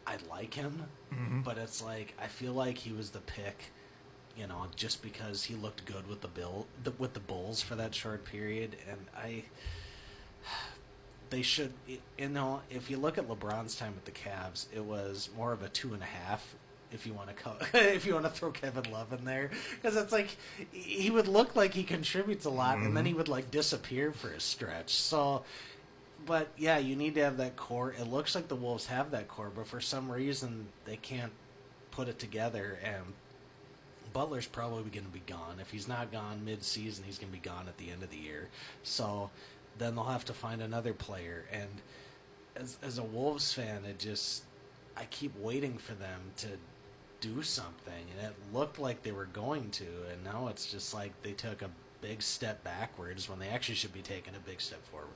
I 0.07 0.17
like 0.29 0.55
him, 0.55 0.83
mm-hmm. 1.13 1.41
but 1.41 1.57
it's 1.59 1.81
like 1.81 2.13
I 2.21 2.25
feel 2.27 2.53
like 2.53 2.77
he 2.77 2.91
was 2.91 3.11
the 3.11 3.19
pick, 3.19 3.71
you 4.35 4.47
know, 4.47 4.65
just 4.75 5.03
because 5.03 5.43
he 5.43 5.55
looked 5.55 5.85
good 5.85 6.07
with 6.07 6.21
the 6.21 6.27
bill 6.27 6.65
the, 6.83 6.91
with 6.97 7.13
the 7.13 7.19
Bulls 7.19 7.61
for 7.61 7.75
that 7.75 7.95
short 7.95 8.25
period, 8.25 8.75
and 8.89 8.99
I. 9.15 9.43
They 11.29 11.41
should, 11.41 11.71
you 11.87 12.27
know, 12.27 12.61
if 12.69 12.89
you 12.89 12.97
look 12.97 13.17
at 13.17 13.27
LeBron's 13.29 13.75
time 13.75 13.93
with 13.95 14.05
the 14.05 14.11
Cavs, 14.11 14.65
it 14.75 14.83
was 14.83 15.29
more 15.37 15.53
of 15.53 15.63
a 15.63 15.69
two 15.69 15.93
and 15.93 16.01
a 16.01 16.05
half 16.05 16.55
if 16.91 17.07
you 17.07 17.13
want 17.13 17.29
to 17.29 17.33
co- 17.33 17.57
if 17.73 18.05
you 18.05 18.13
want 18.13 18.25
to 18.25 18.31
throw 18.31 18.51
Kevin 18.51 18.91
Love 18.91 19.13
in 19.13 19.23
there 19.23 19.49
because 19.75 19.95
it's 19.95 20.11
like 20.11 20.35
he 20.71 21.09
would 21.09 21.27
look 21.27 21.55
like 21.55 21.73
he 21.73 21.83
contributes 21.83 22.45
a 22.45 22.49
lot 22.49 22.75
mm-hmm. 22.75 22.87
and 22.87 22.97
then 22.97 23.05
he 23.05 23.11
mm-hmm. 23.11 23.19
would 23.19 23.29
like 23.29 23.49
disappear 23.49 24.11
for 24.11 24.29
a 24.29 24.39
stretch. 24.39 24.93
So 24.93 25.43
but 26.25 26.49
yeah, 26.57 26.77
you 26.77 26.95
need 26.95 27.15
to 27.15 27.23
have 27.23 27.37
that 27.37 27.55
core. 27.55 27.95
It 27.97 28.07
looks 28.07 28.35
like 28.35 28.47
the 28.47 28.55
Wolves 28.55 28.87
have 28.87 29.11
that 29.11 29.27
core, 29.27 29.51
but 29.55 29.67
for 29.67 29.81
some 29.81 30.11
reason 30.11 30.67
they 30.85 30.97
can't 30.97 31.31
put 31.91 32.07
it 32.07 32.19
together 32.19 32.77
and 32.83 33.13
Butler's 34.13 34.47
probably 34.47 34.83
going 34.89 35.05
to 35.05 35.11
be 35.11 35.21
gone. 35.25 35.59
If 35.61 35.71
he's 35.71 35.87
not 35.87 36.11
gone 36.11 36.43
mid-season, 36.43 37.05
he's 37.05 37.17
going 37.17 37.31
to 37.31 37.39
be 37.39 37.43
gone 37.43 37.67
at 37.67 37.77
the 37.77 37.91
end 37.91 38.03
of 38.03 38.09
the 38.09 38.17
year. 38.17 38.49
So 38.83 39.29
then 39.77 39.95
they'll 39.95 40.03
have 40.05 40.25
to 40.25 40.33
find 40.33 40.61
another 40.61 40.93
player 40.93 41.45
and 41.51 41.81
as 42.55 42.77
as 42.81 42.97
a 42.97 43.03
Wolves 43.03 43.53
fan, 43.53 43.85
it 43.85 43.99
just 43.99 44.43
I 44.95 45.05
keep 45.05 45.37
waiting 45.39 45.77
for 45.77 45.93
them 45.93 46.19
to 46.37 46.47
do 47.19 47.43
something, 47.43 48.05
and 48.17 48.27
it 48.27 48.35
looked 48.53 48.79
like 48.79 49.03
they 49.03 49.11
were 49.11 49.25
going 49.25 49.69
to, 49.71 49.85
and 50.11 50.23
now 50.23 50.47
it's 50.47 50.71
just 50.71 50.93
like 50.93 51.11
they 51.23 51.33
took 51.33 51.61
a 51.61 51.69
big 52.01 52.21
step 52.21 52.63
backwards 52.63 53.29
when 53.29 53.39
they 53.39 53.47
actually 53.47 53.75
should 53.75 53.93
be 53.93 54.01
taking 54.01 54.35
a 54.35 54.39
big 54.39 54.59
step 54.59 54.83
forward. 54.87 55.09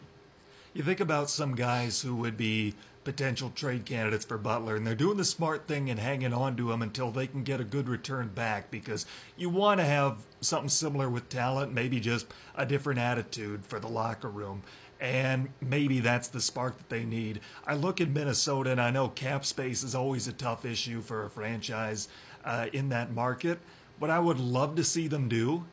You 0.74 0.84
think 0.84 1.00
about 1.00 1.30
some 1.30 1.56
guys 1.56 2.02
who 2.02 2.16
would 2.18 2.38
be 2.38 2.76
potential 3.06 3.52
trade 3.56 3.86
candidates 3.86 4.26
for 4.26 4.38
Butler, 4.38 4.76
and 4.76 4.86
they're 4.86 4.96
doing 4.96 5.18
the 5.18 5.24
smart 5.24 5.68
thing 5.68 5.90
and 5.90 6.00
hanging 6.00 6.34
on 6.34 6.58
to 6.58 6.72
him 6.72 6.82
until 6.82 7.12
they 7.12 7.28
can 7.28 7.44
get 7.44 7.62
a 7.62 7.64
good 7.64 7.88
return 7.88 8.28
back 8.28 8.70
because 8.70 9.06
you 9.38 9.50
want 9.50 9.80
to 9.80 9.86
have 9.86 10.26
something 10.42 10.68
similar 10.68 11.10
with 11.10 11.30
talent, 11.30 11.72
maybe 11.72 12.00
just 12.02 12.28
a 12.56 12.66
different 12.66 13.00
attitude 13.00 13.66
for 13.66 13.80
the 13.80 13.88
locker 13.88 14.30
room 14.30 14.64
and 15.00 15.50
maybe 15.62 16.00
that's 16.00 16.30
the 16.30 16.42
spark 16.42 16.78
that 16.78 16.90
they 16.90 17.04
need. 17.04 17.42
I 17.68 17.76
look 17.76 18.00
at 18.00 18.10
Minnesota, 18.10 18.72
and 18.72 18.82
I 18.82 18.92
know 18.92 19.10
cap 19.10 19.46
space 19.46 19.84
is 19.84 19.94
always 19.94 20.28
a 20.28 20.34
tough 20.34 20.66
issue 20.66 21.02
for 21.02 21.26
a 21.26 21.30
franchise 21.30 22.08
uh, 22.44 22.68
in 22.72 22.90
that 22.90 23.12
market. 23.12 23.60
What 24.00 24.10
I 24.10 24.20
would 24.20 24.40
love 24.40 24.76
to 24.76 24.84
see 24.84 25.08
them 25.08 25.28
do 25.28 25.66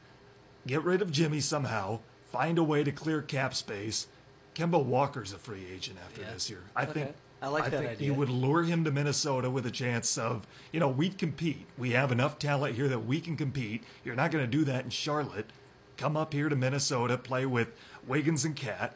get 0.67 0.83
rid 0.85 1.03
of 1.03 1.11
Jimmy 1.11 1.41
somehow, 1.41 2.01
find 2.31 2.59
a 2.59 2.65
way 2.65 2.85
to 2.85 2.93
clear 2.93 3.23
cap 3.23 3.55
space. 3.55 4.07
Kemba 4.55 4.85
Walker's 4.85 5.33
a 5.33 5.39
free 5.39 5.67
agent 5.73 5.99
after 6.05 6.23
yeah. 6.23 6.33
this 6.33 6.51
year. 6.51 6.63
I 6.77 6.83
okay. 6.85 6.93
think. 6.93 7.17
I 7.43 7.49
like 7.49 7.65
I 7.65 7.69
that 7.71 7.79
think 7.79 7.91
idea. 7.91 8.07
you 8.07 8.15
would 8.15 8.31
lure 8.31 8.63
him 8.63 8.85
to 8.85 8.91
Minnesota 8.91 9.51
with 9.51 9.67
a 9.67 9.71
chance 9.71 10.17
of, 10.17 10.47
you 10.71 10.81
know, 10.81 10.89
we'd 10.89 11.19
compete. 11.19 11.67
We 11.77 11.91
have 11.91 12.13
enough 12.13 12.39
talent 12.39 12.77
here 12.77 12.89
that 12.89 13.01
we 13.01 13.21
can 13.21 13.37
compete. 13.37 13.83
You're 14.05 14.15
not 14.15 14.31
going 14.31 14.45
to 14.45 14.51
do 14.51 14.65
that 14.65 14.85
in 14.85 14.91
Charlotte. 14.91 15.51
Come 15.97 16.17
up 16.17 16.33
here 16.33 16.49
to 16.49 16.57
Minnesota, 16.57 17.19
play 17.19 17.45
with 17.45 17.73
Wiggins 18.07 18.45
and 18.45 18.57
KAT 18.57 18.95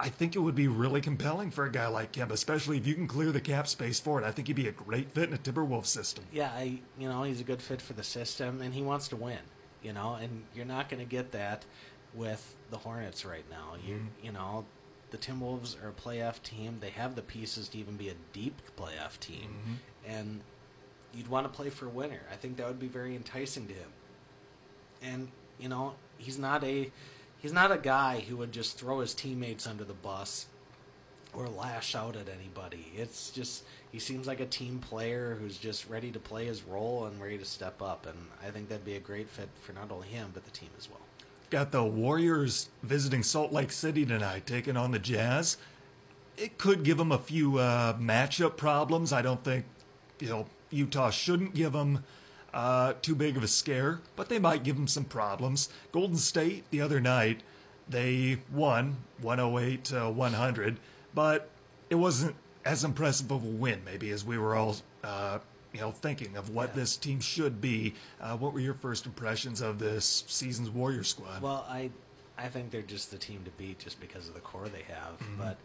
I 0.00 0.08
think 0.08 0.34
it 0.34 0.38
would 0.38 0.54
be 0.54 0.66
really 0.66 1.02
compelling 1.02 1.50
for 1.50 1.66
a 1.66 1.70
guy 1.70 1.86
like 1.86 2.16
him, 2.16 2.30
especially 2.30 2.78
if 2.78 2.86
you 2.86 2.94
can 2.94 3.06
clear 3.06 3.32
the 3.32 3.40
cap 3.40 3.68
space 3.68 4.00
for 4.00 4.18
it. 4.18 4.24
I 4.24 4.32
think 4.32 4.48
he'd 4.48 4.56
be 4.56 4.66
a 4.66 4.72
great 4.72 5.10
fit 5.10 5.28
in 5.28 5.34
a 5.34 5.38
Timberwolves 5.38 5.86
system. 5.86 6.24
Yeah, 6.32 6.50
I, 6.56 6.80
you 6.98 7.06
know, 7.06 7.22
he's 7.24 7.40
a 7.40 7.44
good 7.44 7.60
fit 7.60 7.82
for 7.82 7.92
the 7.92 8.02
system, 8.02 8.62
and 8.62 8.72
he 8.72 8.80
wants 8.80 9.08
to 9.08 9.16
win. 9.16 9.38
You 9.82 9.92
know, 9.92 10.14
and 10.14 10.44
you're 10.54 10.66
not 10.66 10.88
going 10.88 11.00
to 11.00 11.08
get 11.08 11.32
that 11.32 11.64
with 12.14 12.56
the 12.70 12.78
Hornets 12.78 13.26
right 13.26 13.44
now. 13.50 13.74
You, 13.86 13.96
mm-hmm. 13.96 14.06
you 14.24 14.32
know, 14.32 14.64
the 15.10 15.18
Timberwolves 15.18 15.82
are 15.82 15.88
a 15.88 15.92
playoff 15.92 16.42
team. 16.42 16.78
They 16.80 16.90
have 16.90 17.14
the 17.14 17.22
pieces 17.22 17.68
to 17.68 17.78
even 17.78 17.96
be 17.96 18.08
a 18.08 18.14
deep 18.32 18.60
playoff 18.78 19.18
team, 19.18 19.50
mm-hmm. 19.50 20.10
and 20.10 20.40
you'd 21.14 21.28
want 21.28 21.46
to 21.46 21.56
play 21.56 21.70
for 21.70 21.86
a 21.86 21.90
winner. 21.90 22.20
I 22.32 22.36
think 22.36 22.56
that 22.56 22.66
would 22.66 22.80
be 22.80 22.88
very 22.88 23.14
enticing 23.14 23.66
to 23.68 23.74
him. 23.74 23.90
And 25.02 25.28
you 25.58 25.68
know, 25.68 25.94
he's 26.18 26.38
not 26.38 26.64
a 26.64 26.90
he's 27.38 27.52
not 27.52 27.72
a 27.72 27.78
guy 27.78 28.20
who 28.20 28.36
would 28.36 28.52
just 28.52 28.78
throw 28.78 29.00
his 29.00 29.14
teammates 29.14 29.66
under 29.66 29.84
the 29.84 29.94
bus 29.94 30.46
or 31.32 31.48
lash 31.48 31.94
out 31.94 32.16
at 32.16 32.28
anybody. 32.28 32.92
It's 32.96 33.30
just 33.30 33.64
he 33.90 33.98
seems 33.98 34.26
like 34.26 34.40
a 34.40 34.46
team 34.46 34.78
player 34.78 35.36
who's 35.40 35.56
just 35.56 35.88
ready 35.88 36.10
to 36.10 36.18
play 36.18 36.46
his 36.46 36.62
role 36.62 37.06
and 37.06 37.20
ready 37.20 37.38
to 37.38 37.44
step 37.44 37.82
up. 37.82 38.06
And 38.06 38.18
I 38.46 38.50
think 38.50 38.68
that'd 38.68 38.84
be 38.84 38.96
a 38.96 39.00
great 39.00 39.28
fit 39.28 39.48
for 39.62 39.72
not 39.72 39.90
only 39.90 40.08
him 40.08 40.30
but 40.32 40.44
the 40.44 40.50
team 40.50 40.70
as 40.78 40.88
well. 40.88 40.99
Got 41.50 41.72
the 41.72 41.82
Warriors 41.82 42.68
visiting 42.84 43.24
Salt 43.24 43.52
Lake 43.52 43.72
City 43.72 44.06
tonight, 44.06 44.46
taking 44.46 44.76
on 44.76 44.92
the 44.92 45.00
Jazz. 45.00 45.56
It 46.36 46.58
could 46.58 46.84
give 46.84 46.96
them 46.96 47.10
a 47.10 47.18
few 47.18 47.58
uh, 47.58 47.94
matchup 47.98 48.56
problems. 48.56 49.12
I 49.12 49.20
don't 49.20 49.42
think 49.42 49.64
you 50.20 50.28
know 50.28 50.46
Utah 50.70 51.10
shouldn't 51.10 51.54
give 51.54 51.72
them 51.72 52.04
uh, 52.54 52.92
too 53.02 53.16
big 53.16 53.36
of 53.36 53.42
a 53.42 53.48
scare, 53.48 54.00
but 54.14 54.28
they 54.28 54.38
might 54.38 54.62
give 54.62 54.76
them 54.76 54.86
some 54.86 55.04
problems. 55.04 55.68
Golden 55.90 56.16
State 56.16 56.70
the 56.70 56.80
other 56.80 57.00
night, 57.00 57.42
they 57.88 58.38
won 58.52 58.98
108 59.20 59.84
to 59.86 60.08
100, 60.08 60.78
but 61.14 61.48
it 61.90 61.96
wasn't 61.96 62.36
as 62.64 62.84
impressive 62.84 63.30
of 63.32 63.42
a 63.42 63.48
win, 63.48 63.82
maybe, 63.84 64.10
as 64.10 64.24
we 64.24 64.38
were 64.38 64.54
all, 64.54 64.76
uh, 65.02 65.40
you 65.72 65.80
know, 65.80 65.90
thinking 65.90 66.36
of 66.36 66.50
what 66.50 66.70
yeah. 66.70 66.76
this 66.76 66.96
team 66.96 67.20
should 67.20 67.60
be. 67.60 67.94
Uh, 68.20 68.36
what 68.36 68.52
were 68.52 68.60
your 68.60 68.74
first 68.74 69.06
impressions 69.06 69.60
of 69.60 69.78
this 69.78 70.24
season's 70.26 70.70
Warrior 70.70 71.04
squad? 71.04 71.42
Well, 71.42 71.64
I, 71.68 71.90
I 72.36 72.48
think 72.48 72.70
they're 72.70 72.82
just 72.82 73.10
the 73.10 73.18
team 73.18 73.42
to 73.44 73.50
beat 73.52 73.78
just 73.78 74.00
because 74.00 74.28
of 74.28 74.34
the 74.34 74.40
core 74.40 74.68
they 74.68 74.82
have. 74.82 75.18
Mm-hmm. 75.18 75.38
But 75.38 75.58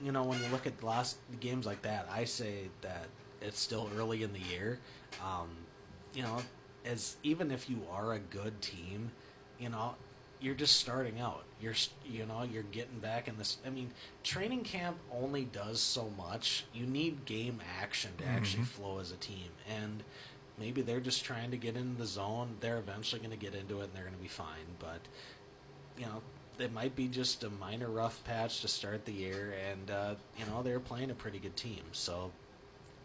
you 0.00 0.12
know, 0.12 0.24
when 0.24 0.42
you 0.42 0.48
look 0.48 0.66
at 0.66 0.78
the 0.78 0.86
last 0.86 1.18
games 1.40 1.66
like 1.66 1.82
that, 1.82 2.08
I 2.10 2.24
say 2.24 2.68
that 2.80 3.06
it's 3.40 3.60
still 3.60 3.88
early 3.96 4.22
in 4.22 4.32
the 4.32 4.40
year. 4.40 4.78
Um, 5.22 5.48
you 6.14 6.22
know, 6.22 6.38
as 6.84 7.16
even 7.22 7.50
if 7.50 7.68
you 7.68 7.80
are 7.90 8.14
a 8.14 8.18
good 8.18 8.60
team, 8.60 9.10
you 9.58 9.68
know, 9.68 9.94
you're 10.42 10.54
just 10.54 10.76
starting 10.76 11.20
out. 11.20 11.44
You're 11.60 11.74
you 12.04 12.26
know, 12.26 12.42
you're 12.42 12.64
getting 12.64 12.98
back 12.98 13.28
in 13.28 13.38
this 13.38 13.58
I 13.64 13.70
mean, 13.70 13.92
training 14.24 14.64
camp 14.64 14.98
only 15.12 15.44
does 15.44 15.80
so 15.80 16.10
much. 16.18 16.64
You 16.74 16.84
need 16.84 17.24
game 17.24 17.60
action 17.80 18.10
to 18.18 18.24
mm-hmm. 18.24 18.36
actually 18.36 18.64
flow 18.64 18.98
as 18.98 19.12
a 19.12 19.16
team. 19.16 19.50
And 19.70 20.02
maybe 20.58 20.82
they're 20.82 21.00
just 21.00 21.24
trying 21.24 21.52
to 21.52 21.56
get 21.56 21.76
in 21.76 21.96
the 21.96 22.06
zone. 22.06 22.56
They're 22.60 22.78
eventually 22.78 23.20
going 23.20 23.30
to 23.30 23.36
get 23.36 23.54
into 23.54 23.80
it 23.80 23.84
and 23.84 23.92
they're 23.94 24.02
going 24.02 24.16
to 24.16 24.22
be 24.22 24.28
fine, 24.28 24.76
but 24.78 25.00
you 25.96 26.06
know, 26.06 26.22
it 26.58 26.72
might 26.72 26.94
be 26.94 27.08
just 27.08 27.44
a 27.44 27.50
minor 27.50 27.88
rough 27.88 28.22
patch 28.24 28.60
to 28.60 28.68
start 28.68 29.04
the 29.04 29.12
year 29.12 29.54
and 29.70 29.90
uh, 29.90 30.14
you 30.38 30.44
know, 30.46 30.62
they're 30.62 30.80
playing 30.80 31.10
a 31.10 31.14
pretty 31.14 31.38
good 31.38 31.56
team. 31.56 31.82
So 31.92 32.32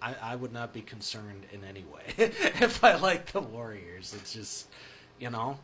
I, 0.02 0.16
I 0.22 0.36
would 0.36 0.54
not 0.54 0.74
be 0.74 0.82
concerned 0.82 1.46
in 1.52 1.64
any 1.64 1.84
way 1.84 2.14
if 2.18 2.84
I 2.84 2.96
like 2.96 3.32
the 3.32 3.42
Warriors. 3.42 4.16
It's 4.18 4.34
just, 4.34 4.68
you 5.20 5.30
know, 5.30 5.60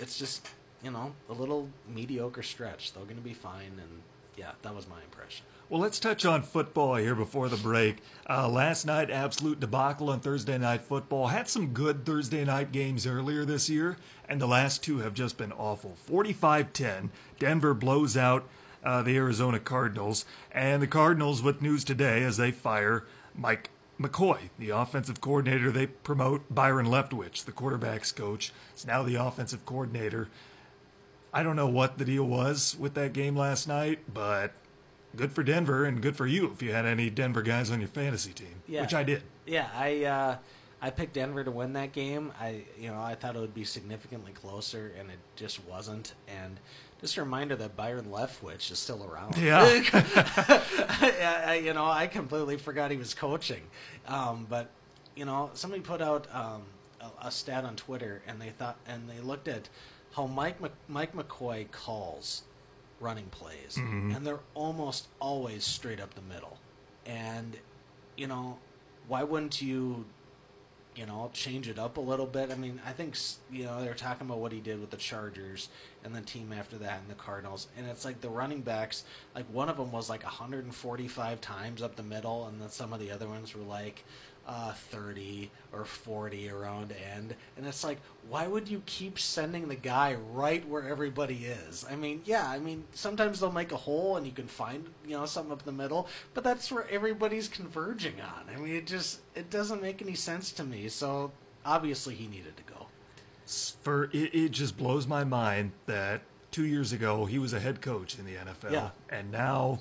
it's 0.00 0.18
just, 0.18 0.48
you 0.84 0.90
know, 0.90 1.14
a 1.28 1.32
little 1.32 1.68
mediocre 1.88 2.42
stretch. 2.42 2.92
They're 2.92 3.04
going 3.04 3.16
to 3.16 3.22
be 3.22 3.32
fine, 3.32 3.72
and 3.78 4.02
yeah, 4.36 4.52
that 4.62 4.74
was 4.74 4.86
my 4.86 5.02
impression. 5.02 5.46
Well, 5.70 5.80
let's 5.80 5.98
touch 5.98 6.26
on 6.26 6.42
football 6.42 6.96
here 6.96 7.14
before 7.14 7.48
the 7.48 7.56
break. 7.56 7.96
Uh, 8.28 8.48
last 8.48 8.84
night, 8.84 9.10
absolute 9.10 9.60
debacle 9.60 10.10
on 10.10 10.20
Thursday 10.20 10.58
night 10.58 10.82
football. 10.82 11.28
Had 11.28 11.48
some 11.48 11.68
good 11.68 12.04
Thursday 12.04 12.44
night 12.44 12.70
games 12.70 13.06
earlier 13.06 13.46
this 13.46 13.70
year, 13.70 13.96
and 14.28 14.40
the 14.40 14.46
last 14.46 14.84
two 14.84 14.98
have 14.98 15.14
just 15.14 15.38
been 15.38 15.52
awful. 15.52 15.94
45 15.96 16.74
10, 16.74 17.10
Denver 17.38 17.72
blows 17.72 18.14
out 18.14 18.46
uh, 18.84 19.00
the 19.00 19.16
Arizona 19.16 19.58
Cardinals, 19.58 20.26
and 20.52 20.82
the 20.82 20.86
Cardinals 20.86 21.42
with 21.42 21.62
news 21.62 21.82
today 21.82 22.22
as 22.22 22.36
they 22.36 22.50
fire 22.50 23.06
Mike 23.34 23.70
McCoy, 23.98 24.50
the 24.58 24.70
offensive 24.70 25.20
coordinator, 25.20 25.70
they 25.70 25.86
promote 25.86 26.52
Byron 26.52 26.86
Leftwich, 26.86 27.44
the 27.44 27.52
quarterback's 27.52 28.12
coach. 28.12 28.52
Is 28.76 28.86
now 28.86 29.02
the 29.02 29.14
offensive 29.14 29.64
coordinator. 29.64 30.28
I 31.34 31.42
don't 31.42 31.56
know 31.56 31.68
what 31.68 31.98
the 31.98 32.04
deal 32.04 32.24
was 32.24 32.76
with 32.78 32.94
that 32.94 33.12
game 33.12 33.36
last 33.36 33.66
night, 33.68 33.98
but 34.12 34.52
good 35.16 35.32
for 35.32 35.42
Denver 35.42 35.84
and 35.84 36.00
good 36.00 36.16
for 36.16 36.26
you 36.26 36.50
if 36.52 36.62
you 36.62 36.72
had 36.72 36.86
any 36.86 37.10
Denver 37.10 37.42
guys 37.42 37.70
on 37.70 37.80
your 37.80 37.88
fantasy 37.88 38.32
team, 38.32 38.62
Yeah. 38.68 38.80
which 38.82 38.94
I 38.94 39.02
did. 39.02 39.22
Yeah, 39.46 39.68
I 39.74 40.04
uh, 40.04 40.36
I 40.80 40.90
picked 40.90 41.14
Denver 41.14 41.42
to 41.44 41.50
win 41.50 41.72
that 41.74 41.92
game. 41.92 42.32
I 42.40 42.62
you 42.80 42.88
know 42.88 43.00
I 43.00 43.14
thought 43.16 43.36
it 43.36 43.40
would 43.40 43.54
be 43.54 43.64
significantly 43.64 44.32
closer, 44.32 44.92
and 44.98 45.10
it 45.10 45.18
just 45.36 45.64
wasn't. 45.66 46.14
And 46.28 46.58
just 47.00 47.16
a 47.16 47.22
reminder 47.22 47.56
that 47.56 47.76
Byron 47.76 48.06
Leftwich 48.06 48.70
is 48.70 48.78
still 48.78 49.04
around. 49.04 49.36
Yeah. 49.36 49.64
I, 49.92 51.42
I- 51.46 51.60
you 51.64 51.72
know, 51.74 51.84
I 51.84 52.06
completely 52.06 52.56
forgot 52.56 52.90
he 52.90 52.96
was 52.96 53.12
coaching. 53.14 53.62
Um, 54.06 54.46
but 54.48 54.70
you 55.16 55.24
know, 55.24 55.50
somebody 55.54 55.82
put 55.82 56.00
out 56.00 56.26
um, 56.34 56.62
a, 57.00 57.26
a 57.26 57.30
stat 57.30 57.64
on 57.64 57.76
Twitter, 57.76 58.22
and 58.26 58.40
they 58.40 58.50
thought, 58.50 58.76
and 58.86 59.08
they 59.08 59.20
looked 59.20 59.48
at 59.48 59.68
how 60.14 60.26
Mike 60.26 60.56
Mike 60.88 61.14
McCoy 61.14 61.70
calls 61.70 62.42
running 63.00 63.26
plays, 63.26 63.76
mm-hmm. 63.76 64.12
and 64.14 64.26
they're 64.26 64.40
almost 64.54 65.08
always 65.20 65.64
straight 65.64 66.00
up 66.00 66.14
the 66.14 66.22
middle. 66.22 66.58
And 67.06 67.56
you 68.16 68.26
know, 68.26 68.58
why 69.08 69.22
wouldn't 69.22 69.60
you? 69.60 70.04
You 70.96 71.06
know, 71.06 71.28
change 71.32 71.68
it 71.68 71.76
up 71.76 71.96
a 71.96 72.00
little 72.00 72.26
bit. 72.26 72.52
I 72.52 72.54
mean, 72.54 72.80
I 72.86 72.92
think 72.92 73.16
you 73.50 73.64
know 73.64 73.82
they're 73.82 73.94
talking 73.94 74.28
about 74.28 74.38
what 74.38 74.52
he 74.52 74.60
did 74.60 74.80
with 74.80 74.90
the 74.90 74.96
Chargers 74.96 75.68
and 76.04 76.14
the 76.14 76.20
team 76.20 76.52
after 76.52 76.78
that 76.78 77.00
and 77.00 77.10
the 77.10 77.14
Cardinals, 77.14 77.66
and 77.76 77.88
it's 77.88 78.04
like 78.04 78.20
the 78.20 78.28
running 78.28 78.60
backs. 78.60 79.02
Like 79.34 79.46
one 79.46 79.68
of 79.68 79.76
them 79.76 79.90
was 79.90 80.08
like 80.08 80.22
145 80.22 81.40
times 81.40 81.82
up 81.82 81.96
the 81.96 82.04
middle, 82.04 82.46
and 82.46 82.60
then 82.60 82.68
some 82.68 82.92
of 82.92 83.00
the 83.00 83.10
other 83.10 83.26
ones 83.26 83.56
were 83.56 83.64
like 83.64 84.04
uh, 84.46 84.72
30 84.72 85.50
or 85.72 85.84
40 85.84 86.50
around 86.50 86.92
end. 87.14 87.34
And 87.56 87.66
it's 87.66 87.82
like, 87.82 87.98
why 88.28 88.46
would 88.46 88.68
you 88.68 88.82
keep 88.86 89.18
sending 89.18 89.68
the 89.68 89.74
guy 89.74 90.14
right 90.32 90.66
where 90.68 90.86
everybody 90.88 91.46
is? 91.46 91.84
I 91.90 91.96
mean, 91.96 92.20
yeah, 92.24 92.48
I 92.48 92.58
mean, 92.58 92.84
sometimes 92.92 93.40
they'll 93.40 93.50
make 93.52 93.72
a 93.72 93.76
hole 93.76 94.16
and 94.16 94.26
you 94.26 94.32
can 94.32 94.46
find, 94.46 94.84
you 95.06 95.16
know, 95.16 95.26
something 95.26 95.52
up 95.52 95.64
the 95.64 95.72
middle, 95.72 96.08
but 96.34 96.44
that's 96.44 96.70
where 96.70 96.88
everybody's 96.90 97.48
converging 97.48 98.20
on. 98.20 98.54
I 98.54 98.58
mean, 98.58 98.74
it 98.74 98.86
just, 98.86 99.20
it 99.34 99.50
doesn't 99.50 99.80
make 99.80 100.02
any 100.02 100.14
sense 100.14 100.52
to 100.52 100.64
me. 100.64 100.88
So 100.88 101.32
obviously 101.64 102.14
he 102.14 102.26
needed 102.26 102.56
to 102.56 102.62
go. 102.64 102.86
For 103.46 104.04
it, 104.12 104.34
it 104.34 104.50
just 104.52 104.76
blows 104.76 105.06
my 105.06 105.24
mind 105.24 105.72
that 105.86 106.22
two 106.50 106.64
years 106.64 106.92
ago 106.92 107.26
he 107.26 107.38
was 107.38 107.52
a 107.52 107.60
head 107.60 107.80
coach 107.82 108.18
in 108.18 108.24
the 108.24 108.34
NFL, 108.34 108.70
Yeah. 108.72 108.90
and 109.10 109.30
now, 109.30 109.80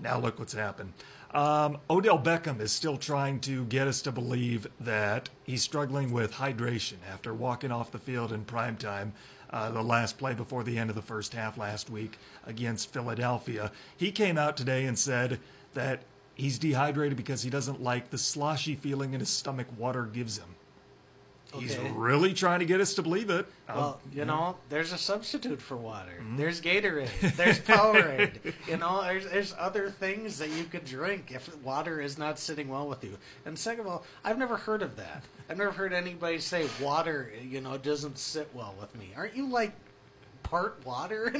now 0.00 0.18
look 0.18 0.38
what's 0.38 0.54
happened. 0.54 0.92
Um, 1.32 1.78
Odell 1.88 2.18
Beckham 2.18 2.60
is 2.60 2.72
still 2.72 2.96
trying 2.96 3.38
to 3.40 3.64
get 3.66 3.86
us 3.86 4.02
to 4.02 4.12
believe 4.12 4.66
that 4.80 5.28
he's 5.44 5.62
struggling 5.62 6.10
with 6.10 6.32
hydration 6.34 6.96
after 7.10 7.32
walking 7.32 7.70
off 7.70 7.92
the 7.92 7.98
field 7.98 8.32
in 8.32 8.44
prime 8.44 8.76
time. 8.76 9.12
Uh, 9.48 9.70
the 9.70 9.82
last 9.82 10.16
play 10.18 10.32
before 10.32 10.62
the 10.62 10.78
end 10.78 10.90
of 10.90 10.96
the 10.96 11.02
first 11.02 11.34
half 11.34 11.58
last 11.58 11.90
week 11.90 12.18
against 12.46 12.92
Philadelphia. 12.92 13.72
He 13.96 14.12
came 14.12 14.38
out 14.38 14.56
today 14.56 14.86
and 14.86 14.96
said 14.96 15.40
that 15.74 16.02
he's 16.34 16.58
dehydrated 16.58 17.16
because 17.16 17.42
he 17.42 17.50
doesn't 17.50 17.82
like 17.82 18.10
the 18.10 18.18
sloshy 18.18 18.76
feeling 18.76 19.12
in 19.12 19.20
his 19.20 19.28
stomach 19.28 19.66
water 19.76 20.04
gives 20.04 20.38
him. 20.38 20.54
He's 21.58 21.76
really 21.78 22.32
trying 22.32 22.60
to 22.60 22.64
get 22.64 22.80
us 22.80 22.94
to 22.94 23.02
believe 23.02 23.28
it. 23.30 23.46
Um, 23.68 23.76
Well, 23.76 24.00
you 24.12 24.24
know, 24.24 24.56
there's 24.68 24.92
a 24.92 24.98
substitute 24.98 25.60
for 25.60 25.76
water. 25.76 26.12
Mm-hmm. 26.20 26.36
There's 26.36 26.60
Gatorade. 26.60 27.36
There's 27.36 27.58
Powerade. 27.60 28.54
you 28.68 28.76
know, 28.76 29.02
there's 29.02 29.24
there's 29.28 29.54
other 29.58 29.90
things 29.90 30.38
that 30.38 30.50
you 30.50 30.64
could 30.64 30.84
drink 30.84 31.32
if 31.34 31.56
water 31.64 32.00
is 32.00 32.18
not 32.18 32.38
sitting 32.38 32.68
well 32.68 32.86
with 32.88 33.02
you. 33.02 33.18
And 33.44 33.58
second 33.58 33.80
of 33.80 33.86
all, 33.88 34.04
I've 34.24 34.38
never 34.38 34.56
heard 34.56 34.82
of 34.82 34.96
that. 34.96 35.24
I've 35.48 35.58
never 35.58 35.72
heard 35.72 35.92
anybody 35.92 36.38
say 36.38 36.68
water, 36.80 37.32
you 37.42 37.60
know, 37.60 37.76
doesn't 37.78 38.18
sit 38.18 38.48
well 38.54 38.74
with 38.80 38.94
me. 38.96 39.10
Aren't 39.16 39.34
you 39.36 39.48
like 39.48 39.72
part 40.44 40.84
water? 40.86 41.32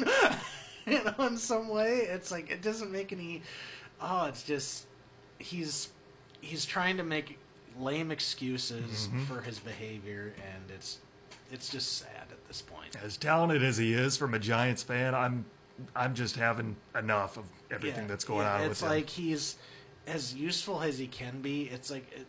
you 0.87 1.05
know, 1.05 1.27
in 1.27 1.37
some 1.37 1.69
way, 1.69 1.99
it's 2.01 2.31
like 2.33 2.51
it 2.51 2.63
doesn't 2.63 2.91
make 2.91 3.13
any. 3.13 3.43
Oh, 4.01 4.27
it's 4.27 4.43
just 4.43 4.87
he's 5.39 5.91
he's 6.41 6.65
trying 6.65 6.97
to 6.97 7.03
make 7.05 7.39
lame 7.79 8.11
excuses 8.11 9.09
Mm-hmm. 9.09 9.25
for 9.25 9.41
his 9.43 9.59
behavior, 9.59 10.35
and 10.55 10.71
it's 10.71 10.99
it's 11.53 11.69
just 11.69 11.99
sad 11.99 12.27
at 12.31 12.47
this 12.49 12.63
point. 12.63 12.97
as 13.03 13.17
talented 13.17 13.63
as 13.63 13.77
he 13.77 13.93
is 13.93 14.17
from 14.17 14.35
a 14.35 14.39
Giants 14.39 14.83
fan, 14.83 15.15
I'm 15.15 15.45
I'm 15.97 16.15
just 16.15 16.37
having 16.37 16.77
enough 16.97 17.37
of 17.39 17.45
everything 17.71 18.03
Yeah, 18.03 18.09
that's 18.09 18.25
going 18.25 18.43
yeah, 18.47 18.55
on 18.57 18.61
It's 18.63 18.83
with 18.83 18.91
like 18.91 19.11
him. 19.11 19.25
he's 19.25 19.57
as 20.07 20.35
useful 20.35 20.81
as 20.83 20.99
he 20.99 21.07
can 21.07 21.41
be. 21.41 21.63
It's 21.65 21.91
like 21.91 22.11
it, 22.13 22.27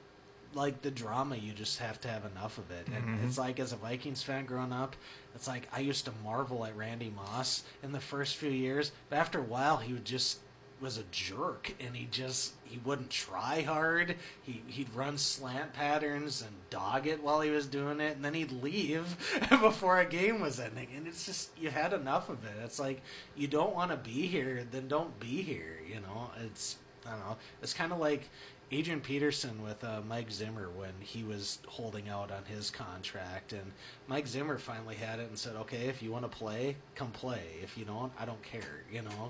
like 0.54 0.82
the 0.82 0.92
drama. 0.92 1.36
You 1.36 1.54
just 1.54 1.80
have 1.80 2.00
to 2.02 2.08
have 2.08 2.26
enough 2.26 2.58
of 2.58 2.70
it. 2.72 2.88
And 2.88 2.96
Mm-hmm. 3.04 3.26
it's 3.28 3.38
like 3.38 3.60
as 3.60 3.72
a 3.74 3.76
Vikings 3.78 4.24
fan 4.24 4.46
growing 4.46 4.72
up, 4.74 4.96
it's 5.36 5.48
like 5.48 5.68
I 5.74 5.80
used 5.82 6.06
to 6.06 6.12
marvel 6.24 6.66
at 6.66 6.76
Randy 6.76 7.12
Moss 7.16 7.64
in 7.84 7.92
the 7.92 8.00
first 8.00 8.38
few 8.38 8.50
years, 8.52 8.92
but 9.10 9.18
after 9.18 9.40
a 9.40 9.44
while, 9.44 9.78
he 9.78 9.94
would 9.94 10.06
just 10.06 10.40
was 10.82 10.98
a 10.98 11.04
jerk 11.12 11.74
and 11.80 11.96
he 11.96 12.08
just 12.10 12.54
he 12.64 12.80
wouldn't 12.84 13.10
try 13.10 13.62
hard. 13.62 14.16
He 14.42 14.64
he'd 14.68 14.94
run 14.94 15.18
slant 15.18 15.74
patterns 15.74 16.42
and 16.42 16.52
dog 16.70 17.08
it 17.08 17.24
while 17.24 17.42
he 17.42 17.50
was 17.50 17.68
doing 17.68 18.00
it 18.00 18.16
and 18.16 18.26
then 18.26 18.34
he'd 18.34 18.52
leave 18.52 19.16
before 19.50 20.00
a 20.00 20.06
game 20.06 20.42
was 20.42 20.60
ending. 20.60 20.88
And 20.96 21.08
it's 21.08 21.26
just 21.26 21.58
you 21.58 21.70
had 21.70 21.94
enough 21.94 22.30
of 22.30 22.44
it. 22.46 22.56
It's 22.64 22.80
like 22.80 23.02
you 23.36 23.48
don't 23.48 23.76
want 23.76 23.92
to 23.92 23.98
be 23.98 24.28
here 24.28 24.66
then 24.70 24.88
don't 24.88 25.20
be 25.20 25.42
here 25.42 25.80
you 25.88 26.00
know? 26.02 26.32
It's 26.46 26.78
i 27.06 27.12
don't 27.12 27.20
know. 27.20 27.38
It's 27.62 27.74
kind 27.74 27.92
of 27.92 28.00
like 28.00 28.30
Adrian 28.72 29.02
Peterson 29.02 29.62
with 29.62 29.84
uh, 29.84 30.02
Mike 30.08 30.32
Zimmer 30.32 30.70
when 30.70 30.94
he 31.02 31.24
was 31.24 31.60
holding 31.68 32.08
out 32.08 32.32
on 32.32 32.46
his 32.46 32.72
contract, 32.72 33.52
and 33.52 33.74
Mike 34.08 34.28
Zimmer 34.28 34.58
finally 34.58 34.96
had 34.96 35.20
it 35.20 35.28
and 35.28 35.38
said, 35.38 35.58
"Okay, 35.58 35.90
if 35.90 36.02
you 36.02 36.10
want 36.10 36.24
to 36.24 36.38
play, 36.38 36.78
come 36.96 37.12
play. 37.12 37.42
If 37.62 37.78
you 37.78 37.84
don't, 37.84 38.14
I 38.18 38.24
don't 38.24 38.42
care." 38.44 38.84
You 38.90 39.02
know, 39.02 39.30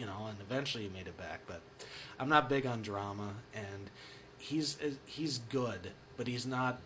you 0.00 0.06
know, 0.06 0.28
and 0.30 0.38
eventually 0.40 0.84
he 0.84 0.88
made 0.90 1.06
it 1.06 1.18
back. 1.18 1.40
But 1.46 1.60
I'm 2.18 2.30
not 2.30 2.48
big 2.48 2.64
on 2.64 2.80
drama, 2.80 3.34
and 3.54 3.90
he's 4.38 4.78
he's 5.04 5.38
good, 5.50 5.90
but 6.16 6.26
he's 6.26 6.46
not 6.46 6.80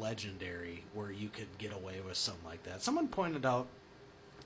legendary 0.00 0.84
where 0.94 1.12
you 1.12 1.28
could 1.28 1.58
get 1.58 1.72
away 1.72 2.00
with 2.00 2.16
something 2.16 2.44
like 2.46 2.62
that. 2.62 2.82
Someone 2.82 3.08
pointed 3.08 3.44
out, 3.44 3.66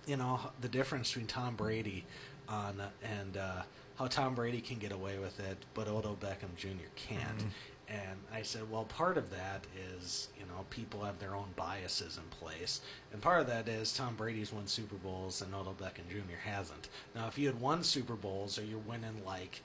you 0.06 0.16
know, 0.16 0.40
the 0.61 0.68
difference 0.68 1.11
between 1.11 1.28
Tom 1.28 1.54
Brady 1.54 2.04
on 2.48 2.82
and 3.02 3.36
uh, 3.36 3.62
how 3.96 4.08
Tom 4.08 4.34
Brady 4.34 4.61
can 4.61 4.78
get 4.78 4.90
away 4.90 5.18
with 5.18 5.38
it, 5.38 5.58
but 5.72 5.86
Odell 5.86 6.16
Beckham 6.20 6.56
Jr. 6.56 6.88
can't. 6.96 7.44
And 7.91 8.20
I 8.32 8.43
said, 8.43 8.70
well, 8.70 8.84
part 8.84 9.18
of 9.18 9.30
that 9.30 9.66
is, 9.97 10.28
you 10.38 10.47
know, 10.47 10.64
people 10.70 11.03
have 11.03 11.18
their 11.18 11.34
own 11.34 11.49
biases 11.57 12.18
in 12.18 12.22
place. 12.38 12.80
And 13.12 13.20
part 13.20 13.41
of 13.41 13.49
that 13.49 13.68
is 13.68 13.93
Tom 13.93 14.14
Brady's 14.14 14.53
won 14.53 14.68
Super 14.68 14.95
Bowls 14.95 15.43
and 15.43 15.53
Odell 15.53 15.74
Beckham 15.74 16.09
Jr. 16.09 16.38
hasn't. 16.45 16.88
Now, 17.16 17.26
if 17.26 17.36
you 17.36 17.49
had 17.49 17.61
won 17.61 17.82
Super 17.82 18.14
Bowls 18.14 18.59
or 18.61 18.64
you're 18.64 18.78
winning 18.78 19.24
like 19.26 19.61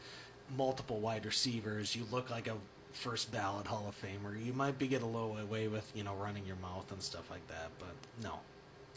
multiple 0.58 1.00
wide 1.00 1.26
receivers, 1.26 1.96
you 1.96 2.06
look 2.12 2.32
like 2.32 2.48
a 2.48 2.56
first 2.94 3.32
ballot 3.32 3.68
Hall 3.68 3.86
of 3.88 4.02
Famer, 4.02 4.44
you 4.44 4.54
might 4.54 4.80
be 4.80 4.88
get 4.88 5.04
a 5.04 5.06
little 5.06 5.38
away 5.38 5.68
with, 5.68 5.92
you 5.94 6.04
know, 6.04 6.16
running 6.16 6.48
your 6.48 6.56
mouth 6.56 6.92
and 6.92 7.02
stuff 7.04 7.30
like 7.30 7.46
that. 7.48 7.70
But 7.78 7.94
no, 8.24 8.40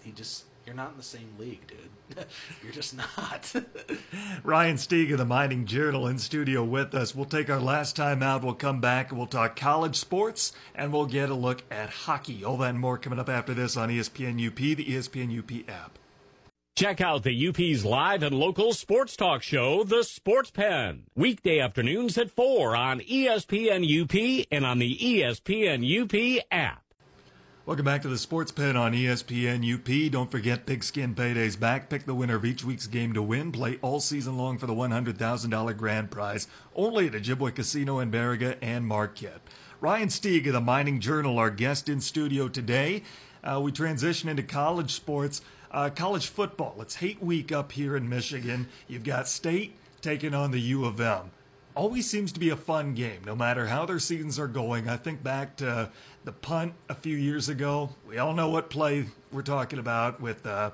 he 0.03 0.13
just, 0.13 0.45
you're 0.69 0.77
not 0.77 0.91
in 0.91 0.99
the 0.99 1.03
same 1.03 1.33
league, 1.39 1.67
dude. 1.67 2.27
you're 2.63 2.75
just 2.75 2.95
not. 2.95 3.55
Ryan 4.45 4.77
Stieg 4.77 5.11
of 5.13 5.17
the 5.17 5.25
Mining 5.25 5.65
Journal 5.65 6.07
in 6.07 6.19
studio 6.19 6.63
with 6.63 6.95
us. 6.95 7.15
We'll 7.15 7.25
take 7.25 7.49
our 7.49 7.59
last 7.59 7.97
time 7.97 8.23
out. 8.23 8.45
We'll 8.45 8.53
come 8.53 8.79
back 8.79 9.11
we'll 9.11 9.27
talk 9.27 9.57
college 9.57 9.97
sports 9.97 10.53
and 10.75 10.93
we'll 10.93 11.07
get 11.07 11.31
a 11.31 11.35
look 11.35 11.63
at 11.71 11.89
hockey. 11.89 12.45
All 12.45 12.59
that 12.59 12.69
and 12.69 12.81
more 12.81 12.99
coming 12.99 13.19
up 13.19 13.31
after 13.31 13.55
this 13.55 13.79
on 13.79 13.89
ESPN 13.89 14.47
UP, 14.47 14.57
the 14.57 14.85
ESPN 14.85 15.39
UP 15.39 15.71
app. 15.71 15.99
Check 16.77 17.01
out 17.01 17.23
the 17.23 17.49
UP's 17.49 17.87
live 17.87 18.23
and 18.23 18.39
local 18.39 18.75
sports 18.75 19.17
talk 19.17 19.43
show, 19.43 19.85
The 19.85 20.05
Sports 20.05 20.51
Pen. 20.51 21.05
Weekday 21.17 21.61
afternoons 21.61 22.19
at 22.19 22.31
4 22.31 22.77
on 22.77 23.01
ESPN 23.01 23.83
UP 24.03 24.47
and 24.53 24.67
on 24.67 24.79
the 24.79 24.99
ESPN 24.99 25.83
UP 26.03 26.45
app. 26.51 26.88
Welcome 27.69 27.85
back 27.85 28.01
to 28.01 28.09
the 28.09 28.17
Sports 28.17 28.51
Pen 28.51 28.79
on 28.79 28.95
ESPN 28.95 29.63
UP. 29.63 30.11
Don't 30.11 30.31
forget 30.31 30.65
Pigskin 30.65 31.15
Payday's 31.15 31.55
back. 31.55 31.91
Pick 31.91 32.07
the 32.07 32.15
winner 32.15 32.37
of 32.37 32.47
each 32.47 32.65
week's 32.65 32.87
game 32.87 33.13
to 33.13 33.21
win. 33.21 33.53
Play 33.53 33.79
all 33.83 34.01
season 34.01 34.39
long 34.39 34.57
for 34.57 34.67
the 34.67 34.73
$100,000 34.73 35.77
grand 35.77 36.11
prize. 36.11 36.49
Only 36.75 37.09
at 37.09 37.13
Ojibwa 37.13 37.55
Casino 37.55 37.99
in 37.99 38.11
Baraga 38.11 38.57
and 38.63 38.87
Marquette. 38.87 39.43
Ryan 39.83 40.09
Stieg 40.09 40.47
of 40.47 40.55
the 40.55 40.63
Mining 40.63 40.99
Journal, 40.99 41.39
our 41.39 41.51
guest 41.51 41.91
in 41.91 42.01
studio 42.01 42.49
today. 42.49 43.03
Uh, 43.45 43.61
we 43.63 43.71
transition 43.71 44.31
into 44.31 44.43
college 44.43 44.93
sports. 44.93 45.43
Uh, 45.71 45.91
college 45.91 46.29
football. 46.29 46.77
It's 46.81 46.95
hate 46.95 47.23
week 47.23 47.53
up 47.53 47.73
here 47.73 47.99
in 47.99 48.09
Michigan. 48.09 48.69
You've 48.87 49.05
got 49.05 49.29
State 49.29 49.77
taking 50.01 50.33
on 50.33 50.53
the 50.53 50.61
U 50.61 50.87
of 50.87 50.99
M 51.03 51.33
always 51.79 52.11
seems 52.11 52.33
to 52.33 52.41
be 52.41 52.51
a 52.51 52.57
fun 52.57 52.93
game, 52.93 53.23
no 53.25 53.37
matter 53.37 53.69
how 53.69 53.87
their 53.87 54.01
seasons 54.01 54.37
are 54.37 54.49
going. 54.49 54.89
I 54.89 54.97
think 54.97 55.23
back 55.23 55.57
to 55.59 55.91
the 56.29 56.33
punt 56.33 56.75
a 56.91 56.95
few 56.95 57.17
years 57.17 57.49
ago. 57.49 57.89
We 58.07 58.19
all 58.19 58.35
know 58.35 58.51
what 58.51 58.69
play 58.69 59.07
we're 59.33 59.41
talking 59.41 59.79
about 59.79 60.21
with 60.21 60.45
uh, 60.45 60.73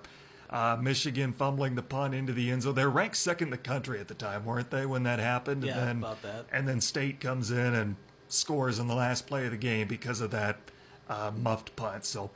uh, 0.51 0.77
Michigan 0.83 1.33
fumbling 1.33 1.77
the 1.77 1.83
punt 1.83 2.13
into 2.13 2.33
the 2.33 2.51
end 2.51 2.63
zone. 2.63 2.75
They're 2.75 2.91
ranked 2.91 3.17
second 3.17 3.47
in 3.47 3.51
the 3.53 3.59
country 3.59 4.01
at 4.01 4.09
the 4.09 4.15
time, 4.15 4.45
weren't 4.45 4.73
they, 4.73 4.85
when 4.85 5.05
that 5.05 5.21
happened? 5.21 5.63
Yeah, 5.63 5.79
and 5.79 5.89
then, 5.89 5.99
about 5.99 6.23
that. 6.23 6.47
And 6.51 6.67
then 6.67 6.81
State 6.81 7.21
comes 7.21 7.53
in 7.53 7.73
and 7.73 7.95
scores 8.27 8.81
in 8.81 8.89
the 8.89 8.97
last 8.97 9.29
play 9.29 9.45
of 9.45 9.53
the 9.53 9.57
game 9.57 9.87
because 9.87 10.21
of 10.21 10.33
that 10.33 10.59
uh, 11.09 11.31
muffed 11.41 11.77
punt. 11.77 12.05
So, 12.05 12.33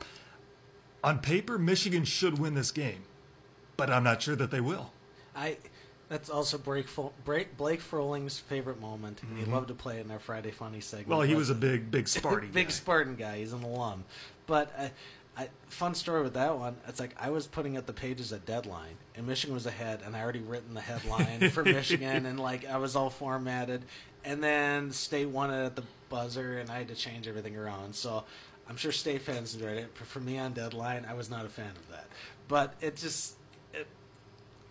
on 1.03 1.19
paper, 1.19 1.59
Michigan 1.59 2.05
should 2.05 2.39
win 2.39 2.53
this 2.53 2.71
game, 2.71 3.03
but 3.75 3.89
I'm 3.89 4.05
not 4.05 4.21
sure 4.21 4.37
that 4.37 4.49
they 4.49 4.61
will. 4.61 4.93
I. 5.35 5.57
That's 6.09 6.29
also 6.29 6.57
Blake, 6.57 6.87
Blake, 7.23 7.55
Blake 7.55 7.81
Frolling's 7.81 8.39
favorite 8.39 8.81
moment. 8.81 9.21
Mm-hmm. 9.21 9.37
He 9.37 9.45
loved 9.45 9.67
to 9.67 9.75
play 9.75 9.99
it 9.99 10.05
in 10.05 10.11
our 10.11 10.19
Friday 10.19 10.49
Funny 10.49 10.81
segment. 10.81 11.09
Well, 11.09 11.21
he 11.21 11.35
was 11.35 11.51
a 11.51 11.55
big, 11.55 11.91
big 11.91 12.07
Spartan 12.09 12.51
big 12.51 12.67
guy. 12.67 12.71
Spartan 12.71 13.15
guy. 13.15 13.37
He's 13.37 13.53
an 13.53 13.61
alum. 13.61 14.05
But 14.47 14.73
uh, 14.75 14.87
I, 15.37 15.49
fun 15.67 15.93
story 15.93 16.23
with 16.23 16.33
that 16.33 16.57
one. 16.57 16.77
It's 16.87 16.99
like 16.99 17.15
I 17.19 17.29
was 17.29 17.45
putting 17.45 17.77
up 17.77 17.85
the 17.85 17.93
pages 17.93 18.33
at 18.33 18.45
deadline, 18.45 18.97
and 19.15 19.27
Michigan 19.27 19.53
was 19.53 19.67
ahead, 19.67 20.01
and 20.03 20.15
I 20.15 20.21
already 20.21 20.41
written 20.41 20.73
the 20.73 20.81
headline 20.81 21.51
for 21.51 21.63
Michigan, 21.63 22.25
and 22.25 22.39
like 22.39 22.67
I 22.67 22.77
was 22.77 22.95
all 22.95 23.11
formatted, 23.11 23.83
and 24.25 24.43
then 24.43 24.91
State 24.91 25.29
won 25.29 25.51
it 25.51 25.63
at 25.63 25.75
the 25.75 25.83
buzzer, 26.09 26.57
and 26.57 26.71
I 26.71 26.79
had 26.79 26.87
to 26.87 26.95
change 26.95 27.27
everything 27.27 27.55
around. 27.55 27.93
So 27.93 28.25
I'm 28.67 28.77
sure 28.77 28.91
State 28.91 29.21
fans 29.21 29.53
enjoyed 29.53 29.77
it. 29.77 29.91
But 29.97 30.07
for 30.07 30.19
me 30.19 30.37
on 30.39 30.53
deadline, 30.53 31.05
I 31.07 31.13
was 31.13 31.29
not 31.29 31.45
a 31.45 31.49
fan 31.49 31.71
of 31.71 31.89
that. 31.91 32.07
But 32.47 32.73
it 32.81 32.95
just 32.95 33.35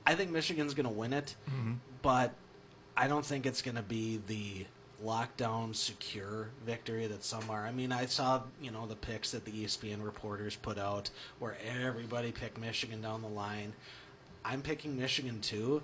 I 0.09 0.15
think 0.15 0.31
Michigan's 0.31 0.73
going 0.73 0.87
to 0.87 0.91
win 0.91 1.13
it, 1.13 1.37
mm-hmm. 1.51 1.75
but 2.01 2.33
I 2.97 3.09
don't 3.09 3.27
think 3.27 3.45
it's 3.45 3.61
going 3.61 3.77
to 3.77 3.83
be 3.83 4.19
the 4.27 4.65
lockdown 5.05 5.77
secure 5.77 6.49
victory 6.65 7.07
that 7.07 7.23
some 7.23 7.51
are. 7.51 7.67
I 7.67 7.73
mean, 7.73 7.93
I 7.93 8.07
saw, 8.07 8.41
you 8.59 8.71
know, 8.71 8.87
the 8.87 8.97
picks 8.97 9.33
that 9.33 9.45
the 9.45 9.51
ESPN 9.51 10.03
reporters 10.03 10.57
put 10.57 10.79
out 10.79 11.11
where 11.41 11.59
everybody 11.63 12.33
picked 12.33 12.59
Michigan 12.59 13.03
down 13.03 13.21
the 13.21 13.29
line. 13.29 13.75
I'm 14.47 14.63
picking 14.63 14.99
Michigan 14.99 15.43
too, 15.43 15.83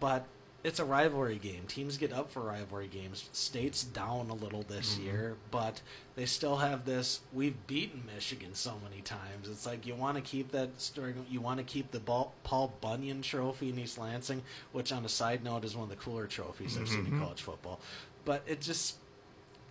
but 0.00 0.24
it's 0.66 0.80
a 0.80 0.84
rivalry 0.84 1.36
game. 1.36 1.62
Teams 1.68 1.96
get 1.96 2.12
up 2.12 2.28
for 2.32 2.40
rivalry 2.40 2.88
games. 2.88 3.28
State's 3.32 3.84
down 3.84 4.30
a 4.30 4.34
little 4.34 4.64
this 4.64 4.94
mm-hmm. 4.94 5.04
year, 5.04 5.36
but 5.52 5.80
they 6.16 6.26
still 6.26 6.56
have 6.56 6.84
this. 6.84 7.20
We've 7.32 7.54
beaten 7.68 8.02
Michigan 8.12 8.52
so 8.52 8.74
many 8.82 9.00
times. 9.00 9.48
It's 9.48 9.64
like 9.64 9.86
you 9.86 9.94
want 9.94 10.16
to 10.16 10.20
keep 10.20 10.50
that 10.50 10.80
story. 10.80 11.14
You 11.30 11.40
want 11.40 11.58
to 11.58 11.64
keep 11.64 11.92
the 11.92 12.00
Paul 12.00 12.74
Bunyan 12.80 13.22
Trophy 13.22 13.68
in 13.70 13.78
East 13.78 13.96
Lansing, 13.96 14.42
which 14.72 14.90
on 14.90 15.04
a 15.04 15.08
side 15.08 15.44
note 15.44 15.64
is 15.64 15.76
one 15.76 15.84
of 15.84 15.90
the 15.90 16.02
cooler 16.02 16.26
trophies 16.26 16.72
mm-hmm. 16.72 16.82
I've 16.82 16.88
seen 16.88 16.98
in 16.98 17.06
mm-hmm. 17.06 17.22
college 17.22 17.42
football. 17.42 17.78
But 18.24 18.42
it 18.48 18.60
just, 18.60 18.96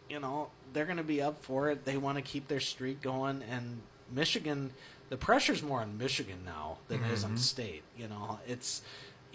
you 0.10 0.22
know, 0.22 0.48
they're 0.72 0.86
going 0.86 0.96
to 0.96 1.04
be 1.04 1.22
up 1.22 1.44
for 1.44 1.70
it. 1.70 1.84
They 1.84 1.98
want 1.98 2.20
to 2.20 2.22
keep 2.22 2.48
their 2.48 2.62
streak 2.62 3.02
going, 3.02 3.44
and 3.52 3.82
Michigan. 4.10 4.72
The 5.08 5.18
pressure's 5.18 5.62
more 5.62 5.82
on 5.82 6.00
Michigan 6.00 6.40
now 6.46 6.78
than 6.88 7.00
mm-hmm. 7.00 7.12
it 7.12 7.14
is 7.14 7.24
on 7.24 7.32
mm-hmm. 7.32 7.38
State. 7.38 7.84
You 7.96 8.08
know, 8.08 8.40
it's 8.48 8.82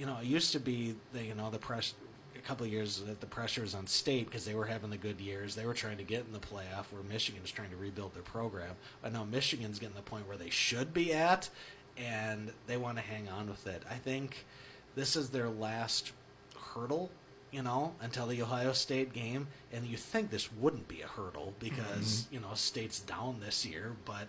you 0.01 0.07
know, 0.07 0.17
it 0.19 0.27
used 0.27 0.53
to 0.53 0.59
be 0.59 0.95
the 1.13 1.23
you 1.23 1.35
know 1.35 1.51
the 1.51 1.59
press 1.59 1.93
a 2.35 2.41
couple 2.41 2.65
of 2.65 2.73
years 2.73 3.03
that 3.03 3.21
the 3.21 3.27
pressure 3.27 3.61
was 3.61 3.75
on 3.75 3.87
state 3.87 4.25
because 4.25 4.47
they 4.47 4.55
were 4.55 4.65
having 4.65 4.89
the 4.89 4.97
good 4.97 5.21
years. 5.21 5.55
They 5.55 5.67
were 5.67 5.75
trying 5.75 5.99
to 5.99 6.05
get 6.05 6.25
in 6.27 6.33
the 6.33 6.39
playoff 6.39 6.87
where 6.91 7.03
Michigan's 7.07 7.51
trying 7.51 7.69
to 7.69 7.77
rebuild 7.77 8.15
their 8.15 8.23
program. 8.23 8.77
But 9.03 9.13
now 9.13 9.25
Michigan's 9.25 9.79
getting 9.79 9.95
the 9.95 10.01
point 10.01 10.27
where 10.27 10.39
they 10.39 10.49
should 10.49 10.95
be 10.95 11.13
at 11.13 11.51
and 11.99 12.51
they 12.67 12.79
want 12.79 12.97
to 12.97 13.03
hang 13.03 13.29
on 13.29 13.47
with 13.47 13.67
it. 13.67 13.83
I 13.91 13.97
think 13.97 14.47
this 14.95 15.17
is 15.17 15.29
their 15.29 15.51
last 15.51 16.13
hurdle, 16.75 17.11
you 17.51 17.61
know, 17.61 17.93
until 18.01 18.27
the 18.27 18.41
Ohio 18.41 18.73
State 18.73 19.13
game. 19.13 19.49
And 19.71 19.85
you 19.85 19.99
think 19.99 20.31
this 20.31 20.51
wouldn't 20.51 20.89
be 20.89 21.03
a 21.03 21.09
hurdle 21.09 21.53
because, 21.59 22.25
mm-hmm. 22.25 22.35
you 22.37 22.41
know, 22.41 22.55
state's 22.55 23.01
down 23.01 23.41
this 23.45 23.67
year, 23.67 23.97
but 24.07 24.29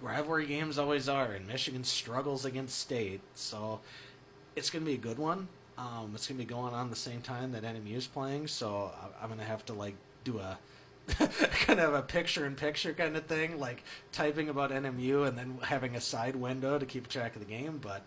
rivalry 0.00 0.46
games 0.46 0.78
always 0.78 1.10
are 1.10 1.32
and 1.32 1.46
Michigan 1.46 1.84
struggles 1.84 2.46
against 2.46 2.78
state. 2.78 3.20
So 3.34 3.80
it's 4.56 4.70
going 4.70 4.84
to 4.84 4.90
be 4.90 4.94
a 4.94 5.00
good 5.00 5.18
one. 5.18 5.48
Um, 5.76 6.12
it's 6.14 6.28
going 6.28 6.38
to 6.38 6.44
be 6.44 6.48
going 6.48 6.72
on 6.72 6.90
the 6.90 6.96
same 6.96 7.20
time 7.20 7.52
that 7.52 7.62
NMU 7.62 7.96
is 7.96 8.06
playing, 8.06 8.46
so 8.46 8.92
I'm 9.20 9.28
going 9.28 9.40
to 9.40 9.44
have 9.44 9.64
to 9.66 9.72
like 9.72 9.94
do 10.22 10.38
a 10.38 10.58
kind 11.52 11.80
of 11.80 11.94
a 11.94 12.02
picture 12.02 12.46
in 12.46 12.54
picture 12.54 12.92
kind 12.92 13.16
of 13.16 13.26
thing, 13.26 13.58
like 13.58 13.82
typing 14.12 14.48
about 14.48 14.70
NMU 14.70 15.26
and 15.26 15.36
then 15.36 15.58
having 15.62 15.96
a 15.96 16.00
side 16.00 16.36
window 16.36 16.78
to 16.78 16.86
keep 16.86 17.08
track 17.08 17.34
of 17.34 17.40
the 17.40 17.48
game. 17.48 17.78
But 17.82 18.06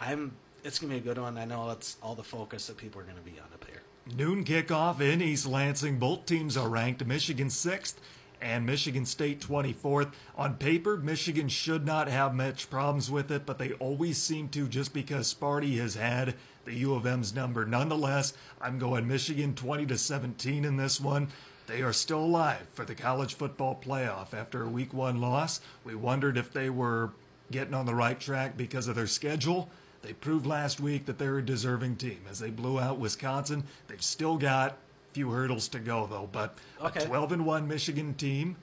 I'm 0.00 0.32
it's 0.64 0.78
to 0.92 1.00
be 1.00 1.10
a 1.10 1.12
good 1.12 1.20
one. 1.20 1.36
I 1.38 1.44
know 1.44 1.70
it's 1.70 1.96
all 2.02 2.14
the 2.14 2.22
focus 2.22 2.68
that 2.68 2.76
people 2.76 3.00
are 3.00 3.04
to 3.16 3.22
be 3.22 3.32
on 3.32 3.46
up 3.52 3.64
here. 3.68 3.82
Noon 4.16 4.44
kickoff 4.44 5.00
in 5.00 5.20
East 5.20 5.46
Lansing. 5.46 5.98
Both 5.98 6.26
teams 6.26 6.56
are 6.56 6.68
ranked 6.68 7.04
Michigan 7.04 7.50
sixth 7.50 8.00
and 8.42 8.66
Michigan 8.66 9.06
State 9.06 9.40
24th. 9.40 10.12
On 10.36 10.56
paper, 10.56 10.96
Michigan 10.96 11.48
should 11.48 11.86
not 11.86 12.08
have 12.08 12.34
much 12.34 12.68
problems 12.68 13.10
with 13.10 13.30
it, 13.30 13.46
but 13.46 13.58
they 13.58 13.72
always 13.74 14.18
seem 14.18 14.48
to 14.50 14.66
just 14.66 14.92
because 14.92 15.32
Sparty 15.32 15.78
has 15.78 15.94
had 15.94 16.34
the 16.64 16.74
U 16.74 16.94
of 16.94 17.06
M's 17.06 17.34
number. 17.34 17.64
Nonetheless, 17.64 18.34
I'm 18.60 18.78
going 18.78 19.06
Michigan 19.08 19.54
20 19.54 19.86
to 19.86 19.96
17 19.96 20.64
in 20.64 20.76
this 20.76 21.00
one. 21.00 21.28
They 21.68 21.82
are 21.82 21.92
still 21.92 22.24
alive 22.24 22.66
for 22.72 22.84
the 22.84 22.94
college 22.94 23.34
football 23.34 23.80
playoff 23.82 24.34
after 24.34 24.64
a 24.64 24.68
week 24.68 24.92
one 24.92 25.20
loss. 25.20 25.60
We 25.84 25.94
wondered 25.94 26.36
if 26.36 26.52
they 26.52 26.68
were 26.68 27.12
getting 27.50 27.74
on 27.74 27.86
the 27.86 27.94
right 27.94 28.18
track 28.18 28.56
because 28.56 28.88
of 28.88 28.96
their 28.96 29.06
schedule. 29.06 29.70
They 30.02 30.12
proved 30.12 30.46
last 30.46 30.80
week 30.80 31.06
that 31.06 31.18
they're 31.18 31.38
a 31.38 31.44
deserving 31.44 31.96
team 31.96 32.22
as 32.28 32.40
they 32.40 32.50
blew 32.50 32.80
out 32.80 32.98
Wisconsin. 32.98 33.64
They've 33.86 34.02
still 34.02 34.36
got 34.36 34.76
few 35.12 35.30
hurdles 35.30 35.68
to 35.68 35.78
go 35.78 36.06
though. 36.06 36.28
But 36.30 36.58
okay. 36.80 37.04
a 37.04 37.06
12 37.06 37.32
and 37.32 37.46
one 37.46 37.68
Michigan 37.68 38.14
team 38.14 38.56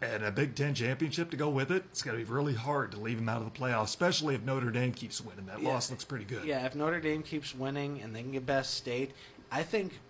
and 0.00 0.24
a 0.24 0.32
Big 0.32 0.54
Ten 0.54 0.74
championship 0.74 1.30
to 1.30 1.36
go 1.36 1.48
with 1.48 1.70
it, 1.70 1.84
it's 1.90 2.02
going 2.02 2.18
to 2.18 2.24
be 2.24 2.30
really 2.30 2.54
hard 2.54 2.90
to 2.92 2.98
leave 2.98 3.18
them 3.18 3.28
out 3.28 3.40
of 3.40 3.52
the 3.52 3.58
playoffs, 3.58 3.84
especially 3.84 4.34
if 4.34 4.42
Notre 4.42 4.70
Dame 4.70 4.92
keeps 4.92 5.20
winning. 5.20 5.46
That 5.46 5.62
yeah. 5.62 5.68
loss 5.68 5.90
looks 5.90 6.04
pretty 6.04 6.24
good. 6.24 6.44
Yeah, 6.44 6.66
if 6.66 6.74
Notre 6.74 7.00
Dame 7.00 7.22
keeps 7.22 7.54
winning 7.54 8.02
and 8.02 8.14
they 8.14 8.22
can 8.22 8.32
get 8.32 8.44
best 8.44 8.74
state, 8.74 9.12
I 9.50 9.62
think 9.62 10.00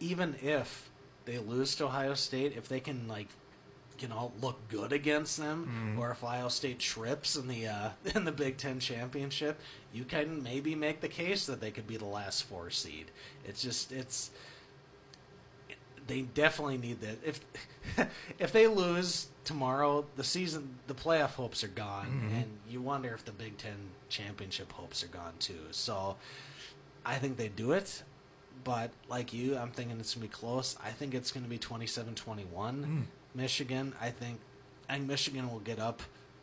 even 0.00 0.36
if 0.42 0.90
they 1.24 1.38
lose 1.38 1.74
to 1.76 1.86
Ohio 1.86 2.14
State, 2.14 2.54
if 2.56 2.68
they 2.68 2.80
can 2.80 3.08
like 3.08 3.28
you 4.00 4.08
know 4.08 4.32
look 4.42 4.68
good 4.68 4.92
against 4.92 5.38
them, 5.38 5.96
mm. 5.96 6.00
or 6.00 6.10
if 6.10 6.22
Ohio 6.22 6.48
State 6.48 6.78
trips 6.78 7.36
in 7.36 7.48
the 7.48 7.66
uh, 7.68 7.90
in 8.14 8.24
the 8.24 8.32
Big 8.32 8.58
Ten 8.58 8.80
championship, 8.80 9.58
you 9.92 10.04
can 10.04 10.42
maybe 10.42 10.74
make 10.74 11.00
the 11.00 11.08
case 11.08 11.46
that 11.46 11.60
they 11.60 11.70
could 11.70 11.86
be 11.86 11.96
the 11.96 12.04
last 12.04 12.42
four 12.42 12.70
seed. 12.70 13.10
It's 13.46 13.62
just 13.62 13.92
it's 13.92 14.30
they 16.06 16.22
definitely 16.22 16.78
need 16.78 17.00
that. 17.00 17.18
If 17.24 17.40
if 18.38 18.52
they 18.52 18.66
lose 18.66 19.28
tomorrow, 19.44 20.06
the 20.16 20.24
season, 20.24 20.78
the 20.86 20.94
playoff 20.94 21.30
hopes 21.30 21.62
are 21.64 21.68
gone, 21.68 22.06
mm-hmm. 22.06 22.36
and 22.36 22.46
you 22.68 22.80
wonder 22.80 23.12
if 23.14 23.24
the 23.24 23.32
Big 23.32 23.58
Ten 23.58 23.76
championship 24.08 24.72
hopes 24.72 25.02
are 25.04 25.08
gone 25.08 25.34
too. 25.38 25.60
So, 25.70 26.16
I 27.04 27.16
think 27.16 27.36
they 27.36 27.48
do 27.48 27.72
it, 27.72 28.02
but 28.64 28.90
like 29.08 29.32
you, 29.32 29.56
I'm 29.56 29.70
thinking 29.70 29.98
it's 30.00 30.14
gonna 30.14 30.26
be 30.26 30.32
close. 30.32 30.76
I 30.84 30.90
think 30.90 31.14
it's 31.14 31.30
gonna 31.30 31.48
be 31.48 31.58
27-21 31.58 32.46
mm. 32.46 33.02
Michigan. 33.34 33.92
I 34.00 34.10
think, 34.10 34.40
I 34.88 34.94
think 34.94 35.08
Michigan 35.08 35.50
will 35.50 35.60
get 35.60 35.78
up 35.78 36.02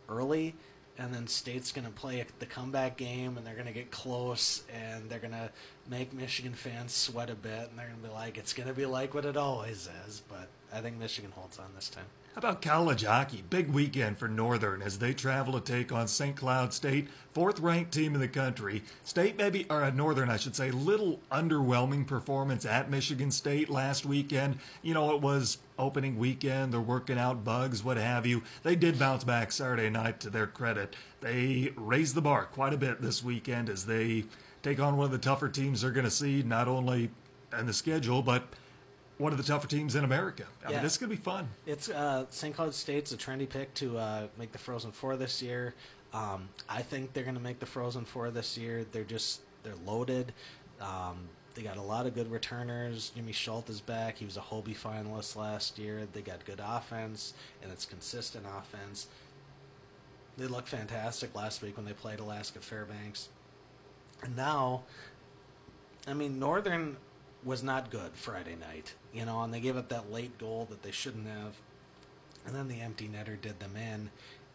early 0.09 0.55
and 0.97 1.13
then 1.13 1.27
State's 1.27 1.71
going 1.71 1.85
to 1.85 1.91
play 1.91 2.23
the 2.39 2.45
comeback 2.45 2.97
game, 2.97 3.37
and 3.37 3.45
they're 3.45 3.55
going 3.55 3.67
to 3.67 3.73
get 3.73 3.91
close, 3.91 4.63
and 4.73 5.09
they're 5.09 5.19
going 5.19 5.31
to 5.31 5.49
make 5.89 6.13
Michigan 6.13 6.53
fans 6.53 6.93
sweat 6.93 7.29
a 7.29 7.35
bit, 7.35 7.69
and 7.69 7.77
they're 7.77 7.87
going 7.87 8.01
to 8.01 8.07
be 8.07 8.13
like, 8.13 8.37
it's 8.37 8.53
going 8.53 8.67
to 8.67 8.73
be 8.73 8.85
like 8.85 9.13
what 9.13 9.25
it 9.25 9.37
always 9.37 9.89
is. 10.07 10.21
But 10.27 10.49
I 10.73 10.81
think 10.81 10.97
Michigan 10.97 11.31
holds 11.31 11.59
on 11.59 11.71
this 11.75 11.89
time. 11.89 12.05
About 12.33 12.61
college 12.61 13.03
hockey? 13.03 13.43
Big 13.49 13.67
weekend 13.67 14.17
for 14.17 14.29
Northern 14.29 14.81
as 14.81 14.99
they 14.99 15.13
travel 15.13 15.59
to 15.59 15.59
take 15.59 15.91
on 15.91 16.07
St. 16.07 16.33
Cloud 16.33 16.73
State, 16.73 17.09
fourth 17.33 17.59
ranked 17.59 17.91
team 17.91 18.15
in 18.15 18.21
the 18.21 18.27
country. 18.29 18.83
State 19.03 19.37
maybe, 19.37 19.65
or 19.69 19.83
uh, 19.83 19.89
Northern, 19.89 20.29
I 20.29 20.37
should 20.37 20.55
say, 20.55 20.71
little 20.71 21.19
underwhelming 21.29 22.07
performance 22.07 22.65
at 22.65 22.89
Michigan 22.89 23.31
State 23.31 23.69
last 23.69 24.05
weekend. 24.05 24.59
You 24.81 24.93
know, 24.93 25.13
it 25.13 25.21
was 25.21 25.57
opening 25.77 26.17
weekend, 26.17 26.71
they're 26.71 26.79
working 26.79 27.17
out 27.17 27.43
bugs, 27.43 27.83
what 27.83 27.97
have 27.97 28.25
you. 28.25 28.43
They 28.63 28.77
did 28.77 28.97
bounce 28.97 29.25
back 29.25 29.51
Saturday 29.51 29.89
night 29.89 30.21
to 30.21 30.29
their 30.29 30.47
credit. 30.47 30.95
They 31.19 31.73
raised 31.75 32.15
the 32.15 32.21
bar 32.21 32.45
quite 32.45 32.73
a 32.73 32.77
bit 32.77 33.01
this 33.01 33.21
weekend 33.21 33.67
as 33.67 33.85
they 33.85 34.23
take 34.63 34.79
on 34.79 34.95
one 34.95 35.05
of 35.05 35.11
the 35.11 35.17
tougher 35.17 35.49
teams 35.49 35.81
they're 35.81 35.91
going 35.91 36.05
to 36.05 36.11
see, 36.11 36.43
not 36.43 36.69
only 36.69 37.09
in 37.59 37.65
the 37.65 37.73
schedule, 37.73 38.21
but 38.21 38.47
one 39.21 39.31
of 39.31 39.37
the 39.37 39.43
tougher 39.43 39.67
teams 39.67 39.95
in 39.95 40.03
America. 40.03 40.45
I 40.65 40.69
yeah. 40.69 40.75
mean, 40.77 40.83
this 40.83 40.93
is 40.93 40.97
going 40.97 41.09
to 41.11 41.15
be 41.15 41.21
fun. 41.21 41.47
It's 41.65 41.89
uh, 41.89 42.25
St. 42.29 42.55
Cloud 42.55 42.73
State's 42.73 43.11
a 43.11 43.17
trendy 43.17 43.47
pick 43.47 43.73
to 43.75 43.97
uh, 43.97 44.27
make 44.37 44.51
the 44.51 44.57
Frozen 44.57 44.91
Four 44.91 45.15
this 45.15 45.41
year. 45.41 45.75
Um, 46.13 46.49
I 46.67 46.81
think 46.81 47.13
they're 47.13 47.23
going 47.23 47.35
to 47.35 47.41
make 47.41 47.59
the 47.59 47.65
Frozen 47.65 48.05
Four 48.05 48.31
this 48.31 48.57
year. 48.57 48.85
They're 48.91 49.03
just 49.03 49.41
they're 49.63 49.73
loaded. 49.85 50.33
Um, 50.81 51.29
they 51.53 51.61
got 51.61 51.77
a 51.77 51.81
lot 51.81 52.05
of 52.05 52.15
good 52.15 52.31
returners. 52.31 53.11
Jimmy 53.15 53.33
Schuldt 53.33 53.69
is 53.69 53.81
back. 53.81 54.17
He 54.17 54.25
was 54.25 54.37
a 54.37 54.41
Hobey 54.41 54.73
finalist 54.73 55.35
last 55.35 55.77
year. 55.77 56.07
They 56.11 56.21
got 56.21 56.43
good 56.45 56.61
offense, 56.63 57.33
and 57.61 57.71
it's 57.71 57.85
consistent 57.85 58.45
offense. 58.57 59.07
They 60.37 60.47
looked 60.47 60.69
fantastic 60.69 61.35
last 61.35 61.61
week 61.61 61.75
when 61.75 61.85
they 61.85 61.93
played 61.93 62.19
Alaska 62.19 62.59
Fairbanks. 62.59 63.29
And 64.23 64.35
now, 64.35 64.83
I 66.07 66.13
mean, 66.13 66.39
Northern 66.39 66.95
was 67.43 67.63
not 67.63 67.89
good 67.89 68.11
Friday 68.13 68.55
night, 68.55 68.93
you 69.13 69.25
know, 69.25 69.41
and 69.41 69.53
they 69.53 69.59
gave 69.59 69.77
up 69.77 69.89
that 69.89 70.11
late 70.11 70.37
goal 70.37 70.67
that 70.69 70.83
they 70.83 70.91
shouldn't 70.91 71.27
have. 71.27 71.55
And 72.45 72.55
then 72.55 72.67
the 72.67 72.81
empty 72.81 73.07
netter 73.07 73.39
did 73.39 73.59
them 73.59 73.75
in. 73.75 74.09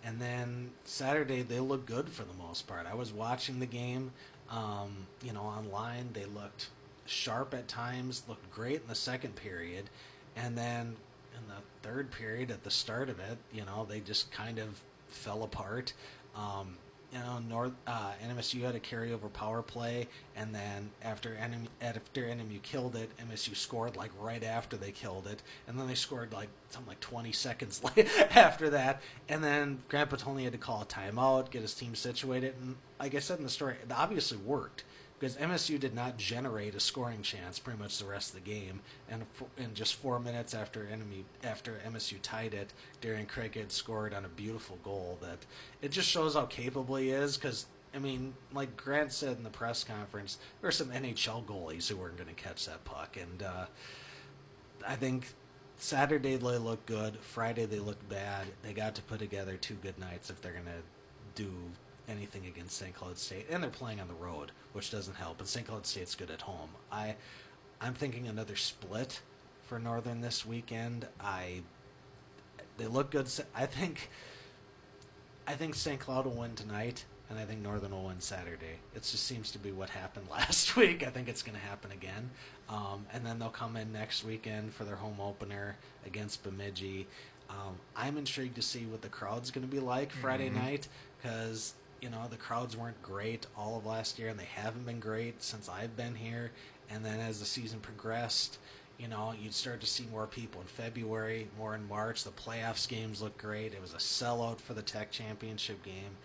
And 0.05 0.21
then 0.21 0.71
Saturday, 0.85 1.43
they 1.43 1.61
looked 1.61 1.87
good 1.87 2.09
for 2.09 2.23
the 2.23 2.35
most 2.35 2.67
part. 2.67 2.87
I 2.87 2.95
was 2.95 3.13
watching 3.13 3.59
the 3.59 3.67
game, 3.67 4.13
um, 4.51 5.07
you 5.23 5.33
know, 5.33 5.43
online. 5.43 6.11
They 6.13 6.25
looked 6.27 6.71
sharp 7.07 7.55
at 7.55 7.69
times, 7.69 8.23
looked 8.29 8.51
great 8.51 8.83
in 8.83 8.89
the 8.89 8.95
second 8.95 9.37
period. 9.37 9.91
and 10.37 10.57
then 10.57 10.97
in 11.35 11.49
the 11.49 11.89
third 11.89 12.11
period, 12.11 12.51
at 12.51 12.63
the 12.65 12.71
start 12.71 13.09
of 13.09 13.19
it, 13.21 13.39
you 13.53 13.65
know, 13.65 13.87
they 13.89 14.01
just 14.01 14.31
kind 14.31 14.59
of 14.59 14.81
fell 15.09 15.43
apart. 15.43 15.93
Um, 16.35 16.77
you 17.13 17.19
know, 17.19 17.39
North 17.39 17.73
uh, 17.87 18.13
NMSU 18.25 18.63
had 18.63 18.75
a 18.75 18.81
carryover 18.81 19.33
power 19.33 19.63
play, 19.63 20.09
and 20.35 20.55
then 20.55 20.91
after 21.03 21.31
NMU, 21.31 21.69
after 21.81 22.23
NMU 22.23 22.61
killed 22.63 22.97
it, 22.97 23.11
MSU 23.19 23.57
scored 23.57 23.97
like 23.97 24.11
right 24.21 24.43
after 24.43 24.77
they 24.77 24.91
killed 24.91 25.27
it, 25.27 25.43
and 25.67 25.79
then 25.79 25.87
they 25.87 25.95
scored 25.95 26.33
like 26.33 26.49
something 26.71 26.89
like 26.89 27.01
20 27.01 27.33
seconds 27.33 27.81
after 28.35 28.71
that, 28.71 29.01
and 29.29 29.43
then 29.43 29.83
Grant 29.89 30.11
Potulny 30.11 30.45
had 30.45 30.53
to 30.53 30.59
call 30.59 30.83
a 30.83 30.87
timeout, 30.87 31.51
get 31.51 31.63
his 31.63 31.75
team 31.75 31.95
situated, 31.95 32.55
and 32.61 32.77
like 32.99 33.15
I 33.15 33.21
said 33.21 33.39
in 33.39 33.45
the 33.45 33.51
story, 33.51 33.77
it 33.83 33.93
obviously 33.93 34.39
worked 34.39 34.85
because 35.19 35.37
MSU 35.37 35.81
did 35.81 35.95
not 35.95 36.19
generate 36.19 36.75
a 36.75 36.81
scoring 36.81 37.23
chance 37.23 37.59
pretty 37.59 37.79
much 37.79 37.99
the 37.99 38.05
rest 38.05 38.35
of 38.35 38.45
the 38.45 38.51
game. 38.51 38.81
And 39.09 39.25
in 39.57 39.73
just 39.73 39.95
four 39.95 40.21
minutes 40.21 40.53
after 40.53 40.81
NMU 40.81 41.25
after 41.43 41.81
MSU 41.89 42.17
tied 42.23 42.53
it, 42.53 42.73
Darian 43.01 43.27
had 43.55 43.73
scored 43.73 44.13
on 44.13 44.25
a 44.25 44.29
beautiful 44.29 44.79
goal. 44.83 45.19
That 45.23 45.39
it 45.81 45.91
just 45.91 46.09
shows 46.09 46.35
how 46.35 46.47
capable 46.47 46.97
he 46.97 47.11
is. 47.11 47.37
Because 47.37 47.67
I 47.95 47.99
mean, 47.99 48.35
like 48.53 48.77
Grant 48.77 49.13
said 49.13 49.39
in 49.39 49.43
the 49.43 49.51
press 49.51 49.85
conference, 49.85 50.39
there 50.61 50.69
are 50.69 50.73
some 50.73 50.91
NHL 50.91 51.45
goalies 51.47 51.89
who 51.89 51.97
weren't 51.97 52.19
going 52.19 52.35
to 52.35 52.43
catch 52.43 52.67
that 52.67 52.85
puck, 52.85 53.17
and 53.21 53.43
uh, 53.43 53.67
I 54.87 54.97
think. 54.97 55.29
Saturday 55.79 56.37
they 56.37 56.57
looked 56.57 56.87
good. 56.87 57.19
Friday 57.19 57.67
they 57.67 57.81
looked 57.81 58.09
bad. 58.09 58.47
They 58.63 58.73
got 58.73 58.95
to 58.95 59.03
put 59.03 59.19
together 59.19 59.59
two 59.59 59.75
good 59.75 59.99
nights 59.99 60.31
if 60.31 60.41
they're 60.41 60.53
going 60.53 60.65
to 60.65 61.43
do 61.43 61.53
anything 62.09 62.47
against 62.47 62.77
St. 62.77 62.95
Cloud 62.95 63.19
State, 63.19 63.47
and 63.51 63.63
they're 63.63 63.71
playing 63.71 64.01
on 64.01 64.09
the 64.09 64.15
road, 64.15 64.53
which 64.73 64.91
doesn't 64.91 65.17
help. 65.17 65.41
And 65.41 65.49
St. 65.49 65.67
Cloud 65.67 65.87
State's 65.87 66.15
good 66.15 66.31
at 66.31 66.43
home. 66.43 66.71
I, 66.91 67.17
I'm 67.81 67.95
thinking 67.95 68.29
another 68.29 68.57
split 68.57 69.21
for 69.63 69.79
Northern 69.79 70.21
this 70.21 70.47
weekend. 70.47 71.07
I, 71.21 71.63
they 72.79 72.87
look 72.87 73.11
good. 73.11 73.29
I 73.55 73.67
think, 73.67 74.11
I 75.47 75.55
think 75.55 75.75
St. 75.75 75.99
Cloud 75.99 76.27
will 76.27 76.33
win 76.33 76.55
tonight, 76.55 77.05
and 77.29 77.39
I 77.39 77.45
think 77.45 77.61
Northern 77.61 77.91
will 77.91 78.05
win 78.05 78.21
Saturday. 78.21 78.79
It 78.95 79.03
just 79.03 79.25
seems 79.25 79.51
to 79.53 79.59
be 79.59 79.73
what 79.73 79.91
happened 79.91 80.29
last 80.31 80.77
week. 80.77 81.07
I 81.07 81.11
think 81.11 81.29
it's 81.29 81.43
going 81.43 81.59
to 81.59 81.65
happen 81.65 81.93
again. 81.93 82.31
Um, 82.69 83.07
and 83.13 83.25
then 83.25 83.39
they'll 83.39 83.49
come 83.49 83.77
in 83.77 83.93
next 83.93 84.25
weekend 84.25 84.73
for 84.73 84.85
their 84.85 84.97
home 84.97 85.21
opener 85.21 85.77
against 86.05 86.43
Bemidji. 86.43 87.07
Um, 87.49 87.77
I'm 87.95 88.17
intrigued 88.17 88.57
to 88.57 88.63
see 88.63 88.87
what 88.87 89.03
the 89.03 89.09
crowd's 89.09 89.51
going 89.51 89.67
to 89.67 89.71
be 89.73 89.79
like 89.81 90.11
Friday 90.11 90.49
mm-hmm. 90.49 90.65
night 90.65 90.89
because 91.23 91.75
you 92.01 92.11
know, 92.11 92.27
the 92.29 92.37
crowds 92.37 92.77
weren't 92.77 93.01
great 93.03 93.47
all 93.57 93.77
of 93.77 93.87
last 93.87 94.19
year, 94.19 94.29
and 94.29 94.39
they 94.39 94.45
haven't 94.45 94.87
been 94.87 95.01
great 95.01 95.43
since 95.43 95.69
I've 95.69 95.97
been 95.97 96.15
here. 96.15 96.53
And 96.91 97.05
then 97.05 97.21
as 97.21 97.41
the 97.41 97.47
season 97.47 97.81
progressed, 97.81 98.59
you 98.99 99.09
know, 99.09 99.35
you'd 99.39 99.55
start 99.55 99.81
to 99.81 99.87
see 99.87 100.07
more 100.11 100.27
people 100.27 100.61
in 100.61 100.67
February, 100.67 101.49
more 101.59 101.75
in 101.75 101.87
March. 101.89 102.25
The 102.25 102.31
playoffs 102.31 102.89
games 102.89 103.21
looked 103.21 103.39
great. 103.39 103.75
It 103.75 103.83
was 103.83 103.93
a 103.93 103.99
sellout 103.99 104.61
for 104.61 104.75
the 104.75 104.83
Tech 104.83 105.11
Championship 105.11 105.83
game. 105.83 106.17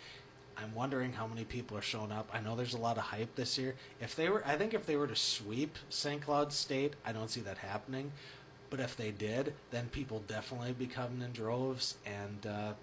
I'm 0.58 0.76
wondering 0.76 1.14
how 1.14 1.28
many 1.28 1.44
people 1.44 1.78
are 1.78 1.82
showing 1.82 2.12
up. 2.12 2.30
I 2.34 2.40
know 2.40 2.56
there's 2.56 2.74
a 2.74 2.80
lot 2.80 2.98
of 2.98 3.04
hype 3.04 3.36
this 3.36 3.58
year. 3.58 3.76
If 4.00 4.16
they 4.16 4.30
were, 4.30 4.46
I 4.46 4.58
think 4.58 4.74
if 4.74 4.86
they 4.86 4.96
were 4.96 5.08
to 5.08 5.16
sweep 5.16 5.78
St. 5.90 6.22
Cloud 6.22 6.54
State, 6.54 6.94
I 7.06 7.12
don't 7.12 7.30
see 7.30 7.42
that 7.42 7.58
happening. 7.58 8.12
But 8.70 8.80
if 8.80 8.96
they 8.96 9.12
did, 9.12 9.54
then 9.72 9.90
people 9.90 10.24
definitely 10.28 10.74
be 10.74 10.88
coming 10.88 11.22
in 11.22 11.32
droves, 11.34 11.96
and 12.06 12.46
uh, 12.48 12.74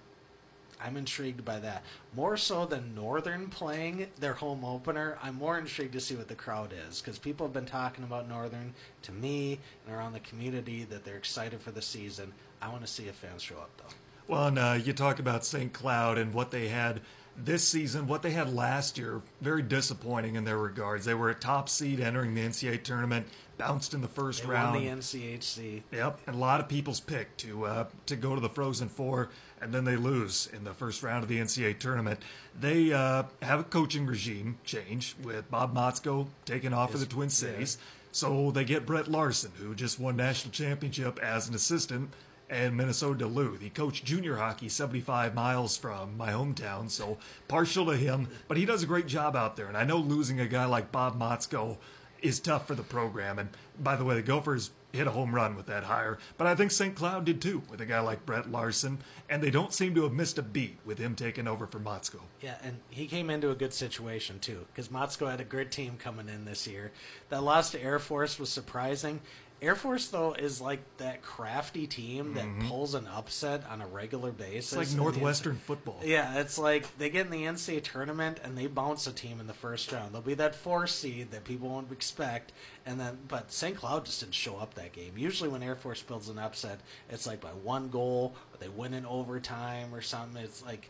I'm 0.80 0.96
intrigued 0.96 1.44
by 1.44 1.58
that. 1.60 1.82
More 2.14 2.36
so 2.36 2.66
than 2.66 2.94
Northern 2.94 3.48
playing 3.48 4.06
their 4.20 4.34
home 4.34 4.64
opener, 4.64 5.18
I'm 5.22 5.34
more 5.34 5.58
intrigued 5.58 5.92
to 5.94 6.00
see 6.00 6.14
what 6.14 6.28
the 6.28 6.34
crowd 6.34 6.72
is 6.88 7.00
because 7.00 7.18
people 7.18 7.46
have 7.46 7.52
been 7.52 7.66
talking 7.66 8.04
about 8.04 8.28
Northern 8.28 8.74
to 9.02 9.12
me 9.12 9.58
and 9.86 9.94
around 9.94 10.12
the 10.12 10.20
community 10.20 10.84
that 10.84 11.04
they're 11.04 11.16
excited 11.16 11.60
for 11.60 11.70
the 11.70 11.82
season. 11.82 12.32
I 12.60 12.68
want 12.68 12.82
to 12.82 12.86
see 12.86 13.04
if 13.04 13.14
fans 13.16 13.42
show 13.42 13.56
up 13.56 13.70
though. 13.78 13.94
Well, 14.28 14.46
and 14.46 14.58
uh, 14.58 14.78
you 14.82 14.92
talk 14.92 15.18
about 15.18 15.44
St. 15.44 15.72
Cloud 15.72 16.18
and 16.18 16.34
what 16.34 16.50
they 16.50 16.68
had 16.68 17.00
this 17.44 17.66
season, 17.66 18.06
what 18.06 18.22
they 18.22 18.32
had 18.32 18.52
last 18.52 18.98
year, 18.98 19.22
very 19.40 19.62
disappointing 19.62 20.34
in 20.34 20.44
their 20.44 20.58
regards. 20.58 21.04
They 21.04 21.14
were 21.14 21.30
a 21.30 21.34
top 21.34 21.68
seed 21.68 22.00
entering 22.00 22.34
the 22.34 22.42
NCAA 22.42 22.82
tournament, 22.82 23.26
bounced 23.56 23.94
in 23.94 24.00
the 24.00 24.08
first 24.08 24.42
they 24.42 24.48
round. 24.48 24.74
Won 24.74 24.84
the 24.84 24.90
NCHC. 24.90 25.82
Yep, 25.92 26.20
and 26.26 26.36
a 26.36 26.38
lot 26.38 26.60
of 26.60 26.68
people's 26.68 27.00
pick 27.00 27.36
to 27.38 27.64
uh, 27.64 27.84
to 28.06 28.16
go 28.16 28.34
to 28.34 28.40
the 28.40 28.48
Frozen 28.48 28.88
Four, 28.88 29.30
and 29.60 29.72
then 29.72 29.84
they 29.84 29.96
lose 29.96 30.48
in 30.52 30.64
the 30.64 30.74
first 30.74 31.02
round 31.02 31.22
of 31.22 31.28
the 31.28 31.38
NCAA 31.38 31.78
tournament. 31.78 32.20
They 32.58 32.92
uh, 32.92 33.24
have 33.42 33.60
a 33.60 33.64
coaching 33.64 34.06
regime 34.06 34.58
change 34.64 35.16
with 35.22 35.50
Bob 35.50 35.74
Motzko 35.74 36.28
taking 36.44 36.72
off 36.72 36.92
for 36.92 36.98
the 36.98 37.06
Twin 37.06 37.30
Cities. 37.30 37.78
Yeah. 37.78 37.84
So 38.12 38.50
they 38.50 38.64
get 38.64 38.86
Brett 38.86 39.08
Larson, 39.08 39.52
who 39.58 39.74
just 39.74 40.00
won 40.00 40.16
national 40.16 40.52
championship 40.52 41.18
as 41.22 41.48
an 41.48 41.54
assistant 41.54 42.10
and 42.50 42.76
Minnesota 42.76 43.18
Duluth. 43.18 43.60
He 43.60 43.70
coached 43.70 44.04
junior 44.04 44.36
hockey 44.36 44.68
75 44.68 45.34
miles 45.34 45.76
from 45.76 46.16
my 46.16 46.32
hometown, 46.32 46.90
so 46.90 47.18
partial 47.46 47.86
to 47.86 47.96
him, 47.96 48.28
but 48.46 48.56
he 48.56 48.64
does 48.64 48.82
a 48.82 48.86
great 48.86 49.06
job 49.06 49.36
out 49.36 49.56
there. 49.56 49.66
And 49.66 49.76
I 49.76 49.84
know 49.84 49.98
losing 49.98 50.40
a 50.40 50.46
guy 50.46 50.64
like 50.64 50.90
Bob 50.90 51.18
Motzko 51.18 51.76
is 52.22 52.40
tough 52.40 52.66
for 52.66 52.74
the 52.74 52.82
program. 52.82 53.38
And 53.38 53.50
by 53.78 53.96
the 53.96 54.04
way, 54.04 54.14
the 54.14 54.22
Gophers 54.22 54.70
hit 54.92 55.06
a 55.06 55.10
home 55.10 55.34
run 55.34 55.54
with 55.54 55.66
that 55.66 55.84
hire, 55.84 56.18
but 56.36 56.46
I 56.46 56.54
think 56.54 56.70
St. 56.70 56.94
Cloud 56.94 57.24
did 57.24 57.42
too 57.42 57.62
with 57.70 57.80
a 57.80 57.86
guy 57.86 58.00
like 58.00 58.24
Brett 58.24 58.50
Larson, 58.50 58.98
and 59.28 59.42
they 59.42 59.50
don't 59.50 59.72
seem 59.72 59.94
to 59.94 60.04
have 60.04 60.12
missed 60.12 60.38
a 60.38 60.42
beat 60.42 60.78
with 60.84 60.98
him 60.98 61.14
taking 61.14 61.46
over 61.46 61.66
for 61.66 61.78
Motzko. 61.78 62.20
Yeah, 62.40 62.56
and 62.62 62.78
he 62.88 63.06
came 63.06 63.28
into 63.28 63.50
a 63.50 63.54
good 63.54 63.74
situation 63.74 64.38
too, 64.38 64.66
because 64.72 64.88
Motzko 64.88 65.30
had 65.30 65.40
a 65.40 65.44
good 65.44 65.70
team 65.70 65.96
coming 65.98 66.28
in 66.28 66.44
this 66.44 66.66
year. 66.66 66.90
That 67.28 67.42
loss 67.42 67.70
to 67.72 67.82
Air 67.82 67.98
Force 67.98 68.38
was 68.38 68.48
surprising, 68.48 69.20
Air 69.60 69.74
Force 69.74 70.08
though 70.08 70.34
is 70.34 70.60
like 70.60 70.80
that 70.98 71.22
crafty 71.22 71.86
team 71.86 72.34
that 72.34 72.44
mm-hmm. 72.44 72.68
pulls 72.68 72.94
an 72.94 73.08
upset 73.08 73.64
on 73.68 73.80
a 73.82 73.86
regular 73.86 74.30
basis. 74.30 74.72
It's 74.72 74.92
like 74.92 74.96
Northwestern 74.96 75.56
football. 75.56 76.00
Yeah, 76.04 76.38
it's 76.38 76.58
like 76.58 76.96
they 76.98 77.10
get 77.10 77.26
in 77.26 77.32
the 77.32 77.44
NCAA 77.44 77.82
tournament 77.82 78.40
and 78.44 78.56
they 78.56 78.68
bounce 78.68 79.06
a 79.06 79.12
team 79.12 79.40
in 79.40 79.48
the 79.48 79.54
first 79.54 79.90
round. 79.90 80.14
They'll 80.14 80.22
be 80.22 80.34
that 80.34 80.54
four 80.54 80.86
seed 80.86 81.32
that 81.32 81.44
people 81.44 81.68
won't 81.68 81.90
expect, 81.90 82.52
and 82.86 83.00
then 83.00 83.18
but 83.26 83.50
St. 83.50 83.76
Cloud 83.76 84.06
just 84.06 84.20
didn't 84.20 84.34
show 84.34 84.56
up 84.56 84.74
that 84.74 84.92
game. 84.92 85.14
Usually 85.16 85.48
when 85.48 85.62
Air 85.62 85.76
Force 85.76 86.02
builds 86.02 86.28
an 86.28 86.38
upset, 86.38 86.80
it's 87.10 87.26
like 87.26 87.40
by 87.40 87.48
one 87.48 87.88
goal 87.88 88.36
or 88.52 88.58
they 88.58 88.68
win 88.68 88.94
in 88.94 89.04
overtime 89.06 89.92
or 89.92 90.00
something. 90.00 90.40
It's 90.40 90.64
like 90.64 90.88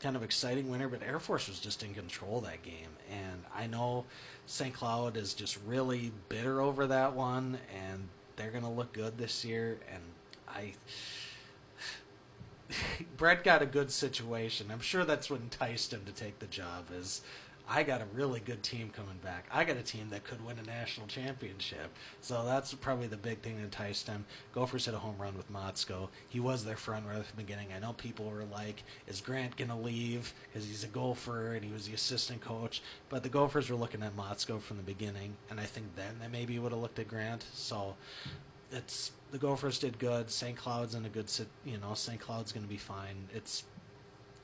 kind 0.00 0.16
of 0.16 0.22
exciting 0.22 0.70
winner, 0.70 0.88
but 0.88 1.02
Air 1.02 1.18
Force 1.18 1.48
was 1.48 1.60
just 1.60 1.82
in 1.82 1.94
control 1.94 2.40
that 2.40 2.62
game, 2.62 2.90
and 3.10 3.42
I 3.54 3.66
know 3.66 4.04
St. 4.48 4.72
Cloud 4.72 5.18
is 5.18 5.34
just 5.34 5.58
really 5.66 6.10
bitter 6.30 6.62
over 6.62 6.86
that 6.86 7.14
one, 7.14 7.58
and 7.70 8.08
they're 8.36 8.50
going 8.50 8.64
to 8.64 8.70
look 8.70 8.94
good 8.94 9.18
this 9.18 9.44
year. 9.44 9.78
And 9.92 10.02
I. 10.48 10.72
Brett 13.18 13.44
got 13.44 13.60
a 13.60 13.66
good 13.66 13.90
situation. 13.90 14.70
I'm 14.72 14.80
sure 14.80 15.04
that's 15.04 15.28
what 15.28 15.40
enticed 15.40 15.92
him 15.92 16.02
to 16.06 16.12
take 16.12 16.38
the 16.38 16.46
job. 16.46 16.86
Is 16.90 17.20
I 17.70 17.82
got 17.82 18.00
a 18.00 18.06
really 18.14 18.40
good 18.40 18.62
team 18.62 18.88
coming 18.88 19.18
back. 19.22 19.46
I 19.52 19.64
got 19.64 19.76
a 19.76 19.82
team 19.82 20.08
that 20.10 20.24
could 20.24 20.44
win 20.44 20.58
a 20.58 20.62
national 20.62 21.06
championship. 21.06 21.94
So 22.22 22.42
that's 22.46 22.72
probably 22.72 23.08
the 23.08 23.18
big 23.18 23.40
thing 23.40 23.56
that 23.56 23.62
enticed 23.62 24.06
him. 24.06 24.24
Gophers 24.54 24.86
hit 24.86 24.94
a 24.94 24.98
home 24.98 25.16
run 25.18 25.36
with 25.36 25.52
Motzko. 25.52 26.08
He 26.30 26.40
was 26.40 26.64
their 26.64 26.78
front 26.78 27.04
runner 27.04 27.20
at 27.20 27.28
the 27.28 27.36
beginning. 27.36 27.68
I 27.76 27.78
know 27.78 27.92
people 27.92 28.30
were 28.30 28.44
like, 28.44 28.84
is 29.06 29.20
Grant 29.20 29.58
going 29.58 29.68
to 29.68 29.76
leave 29.76 30.32
because 30.48 30.66
he's 30.66 30.82
a 30.82 30.88
Gopher 30.88 31.54
and 31.54 31.64
he 31.64 31.70
was 31.70 31.86
the 31.86 31.92
assistant 31.92 32.40
coach? 32.40 32.82
But 33.10 33.22
the 33.22 33.28
Gophers 33.28 33.68
were 33.68 33.76
looking 33.76 34.02
at 34.02 34.16
Motzko 34.16 34.62
from 34.62 34.78
the 34.78 34.82
beginning, 34.82 35.36
and 35.50 35.60
I 35.60 35.64
think 35.64 35.94
then 35.94 36.16
they 36.22 36.28
maybe 36.28 36.58
would 36.58 36.72
have 36.72 36.80
looked 36.80 36.98
at 36.98 37.08
Grant. 37.08 37.44
So 37.52 37.96
it's 38.72 39.12
the 39.30 39.38
Gophers 39.38 39.78
did 39.78 39.98
good. 39.98 40.30
St. 40.30 40.56
Cloud's 40.56 40.94
in 40.94 41.04
a 41.04 41.10
good, 41.10 41.28
sit 41.28 41.48
you 41.66 41.76
know, 41.76 41.92
St. 41.92 42.18
Cloud's 42.18 42.50
going 42.50 42.64
to 42.64 42.68
be 42.68 42.78
fine. 42.78 43.28
It's 43.34 43.64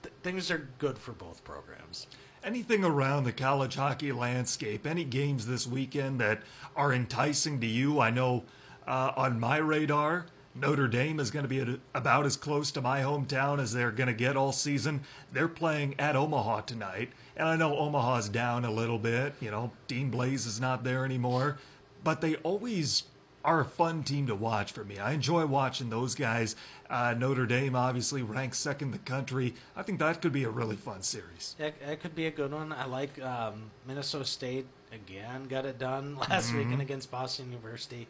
th- 0.03 0.14
things 0.22 0.51
are 0.51 0.68
good 0.79 0.99
for 0.99 1.12
both 1.12 1.43
programs 1.43 2.07
anything 2.45 2.84
around 2.84 3.24
the 3.24 3.32
college 3.32 3.76
hockey 3.76 4.12
landscape, 4.12 4.86
any 4.86 5.05
games 5.05 5.47
this 5.47 5.66
weekend 5.66 6.20
that 6.20 6.42
are 6.76 6.92
enticing 6.92 7.61
to 7.61 7.66
you? 7.66 8.01
I 8.01 8.11
know 8.11 8.45
uh, 8.86 9.12
on 9.16 9.40
my 9.40 9.57
radar, 9.57 10.26
Notre 10.55 10.86
Dame 10.86 11.18
is 11.18 11.30
going 11.30 11.45
to 11.45 11.49
be 11.49 11.80
about 11.95 12.26
as 12.26 12.36
close 12.36 12.70
to 12.72 12.82
my 12.82 13.01
hometown 13.01 13.59
as 13.59 13.72
they're 13.72 13.90
going 13.90 14.07
to 14.07 14.14
get 14.14 14.36
all 14.36 14.53
season. 14.53 15.01
They're 15.32 15.49
playing 15.49 15.95
at 15.99 16.14
Omaha 16.14 16.61
tonight, 16.61 17.11
and 17.36 17.49
I 17.49 17.57
know 17.57 17.76
Omaha's 17.76 18.28
down 18.28 18.64
a 18.64 18.70
little 18.70 18.99
bit. 18.99 19.34
You 19.40 19.51
know, 19.51 19.72
Dean 19.88 20.12
Blais 20.12 20.47
is 20.47 20.61
not 20.61 20.84
there 20.84 21.05
anymore, 21.05 21.59
but 22.05 22.20
they 22.20 22.36
always 22.36 23.05
are 23.45 23.61
a 23.61 23.64
fun 23.64 24.03
team 24.03 24.26
to 24.26 24.34
watch 24.34 24.72
for 24.72 24.84
me. 24.84 24.99
I 24.99 25.12
enjoy 25.12 25.45
watching 25.47 25.90
those 25.90 26.14
guys. 26.14 26.57
Uh, 26.88 27.14
Notre 27.16 27.47
Dame 27.47 27.76
obviously 27.76 28.22
ranks 28.22 28.59
second 28.59 28.88
in 28.88 28.92
the 28.92 28.99
country. 28.99 29.55
I 29.76 29.82
think 29.82 29.99
that 29.99 30.22
could 30.22 30.32
be 30.32 30.45
a 30.45 30.51
really 30.51 30.76
fun 30.76 31.03
series. 31.03 31.55
It, 31.59 31.74
it 31.86 32.01
could 32.01 32.14
be 32.14 32.26
a 32.26 32.30
good 32.30 32.53
one. 32.53 32.72
I 32.72 32.86
like 32.86 33.20
um, 33.22 33.70
Minnesota 33.86 34.24
State 34.24 34.66
again. 34.92 35.45
Got 35.45 35.66
it 35.66 35.78
done 35.78 36.16
last 36.30 36.49
mm-hmm. 36.49 36.59
weekend 36.59 36.82
against 36.82 37.11
Boston 37.11 37.53
University. 37.53 38.09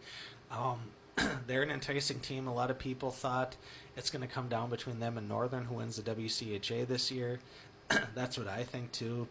Um, 0.51 0.79
they're 1.47 1.63
an 1.63 1.71
enticing 1.71 2.21
team. 2.21 2.47
A 2.47 2.55
lot 2.55 2.71
of 2.71 2.79
people 2.79 3.11
thought 3.11 3.57
it's 3.97 4.11
going 4.11 4.23
to 4.23 4.33
come 4.33 4.49
down 4.49 4.71
between 4.71 5.01
them 5.01 5.19
and 5.19 5.29
Northern, 5.29 5.65
who 5.65 5.77
wins 5.77 5.97
the 5.97 6.15
WCHA 6.15 6.87
this 6.87 7.11
year. 7.11 7.41
That's 8.15 8.39
what 8.39 8.49
I 8.49 8.63
think 8.63 8.93
too. 8.93 9.27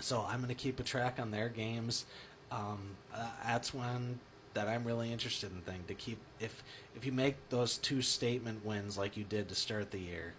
So 0.00 0.24
I'm 0.28 0.38
going 0.38 0.48
to 0.48 0.54
keep 0.54 0.78
a 0.78 0.82
track 0.82 1.18
on 1.18 1.30
their 1.30 1.48
games. 1.48 2.06
Um, 2.52 2.78
uh, 3.12 3.26
that's 3.44 3.74
when 3.74 4.20
that 4.56 4.68
I'm 4.68 4.84
really 4.84 5.12
interested 5.12 5.52
in 5.52 5.60
thing 5.60 5.84
to 5.86 5.92
keep 5.94 6.16
if 6.40 6.64
if 6.96 7.04
you 7.04 7.12
make 7.12 7.36
those 7.50 7.76
two 7.76 8.00
statement 8.00 8.64
wins 8.64 8.96
like 8.96 9.14
you 9.14 9.22
did 9.22 9.50
to 9.50 9.54
start 9.54 9.90
the 9.90 9.98
year, 9.98 10.32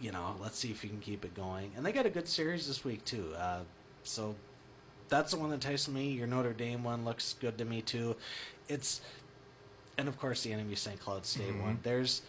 you 0.00 0.10
know, 0.10 0.34
let's 0.40 0.58
see 0.58 0.70
if 0.70 0.82
you 0.82 0.88
can 0.88 0.98
keep 0.98 1.22
it 1.22 1.34
going. 1.34 1.72
And 1.76 1.84
they 1.84 1.92
got 1.92 2.06
a 2.06 2.10
good 2.10 2.26
series 2.26 2.66
this 2.66 2.84
week 2.86 3.04
too. 3.04 3.34
Uh, 3.36 3.60
so 4.02 4.34
that's 5.10 5.32
the 5.32 5.36
one 5.38 5.50
that 5.50 5.56
enticed 5.56 5.90
me. 5.90 6.10
Your 6.12 6.26
Notre 6.26 6.54
Dame 6.54 6.82
one 6.84 7.04
looks 7.04 7.34
good 7.38 7.58
to 7.58 7.66
me 7.66 7.82
too. 7.82 8.16
It's 8.66 9.02
and 9.98 10.08
of 10.08 10.18
course 10.18 10.42
the 10.42 10.50
NMU 10.52 10.76
St. 10.78 10.98
Cloud 10.98 11.26
State 11.26 11.52
Mhm. 11.52 11.62
one. 11.62 11.78
There's 11.82 12.22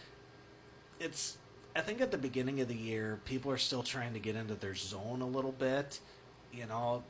it's 1.00 1.38
I 1.74 1.80
think 1.80 2.02
at 2.02 2.10
the 2.10 2.18
beginning 2.18 2.60
of 2.60 2.68
the 2.68 2.76
year 2.76 3.20
people 3.24 3.50
are 3.50 3.56
still 3.58 3.82
trying 3.82 4.12
to 4.12 4.20
get 4.20 4.36
into 4.36 4.54
their 4.54 4.74
zone 4.74 5.22
a 5.22 5.26
little 5.26 5.50
bit, 5.52 5.98
you 6.52 6.66
know, 6.66 7.02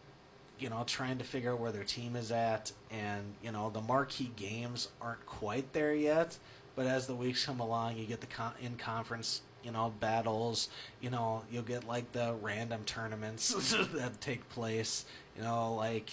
you 0.59 0.71
know, 0.71 0.85
trying 0.87 1.19
to 1.19 1.25
figure 1.25 1.53
out 1.53 1.61
where 1.61 1.73
their 1.73 1.85
team 1.85 2.17
is 2.17 2.31
at 2.31 2.73
and, 2.91 3.35
you 3.43 3.53
know, 3.53 3.71
the 3.71 3.81
marquee 3.81 4.31
games 4.37 4.89
aren't 5.01 5.25
quite 5.27 5.73
there 5.73 5.95
yet, 5.95 6.39
but 6.77 6.87
as 6.87 7.07
the 7.07 7.15
weeks 7.15 7.45
come 7.45 7.61
along, 7.61 7.97
you 7.97 8.07
get 8.07 8.21
the 8.21 8.27
con- 8.27 8.55
in 8.61 8.77
conference 8.77 9.43
you 9.63 9.71
know 9.71 9.95
battles 9.99 10.69
you 11.01 11.09
know 11.09 11.43
you'll 11.51 11.63
get 11.63 11.89
like 11.89 12.13
the 12.13 12.35
random 12.43 12.83
tournaments 12.85 13.49
that 13.95 14.21
take 14.21 14.47
place 14.51 15.07
you 15.35 15.43
know 15.43 15.75
like 15.75 16.11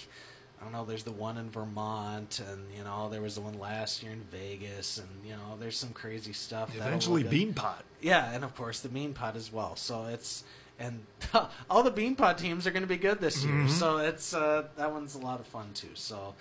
I 0.61 0.63
don't 0.63 0.73
know. 0.73 0.85
There's 0.85 1.03
the 1.03 1.11
one 1.11 1.37
in 1.37 1.49
Vermont, 1.49 2.39
and 2.47 2.67
you 2.77 2.83
know 2.83 3.09
there 3.09 3.21
was 3.21 3.33
the 3.33 3.41
one 3.41 3.57
last 3.57 4.03
year 4.03 4.11
in 4.11 4.21
Vegas, 4.31 4.99
and 4.99 5.07
you 5.25 5.31
know 5.31 5.57
there's 5.59 5.75
some 5.75 5.89
crazy 5.89 6.33
stuff. 6.33 6.75
Eventually. 6.75 7.23
Beanpot. 7.23 7.81
Yeah, 7.99 8.31
and 8.31 8.43
of 8.43 8.55
course 8.55 8.79
the 8.79 8.89
Beanpot 8.89 9.35
as 9.35 9.51
well. 9.51 9.75
So 9.75 10.05
it's 10.05 10.43
and 10.79 11.03
all 11.69 11.83
the 11.83 11.91
Beanpot 11.91 12.37
teams 12.37 12.65
are 12.67 12.71
going 12.71 12.83
to 12.83 12.87
be 12.87 12.97
good 12.97 13.19
this 13.19 13.43
year. 13.43 13.53
Mhm. 13.53 13.69
So 13.69 13.97
it's 13.97 14.33
uh, 14.33 14.67
that 14.77 14.91
one's 14.91 15.15
a 15.15 15.19
lot 15.19 15.39
of 15.39 15.47
fun 15.47 15.69
too. 15.73 15.89
So 15.93 16.33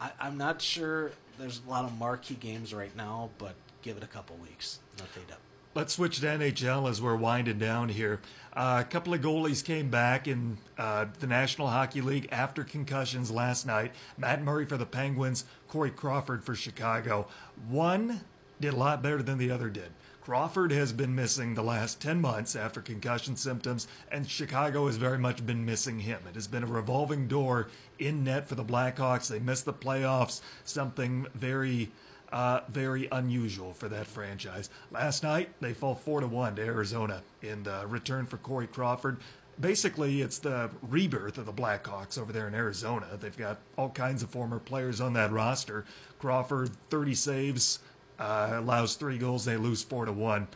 I, 0.00 0.10
I'm 0.20 0.36
not 0.36 0.60
sure. 0.60 1.12
There's 1.38 1.60
a 1.66 1.70
lot 1.70 1.84
of 1.84 1.98
marquee 1.98 2.34
games 2.34 2.74
right 2.74 2.94
now, 2.96 3.30
but 3.38 3.54
give 3.82 3.96
it 3.96 4.02
a 4.02 4.08
couple 4.08 4.36
weeks. 4.36 4.80
Up. 5.00 5.38
Let's 5.74 5.94
switch 5.94 6.20
to 6.20 6.26
NHL 6.26 6.90
as 6.90 7.00
we're 7.00 7.16
winding 7.16 7.58
down 7.58 7.88
here. 7.88 8.20
Uh, 8.52 8.82
a 8.84 8.90
couple 8.90 9.14
of 9.14 9.20
goalies 9.22 9.64
came 9.64 9.88
back 9.88 10.28
in 10.28 10.58
uh, 10.76 11.06
the 11.20 11.26
National 11.26 11.68
Hockey 11.68 12.02
League 12.02 12.28
after 12.30 12.64
concussions 12.64 13.30
last 13.30 13.66
night. 13.66 13.92
Matt 14.18 14.42
Murray 14.42 14.66
for 14.66 14.76
the 14.76 14.84
Penguins, 14.84 15.44
Corey 15.68 15.90
Crawford 15.90 16.44
for 16.44 16.54
Chicago. 16.54 17.28
One 17.68 18.20
did 18.60 18.74
a 18.74 18.76
lot 18.76 19.00
better 19.02 19.22
than 19.22 19.38
the 19.38 19.50
other 19.50 19.70
did. 19.70 19.92
Crawford 20.20 20.70
has 20.70 20.92
been 20.92 21.14
missing 21.14 21.54
the 21.54 21.62
last 21.62 22.00
10 22.00 22.20
months 22.20 22.54
after 22.54 22.80
concussion 22.80 23.36
symptoms, 23.36 23.88
and 24.12 24.28
Chicago 24.28 24.86
has 24.86 24.96
very 24.96 25.18
much 25.18 25.46
been 25.46 25.64
missing 25.64 26.00
him. 26.00 26.20
It 26.28 26.34
has 26.34 26.46
been 26.46 26.62
a 26.62 26.66
revolving 26.66 27.26
door 27.26 27.68
in 27.98 28.22
net 28.24 28.46
for 28.46 28.54
the 28.54 28.64
Blackhawks. 28.64 29.28
They 29.28 29.38
missed 29.38 29.64
the 29.64 29.72
playoffs, 29.72 30.42
something 30.64 31.26
very 31.34 31.90
uh, 32.32 32.60
very 32.68 33.08
unusual 33.10 33.72
for 33.72 33.88
that 33.88 34.06
franchise. 34.06 34.70
Last 34.92 35.24
night, 35.24 35.50
they 35.60 35.72
fall 35.72 35.96
4 35.96 36.20
to 36.20 36.28
1 36.28 36.56
to 36.56 36.62
Arizona 36.62 37.22
in 37.42 37.64
the 37.64 37.84
return 37.88 38.26
for 38.26 38.36
Corey 38.36 38.68
Crawford. 38.68 39.16
Basically, 39.58 40.22
it's 40.22 40.38
the 40.38 40.70
rebirth 40.80 41.38
of 41.38 41.46
the 41.46 41.52
Blackhawks 41.52 42.18
over 42.18 42.32
there 42.32 42.46
in 42.46 42.54
Arizona. 42.54 43.18
They've 43.18 43.36
got 43.36 43.58
all 43.76 43.90
kinds 43.90 44.22
of 44.22 44.30
former 44.30 44.58
players 44.58 45.00
on 45.00 45.12
that 45.14 45.32
roster. 45.32 45.84
Crawford, 46.18 46.70
30 46.88 47.14
saves, 47.14 47.80
uh, 48.20 48.50
allows 48.52 48.94
three 48.94 49.18
goals. 49.18 49.44
They 49.44 49.56
lose 49.56 49.82
4 49.82 50.04
to 50.04 50.12
1. 50.12 50.46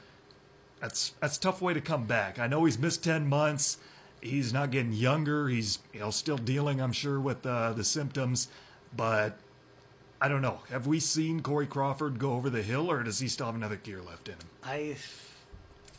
That's 0.80 1.14
that's 1.20 1.38
a 1.38 1.40
tough 1.40 1.62
way 1.62 1.72
to 1.72 1.80
come 1.80 2.04
back. 2.04 2.38
I 2.38 2.46
know 2.46 2.64
he's 2.66 2.78
missed 2.78 3.02
10 3.02 3.26
months. 3.26 3.78
He's 4.20 4.52
not 4.52 4.70
getting 4.70 4.92
younger. 4.92 5.48
He's 5.48 5.78
you 5.92 6.00
know 6.00 6.10
still 6.10 6.36
dealing, 6.36 6.80
I'm 6.80 6.92
sure, 6.92 7.18
with 7.18 7.44
uh, 7.46 7.72
the 7.72 7.84
symptoms, 7.84 8.48
but 8.94 9.38
I 10.20 10.28
don't 10.28 10.42
know. 10.42 10.60
Have 10.70 10.86
we 10.86 11.00
seen 11.00 11.40
Corey 11.40 11.66
Crawford 11.66 12.18
go 12.18 12.32
over 12.32 12.50
the 12.50 12.62
hill, 12.62 12.90
or 12.90 13.02
does 13.02 13.18
he 13.18 13.28
still 13.28 13.46
have 13.46 13.54
another 13.54 13.76
gear 13.76 14.00
left 14.02 14.28
in 14.28 14.34
him? 14.34 14.48
I 14.62 14.96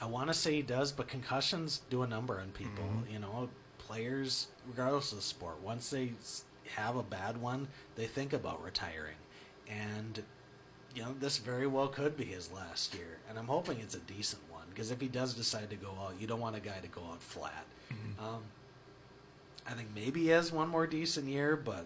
I 0.02 0.06
want 0.06 0.28
to 0.28 0.34
say 0.34 0.56
he 0.56 0.62
does, 0.62 0.92
but 0.92 1.08
concussions 1.08 1.82
do 1.90 2.04
a 2.04 2.08
number 2.08 2.40
on 2.40 2.50
people. 2.52 2.86
You 3.12 3.20
know, 3.20 3.50
players, 3.80 4.48
regardless 4.68 5.12
of 5.12 5.20
the 5.20 5.24
sport, 5.24 5.62
once 5.64 5.90
they 5.90 6.14
have 6.76 6.96
a 6.96 7.04
bad 7.04 7.38
one, 7.38 7.68
they 7.96 8.06
think 8.06 8.34
about 8.34 8.64
retiring, 8.64 9.16
and 9.68 10.24
you 10.96 11.04
know 11.04 11.14
this 11.20 11.38
very 11.38 11.68
well 11.68 11.88
could 11.88 12.16
be 12.18 12.26
his 12.26 12.52
last 12.52 12.94
year. 12.96 13.20
And 13.30 13.38
I'm 13.38 13.48
hoping 13.48 13.80
it's 13.80 13.96
a 13.96 14.00
decent 14.00 14.42
one 14.52 14.64
because 14.70 14.92
if 14.92 15.02
he 15.02 15.08
does 15.08 15.34
decide 15.34 15.70
to 15.70 15.76
go 15.76 15.90
out, 16.02 16.14
you 16.20 16.28
don't 16.28 16.40
want 16.40 16.56
a 16.56 16.60
guy 16.62 16.80
to 16.82 16.88
go 16.88 17.02
out 17.12 17.22
flat. 17.22 17.66
Um, 18.20 18.44
I 19.68 19.74
think 19.74 19.90
maybe 19.94 20.22
he 20.24 20.28
has 20.30 20.52
one 20.52 20.70
more 20.70 20.88
decent 20.88 21.28
year, 21.28 21.56
but 21.56 21.86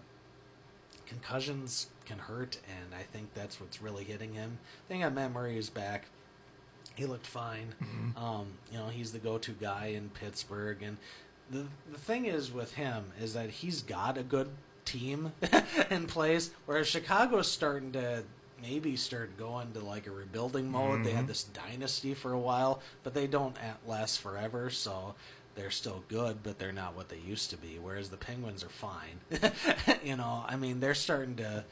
concussions 1.06 1.88
can 2.04 2.18
hurt, 2.18 2.58
and 2.68 2.94
I 2.94 3.02
think 3.02 3.34
that's 3.34 3.60
what's 3.60 3.82
really 3.82 4.04
hitting 4.04 4.34
him. 4.34 4.58
I 4.86 4.92
think 4.92 5.14
Matt 5.14 5.32
Murray 5.32 5.58
is 5.58 5.70
back. 5.70 6.06
He 6.94 7.06
looked 7.06 7.26
fine. 7.26 7.74
Um, 8.16 8.46
you 8.70 8.78
know, 8.78 8.88
he's 8.88 9.12
the 9.12 9.18
go-to 9.18 9.52
guy 9.52 9.86
in 9.96 10.10
Pittsburgh, 10.10 10.82
and 10.82 10.98
the 11.50 11.66
the 11.90 11.98
thing 11.98 12.26
is 12.26 12.52
with 12.52 12.74
him 12.74 13.12
is 13.20 13.34
that 13.34 13.50
he's 13.50 13.82
got 13.82 14.18
a 14.18 14.22
good 14.22 14.50
team 14.84 15.32
in 15.90 16.06
place, 16.06 16.50
whereas 16.66 16.86
Chicago's 16.88 17.50
starting 17.50 17.92
to 17.92 18.24
maybe 18.62 18.96
start 18.96 19.36
going 19.38 19.72
to 19.72 19.80
like 19.80 20.06
a 20.06 20.10
rebuilding 20.10 20.70
mode. 20.70 21.04
They 21.04 21.10
had 21.10 21.20
mm-hmm. 21.20 21.28
this 21.28 21.44
dynasty 21.44 22.14
for 22.14 22.32
a 22.32 22.38
while, 22.38 22.80
but 23.02 23.14
they 23.14 23.26
don't 23.26 23.56
last 23.86 24.20
forever, 24.20 24.70
so 24.70 25.14
they're 25.54 25.70
still 25.70 26.04
good, 26.08 26.42
but 26.42 26.58
they're 26.58 26.72
not 26.72 26.96
what 26.96 27.08
they 27.08 27.18
used 27.18 27.50
to 27.50 27.56
be. 27.56 27.78
Whereas 27.80 28.08
the 28.08 28.16
Penguins 28.16 28.64
are 28.64 28.68
fine. 28.68 29.20
you 30.04 30.16
know, 30.16 30.44
I 30.46 30.56
mean, 30.56 30.80
they're 30.80 30.94
starting 30.94 31.36
to. 31.36 31.64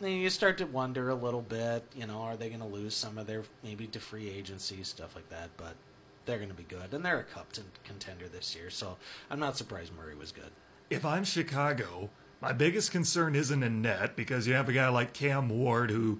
You 0.00 0.30
start 0.30 0.56
to 0.58 0.64
wonder 0.64 1.10
a 1.10 1.14
little 1.14 1.42
bit. 1.42 1.84
You 1.94 2.06
know, 2.06 2.20
are 2.20 2.36
they 2.36 2.48
going 2.48 2.60
to 2.60 2.66
lose 2.66 2.94
some 2.94 3.18
of 3.18 3.26
their 3.26 3.42
maybe 3.62 3.86
to 3.88 4.00
free 4.00 4.30
agency 4.30 4.82
stuff 4.82 5.14
like 5.14 5.28
that? 5.28 5.50
But 5.58 5.74
they're 6.24 6.38
going 6.38 6.50
to 6.50 6.54
be 6.54 6.62
good, 6.64 6.94
and 6.94 7.04
they're 7.04 7.20
a 7.20 7.24
cup 7.24 7.48
contender 7.84 8.28
this 8.28 8.54
year. 8.54 8.70
So 8.70 8.96
I'm 9.30 9.40
not 9.40 9.56
surprised 9.56 9.92
Murray 9.94 10.14
was 10.14 10.32
good. 10.32 10.50
If 10.88 11.04
I'm 11.04 11.24
Chicago, 11.24 12.10
my 12.40 12.52
biggest 12.52 12.90
concern 12.90 13.34
isn't 13.34 13.62
in 13.62 13.82
net 13.82 14.16
because 14.16 14.46
you 14.46 14.54
have 14.54 14.68
a 14.68 14.72
guy 14.72 14.88
like 14.88 15.12
Cam 15.12 15.48
Ward 15.48 15.90
who 15.90 16.18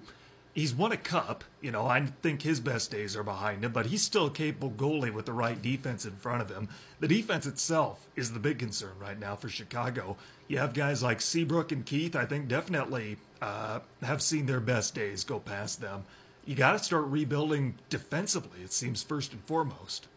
he's 0.53 0.73
won 0.73 0.91
a 0.91 0.97
cup. 0.97 1.43
You 1.61 1.71
know, 1.71 1.87
I 1.87 2.05
think 2.21 2.41
his 2.41 2.59
best 2.59 2.91
days 2.91 3.15
are 3.15 3.23
behind 3.23 3.63
him, 3.63 3.71
but 3.71 3.87
he's 3.87 4.03
still 4.03 4.27
a 4.27 4.31
capable 4.31 4.71
goalie 4.71 5.13
with 5.13 5.25
the 5.25 5.33
right 5.33 5.59
defense 5.61 6.05
in 6.05 6.15
front 6.17 6.41
of 6.41 6.49
him. 6.49 6.69
The 6.99 7.07
defense 7.07 7.45
itself 7.45 8.07
is 8.15 8.33
the 8.33 8.39
big 8.39 8.59
concern 8.59 8.93
right 8.99 9.19
now 9.19 9.35
for 9.35 9.49
Chicago. 9.49 10.17
You 10.47 10.57
have 10.59 10.73
guys 10.73 11.01
like 11.01 11.21
Seabrook 11.21 11.71
and 11.71 11.85
Keith, 11.85 12.15
I 12.15 12.25
think 12.25 12.47
definitely 12.47 13.17
uh, 13.41 13.79
have 14.03 14.21
seen 14.21 14.45
their 14.45 14.59
best 14.59 14.93
days 14.93 15.23
go 15.23 15.39
past 15.39 15.81
them. 15.81 16.03
You 16.45 16.55
got 16.55 16.73
to 16.73 16.79
start 16.79 17.05
rebuilding 17.05 17.75
defensively, 17.89 18.61
it 18.63 18.73
seems, 18.73 19.03
first 19.03 19.31
and 19.31 19.43
foremost. 19.43 20.07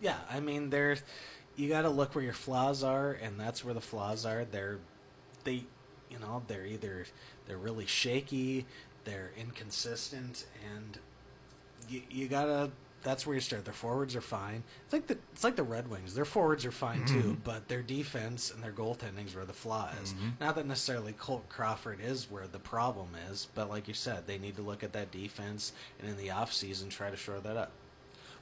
Yeah, 0.00 0.18
I 0.30 0.40
mean, 0.40 0.70
they're 0.70 0.96
you 1.56 1.68
got 1.68 1.82
to 1.82 1.90
look 1.90 2.14
where 2.14 2.24
your 2.24 2.32
flaws 2.32 2.82
are, 2.82 3.12
and 3.12 3.38
that's 3.38 3.64
where 3.64 3.74
the 3.74 3.80
flaws 3.80 4.24
are. 4.24 4.44
They're 4.44 4.78
they, 5.44 5.64
you 6.10 6.18
know, 6.20 6.42
they're 6.46 6.66
either 6.66 7.06
they're 7.46 7.58
really 7.58 7.86
shaky, 7.86 8.66
they're 9.04 9.30
inconsistent, 9.38 10.46
and 10.74 10.98
you, 11.88 12.02
you 12.10 12.28
gotta. 12.28 12.70
That's 13.04 13.26
where 13.26 13.34
you 13.34 13.40
start. 13.40 13.64
Their 13.64 13.74
forwards 13.74 14.14
are 14.14 14.20
fine. 14.20 14.62
It's 14.84 14.92
like 14.92 15.08
the 15.08 15.18
it's 15.32 15.42
like 15.42 15.56
the 15.56 15.64
Red 15.64 15.90
Wings. 15.90 16.14
Their 16.14 16.24
forwards 16.24 16.64
are 16.64 16.70
fine 16.70 17.04
too, 17.04 17.14
mm-hmm. 17.14 17.32
but 17.42 17.66
their 17.66 17.82
defense 17.82 18.52
and 18.52 18.62
their 18.62 18.70
goaltending's 18.70 19.34
where 19.34 19.44
the 19.44 19.52
flaw 19.52 19.90
is. 20.00 20.12
Mm-hmm. 20.12 20.28
Not 20.40 20.54
that 20.54 20.66
necessarily 20.66 21.12
Colt 21.12 21.48
Crawford 21.48 21.98
is 22.00 22.30
where 22.30 22.46
the 22.46 22.60
problem 22.60 23.08
is, 23.28 23.48
but 23.56 23.68
like 23.68 23.88
you 23.88 23.94
said, 23.94 24.28
they 24.28 24.38
need 24.38 24.54
to 24.54 24.62
look 24.62 24.84
at 24.84 24.92
that 24.92 25.10
defense 25.10 25.72
and 25.98 26.08
in 26.08 26.16
the 26.16 26.30
off 26.30 26.52
season 26.52 26.90
try 26.90 27.10
to 27.10 27.16
shore 27.16 27.40
that 27.40 27.56
up. 27.56 27.72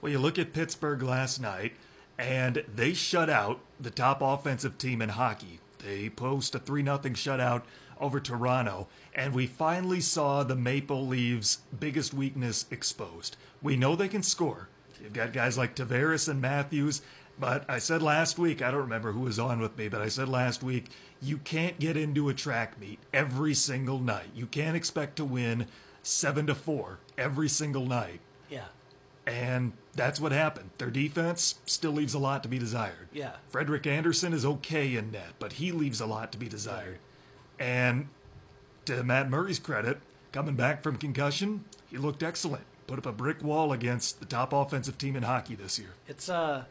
Well, 0.03 0.12
you 0.12 0.18
look 0.18 0.38
at 0.38 0.53
Pittsburgh 0.53 1.03
last 1.03 1.40
night, 1.40 1.72
and 2.18 2.64
they 2.74 2.92
shut 2.92 3.30
out 3.30 3.61
the 3.78 3.90
top 3.90 4.20
offensive 4.20 4.76
team 4.76 5.01
in 5.01 5.11
hockey. 5.11 5.61
They 5.84 6.08
post 6.08 6.54
a 6.54 6.58
3 6.58 6.84
0 6.84 6.98
shutout 6.98 7.62
over 8.00 8.20
Toronto, 8.20 8.88
and 9.14 9.34
we 9.34 9.46
finally 9.46 10.00
saw 10.00 10.42
the 10.42 10.56
Maple 10.56 11.06
Leafs' 11.06 11.58
biggest 11.78 12.14
weakness 12.14 12.66
exposed. 12.70 13.36
We 13.62 13.76
know 13.76 13.94
they 13.94 14.08
can 14.08 14.22
score. 14.22 14.68
You've 15.02 15.12
got 15.12 15.32
guys 15.32 15.56
like 15.56 15.74
Tavares 15.74 16.28
and 16.28 16.40
Matthews, 16.40 17.02
but 17.38 17.64
I 17.68 17.78
said 17.78 18.02
last 18.02 18.38
week, 18.38 18.60
I 18.60 18.70
don't 18.70 18.80
remember 18.80 19.12
who 19.12 19.20
was 19.20 19.38
on 19.38 19.60
with 19.60 19.76
me, 19.78 19.88
but 19.88 20.02
I 20.02 20.08
said 20.08 20.28
last 20.28 20.62
week, 20.62 20.90
you 21.22 21.38
can't 21.38 21.78
get 21.78 21.96
into 21.96 22.28
a 22.28 22.34
track 22.34 22.78
meet 22.78 22.98
every 23.12 23.54
single 23.54 23.98
night. 23.98 24.28
You 24.34 24.46
can't 24.46 24.76
expect 24.76 25.16
to 25.16 25.24
win 25.24 25.66
7 26.02 26.46
to 26.46 26.54
4 26.54 26.98
every 27.16 27.48
single 27.48 27.86
night. 27.86 28.20
Yeah, 28.50 28.66
And 29.30 29.72
that's 29.94 30.20
what 30.20 30.32
happened. 30.32 30.70
Their 30.78 30.90
defense 30.90 31.56
still 31.66 31.92
leaves 31.92 32.14
a 32.14 32.18
lot 32.18 32.42
to 32.42 32.48
be 32.48 32.58
desired. 32.58 33.08
Yeah. 33.12 33.32
Frederik 33.48 33.86
Andersen 33.86 34.32
is 34.32 34.44
okay 34.44 34.96
in 34.96 35.12
net, 35.12 35.34
but 35.38 35.54
he 35.54 35.72
leaves 35.72 36.00
a 36.00 36.06
lot 36.06 36.32
to 36.32 36.38
be 36.38 36.48
desired. 36.48 36.98
And 37.58 38.08
to 38.86 39.04
Matt 39.04 39.30
Murray's 39.30 39.58
credit, 39.58 39.98
coming 40.32 40.54
back 40.54 40.82
from 40.82 40.96
concussion, 40.96 41.64
he 41.90 41.96
looked 41.96 42.22
excellent. 42.22 42.64
Put 42.86 42.98
up 42.98 43.06
a 43.06 43.12
brick 43.12 43.42
wall 43.42 43.72
against 43.72 44.18
the 44.18 44.26
top 44.26 44.52
offensive 44.52 44.98
team 44.98 45.14
in 45.14 45.22
hockey 45.22 45.54
this 45.54 45.78
year. 45.78 45.90
It's 46.08 46.28
uh, 46.28 46.64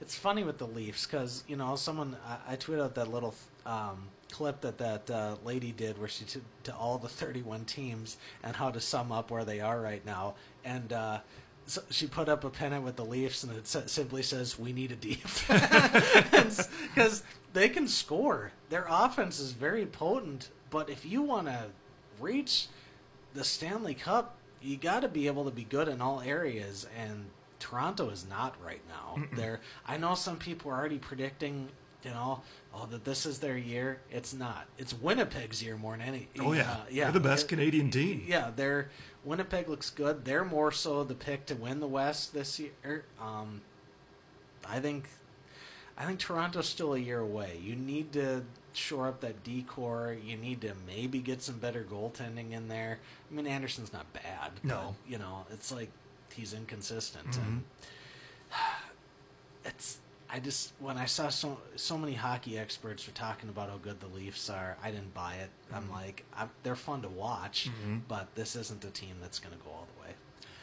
it's 0.00 0.14
funny 0.14 0.44
with 0.44 0.58
the 0.58 0.66
Leafs 0.66 1.06
because 1.06 1.42
you 1.48 1.56
know 1.56 1.74
someone 1.76 2.16
I, 2.26 2.52
I 2.52 2.56
tweeted 2.56 2.82
out 2.82 2.94
that 2.96 3.10
little 3.10 3.34
um, 3.64 4.08
clip 4.30 4.60
that 4.60 4.76
that 4.78 5.10
uh, 5.10 5.36
lady 5.44 5.72
did 5.72 5.98
where 5.98 6.08
she 6.08 6.24
did 6.24 6.42
to 6.64 6.74
all 6.74 6.98
the 6.98 7.08
31 7.08 7.64
teams 7.64 8.18
and 8.42 8.56
how 8.56 8.70
to 8.70 8.80
sum 8.80 9.10
up 9.10 9.30
where 9.30 9.44
they 9.44 9.60
are 9.60 9.80
right 9.80 10.04
now. 10.04 10.34
And 10.64 10.92
uh, 10.92 11.20
so 11.66 11.82
she 11.90 12.06
put 12.06 12.28
up 12.28 12.44
a 12.44 12.50
pennant 12.50 12.84
with 12.84 12.96
the 12.96 13.04
Leafs, 13.04 13.42
and 13.42 13.52
it 13.56 13.66
simply 13.66 14.22
says, 14.22 14.58
"We 14.58 14.72
need 14.72 14.92
a 14.92 14.96
defense," 14.96 16.68
because 16.94 17.22
they 17.52 17.68
can 17.68 17.88
score. 17.88 18.52
Their 18.70 18.86
offense 18.88 19.38
is 19.40 19.52
very 19.52 19.86
potent, 19.86 20.50
but 20.70 20.88
if 20.90 21.04
you 21.04 21.22
want 21.22 21.46
to 21.48 21.66
reach 22.20 22.66
the 23.34 23.44
Stanley 23.44 23.94
Cup, 23.94 24.36
you 24.62 24.76
got 24.76 25.00
to 25.00 25.08
be 25.08 25.26
able 25.26 25.44
to 25.44 25.50
be 25.50 25.64
good 25.64 25.88
in 25.88 26.00
all 26.00 26.20
areas, 26.20 26.86
and 26.98 27.26
Toronto 27.58 28.10
is 28.10 28.26
not 28.28 28.54
right 28.64 28.82
now. 28.88 29.22
They're. 29.34 29.60
I 29.86 29.96
know 29.96 30.14
some 30.14 30.36
people 30.36 30.70
are 30.70 30.76
already 30.76 30.98
predicting. 30.98 31.68
You 32.04 32.12
know, 32.12 32.42
oh, 32.72 32.86
that 32.92 33.04
this 33.04 33.26
is 33.26 33.40
their 33.40 33.56
year. 33.58 33.98
It's 34.12 34.32
not. 34.32 34.66
It's 34.78 34.94
Winnipeg's 34.94 35.60
year 35.60 35.76
more 35.76 35.96
than 35.96 36.02
any. 36.06 36.28
Oh 36.38 36.52
yeah, 36.52 36.70
uh, 36.70 36.76
yeah. 36.88 37.04
They're 37.04 37.14
the 37.14 37.20
best 37.28 37.46
It- 37.46 37.48
Canadian 37.48 37.90
team. 37.90 38.22
yeah, 38.28 38.52
they're 38.54 38.90
Winnipeg 39.26 39.68
looks 39.68 39.90
good. 39.90 40.24
They're 40.24 40.44
more 40.44 40.70
so 40.72 41.04
the 41.04 41.14
pick 41.14 41.46
to 41.46 41.54
win 41.54 41.80
the 41.80 41.88
West 41.88 42.32
this 42.32 42.60
year. 42.60 43.04
Um, 43.20 43.60
I 44.66 44.78
think, 44.78 45.08
I 45.98 46.06
think 46.06 46.20
Toronto's 46.20 46.68
still 46.68 46.94
a 46.94 46.98
year 46.98 47.18
away. 47.18 47.58
You 47.62 47.74
need 47.74 48.12
to 48.12 48.44
shore 48.72 49.08
up 49.08 49.20
that 49.22 49.42
D 49.42 49.62
core. 49.62 50.16
You 50.24 50.36
need 50.36 50.60
to 50.60 50.72
maybe 50.86 51.18
get 51.18 51.42
some 51.42 51.58
better 51.58 51.84
goaltending 51.84 52.52
in 52.52 52.68
there. 52.68 53.00
I 53.30 53.34
mean, 53.34 53.46
Andersen's 53.46 53.92
not 53.92 54.10
bad. 54.12 54.52
No. 54.62 54.94
but, 55.04 55.12
you 55.12 55.18
know 55.18 55.44
it's 55.52 55.72
like 55.72 55.90
he's 56.32 56.54
inconsistent, 56.54 57.36
and 57.36 57.64
it's. 59.64 59.98
I 60.30 60.40
just 60.40 60.72
when 60.80 60.98
I 60.98 61.06
saw 61.06 61.28
so 61.28 61.58
so 61.76 61.96
many 61.96 62.14
hockey 62.14 62.58
experts 62.58 63.06
were 63.06 63.12
talking 63.12 63.48
about 63.48 63.70
how 63.70 63.76
good 63.76 64.00
the 64.00 64.08
Leafs 64.08 64.50
are, 64.50 64.76
I 64.82 64.90
didn't 64.90 65.14
buy 65.14 65.34
it. 65.34 65.50
I'm 65.72 65.84
mm-hmm. 65.84 65.92
like, 65.92 66.24
I'm, 66.36 66.50
they're 66.62 66.76
fun 66.76 67.02
to 67.02 67.08
watch, 67.08 67.68
mm-hmm. 67.68 67.98
but 68.08 68.34
this 68.34 68.56
isn't 68.56 68.84
a 68.84 68.90
team 68.90 69.16
that's 69.20 69.38
going 69.38 69.56
to 69.56 69.64
go 69.64 69.70
all 69.70 69.86
the 69.94 70.02
way. 70.02 70.14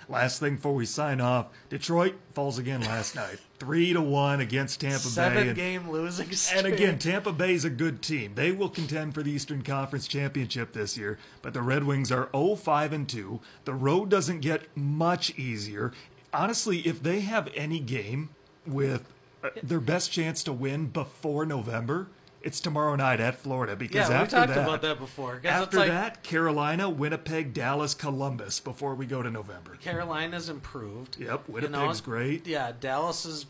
Last 0.09 0.39
thing 0.39 0.55
before 0.55 0.74
we 0.74 0.86
sign 0.86 1.22
off, 1.22 1.47
Detroit 1.70 2.16
falls 2.34 2.57
again 2.57 2.82
last 2.82 3.16
night, 3.16 3.39
three 3.57 3.93
to 3.93 4.01
one 4.01 4.41
against 4.41 4.82
Tampa 4.82 4.99
Seven 4.99 5.43
Bay. 5.43 5.47
And, 5.49 5.55
game 5.55 5.89
losing 5.89 6.32
streak. 6.32 6.66
and 6.66 6.74
again, 6.74 6.99
Tampa 6.99 7.32
Bay's 7.32 7.64
a 7.64 7.70
good 7.70 8.01
team. 8.01 8.34
They 8.36 8.51
will 8.51 8.70
contend 8.70 9.14
for 9.14 9.24
the 9.24 9.32
Eastern 9.32 9.64
Conference 9.64 10.07
Championship 10.07 10.74
this 10.74 10.97
year, 10.97 11.18
but 11.41 11.53
the 11.53 11.61
Red 11.61 11.86
Wings 11.86 12.11
are 12.11 12.28
0-5 12.28 12.91
and 12.91 13.07
2. 13.07 13.39
The 13.64 13.74
road 13.74 14.09
doesn't 14.09 14.41
get 14.41 14.76
much 14.76 15.38
easier. 15.38 15.93
Honestly, 16.34 16.80
if 16.80 17.01
they 17.01 17.22
have 17.22 17.49
any 17.55 17.80
game 17.80 18.30
with 18.66 19.12
their 19.61 19.79
best 19.79 20.11
chance 20.11 20.43
to 20.43 20.53
win 20.53 20.87
before 20.87 21.45
November, 21.45 22.07
it's 22.41 22.59
tomorrow 22.59 22.95
night 22.95 23.19
at 23.19 23.35
Florida 23.35 23.75
because 23.75 24.09
yeah, 24.09 24.09
we 24.09 24.15
after 24.15 24.35
talked 24.35 24.49
that, 24.49 24.63
about 24.63 24.81
that 24.81 24.99
before. 24.99 25.41
After 25.45 25.77
like 25.77 25.87
that, 25.87 26.23
Carolina, 26.23 26.89
Winnipeg, 26.89 27.53
Dallas, 27.53 27.93
Columbus 27.93 28.59
before 28.59 28.95
we 28.95 29.05
go 29.05 29.21
to 29.23 29.31
November. 29.31 29.77
Carolina's 29.77 30.49
improved. 30.49 31.17
Yep, 31.19 31.43
You 31.47 31.53
Winnipeg's 31.53 32.01
know, 32.01 32.05
great. 32.05 32.45
Yeah, 32.45 32.73
Dallas 32.77 33.25
is 33.25 33.45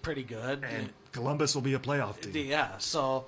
pretty 0.00 0.22
good. 0.22 0.64
And 0.64 0.90
Columbus 1.12 1.54
will 1.54 1.62
be 1.62 1.74
a 1.74 1.78
playoff 1.78 2.20
team. 2.20 2.46
Yeah, 2.46 2.78
so 2.78 3.26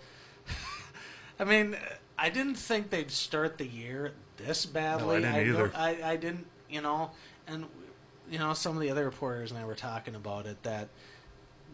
I 1.38 1.44
mean, 1.44 1.76
I 2.18 2.30
didn't 2.30 2.56
think 2.56 2.90
they'd 2.90 3.10
start 3.10 3.58
the 3.58 3.66
year 3.66 4.12
this 4.38 4.64
badly. 4.64 5.16
I 5.18 5.20
didn't 5.20 5.48
either. 5.48 5.72
I, 5.74 5.98
I 6.02 6.16
didn't, 6.16 6.46
you 6.70 6.80
know, 6.80 7.10
and 7.46 7.66
you 8.30 8.38
know, 8.38 8.54
some 8.54 8.74
of 8.74 8.82
the 8.82 8.90
other 8.90 9.04
reporters 9.04 9.50
and 9.50 9.60
I 9.60 9.64
were 9.64 9.74
talking 9.74 10.14
about 10.14 10.46
it 10.46 10.62
that 10.62 10.88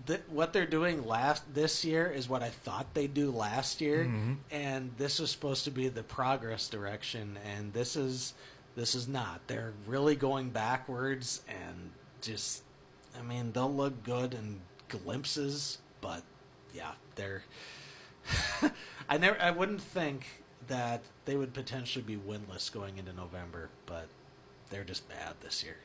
th- 0.07 0.23
what 0.29 0.53
they're 0.53 0.67
doing 0.67 1.07
last 1.07 1.43
this 1.55 1.85
year 1.85 2.07
is 2.11 2.29
what 2.29 2.43
I 2.43 2.49
thought 2.51 2.93
they'd 2.95 3.15
do 3.15 3.31
last 3.31 3.81
year, 3.81 4.05
Mm-hmm. 4.05 4.33
and 4.51 4.91
this 4.99 5.19
was 5.19 5.31
supposed 5.31 5.65
to 5.65 5.71
be 5.71 5.89
the 5.89 6.03
progress 6.03 6.69
direction, 6.69 7.39
and 7.45 7.73
this 7.73 7.97
is 7.97 8.35
this 8.77 8.95
is 8.95 9.07
not. 9.07 9.41
They're 9.47 9.73
really 9.87 10.17
going 10.17 10.51
backwards, 10.51 11.43
and 11.49 11.91
just, 12.21 12.63
I 13.19 13.23
mean, 13.23 13.53
they'll 13.53 13.73
look 13.73 14.03
good 14.03 14.35
in 14.35 14.61
glimpses, 14.89 15.79
but 16.01 16.23
yeah, 16.75 16.93
they're. 17.15 17.45
I 19.09 19.19
never, 19.19 19.41
I 19.41 19.51
wouldn't 19.51 19.81
think 19.81 20.27
that 20.67 21.03
they 21.25 21.37
would 21.37 21.53
potentially 21.53 22.03
be 22.05 22.17
winless 22.17 22.73
going 22.73 22.97
into 22.99 23.13
November, 23.13 23.69
but 23.87 24.09
they're 24.71 24.83
just 24.85 25.09
bad 25.09 25.35
this 25.41 25.63
year. 25.63 25.77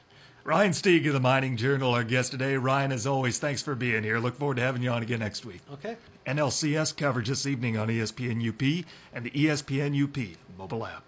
Ryan 0.49 0.71
Stieg 0.71 1.05
of 1.05 1.13
the 1.13 1.19
Mining 1.19 1.57
Journal, 1.57 1.93
our 1.93 2.03
guest 2.03 2.31
today. 2.31 2.57
Ryan, 2.57 2.91
as 2.91 3.05
always, 3.05 3.37
thanks 3.37 3.61
for 3.61 3.75
being 3.75 4.01
here. 4.01 4.17
Look 4.17 4.33
forward 4.33 4.55
to 4.55 4.63
having 4.63 4.81
you 4.81 4.89
on 4.89 5.03
again 5.03 5.19
next 5.19 5.45
week. 5.45 5.61
Okay. 5.71 5.95
NLCS 6.25 6.97
coverage 6.97 7.27
this 7.27 7.45
evening 7.45 7.77
on 7.77 7.87
ESPN 7.87 8.41
UP 8.49 8.83
and 9.13 9.25
the 9.25 9.29
ESPN 9.29 10.03
UP 10.03 10.35
mobile 10.57 10.87
app. 10.87 11.03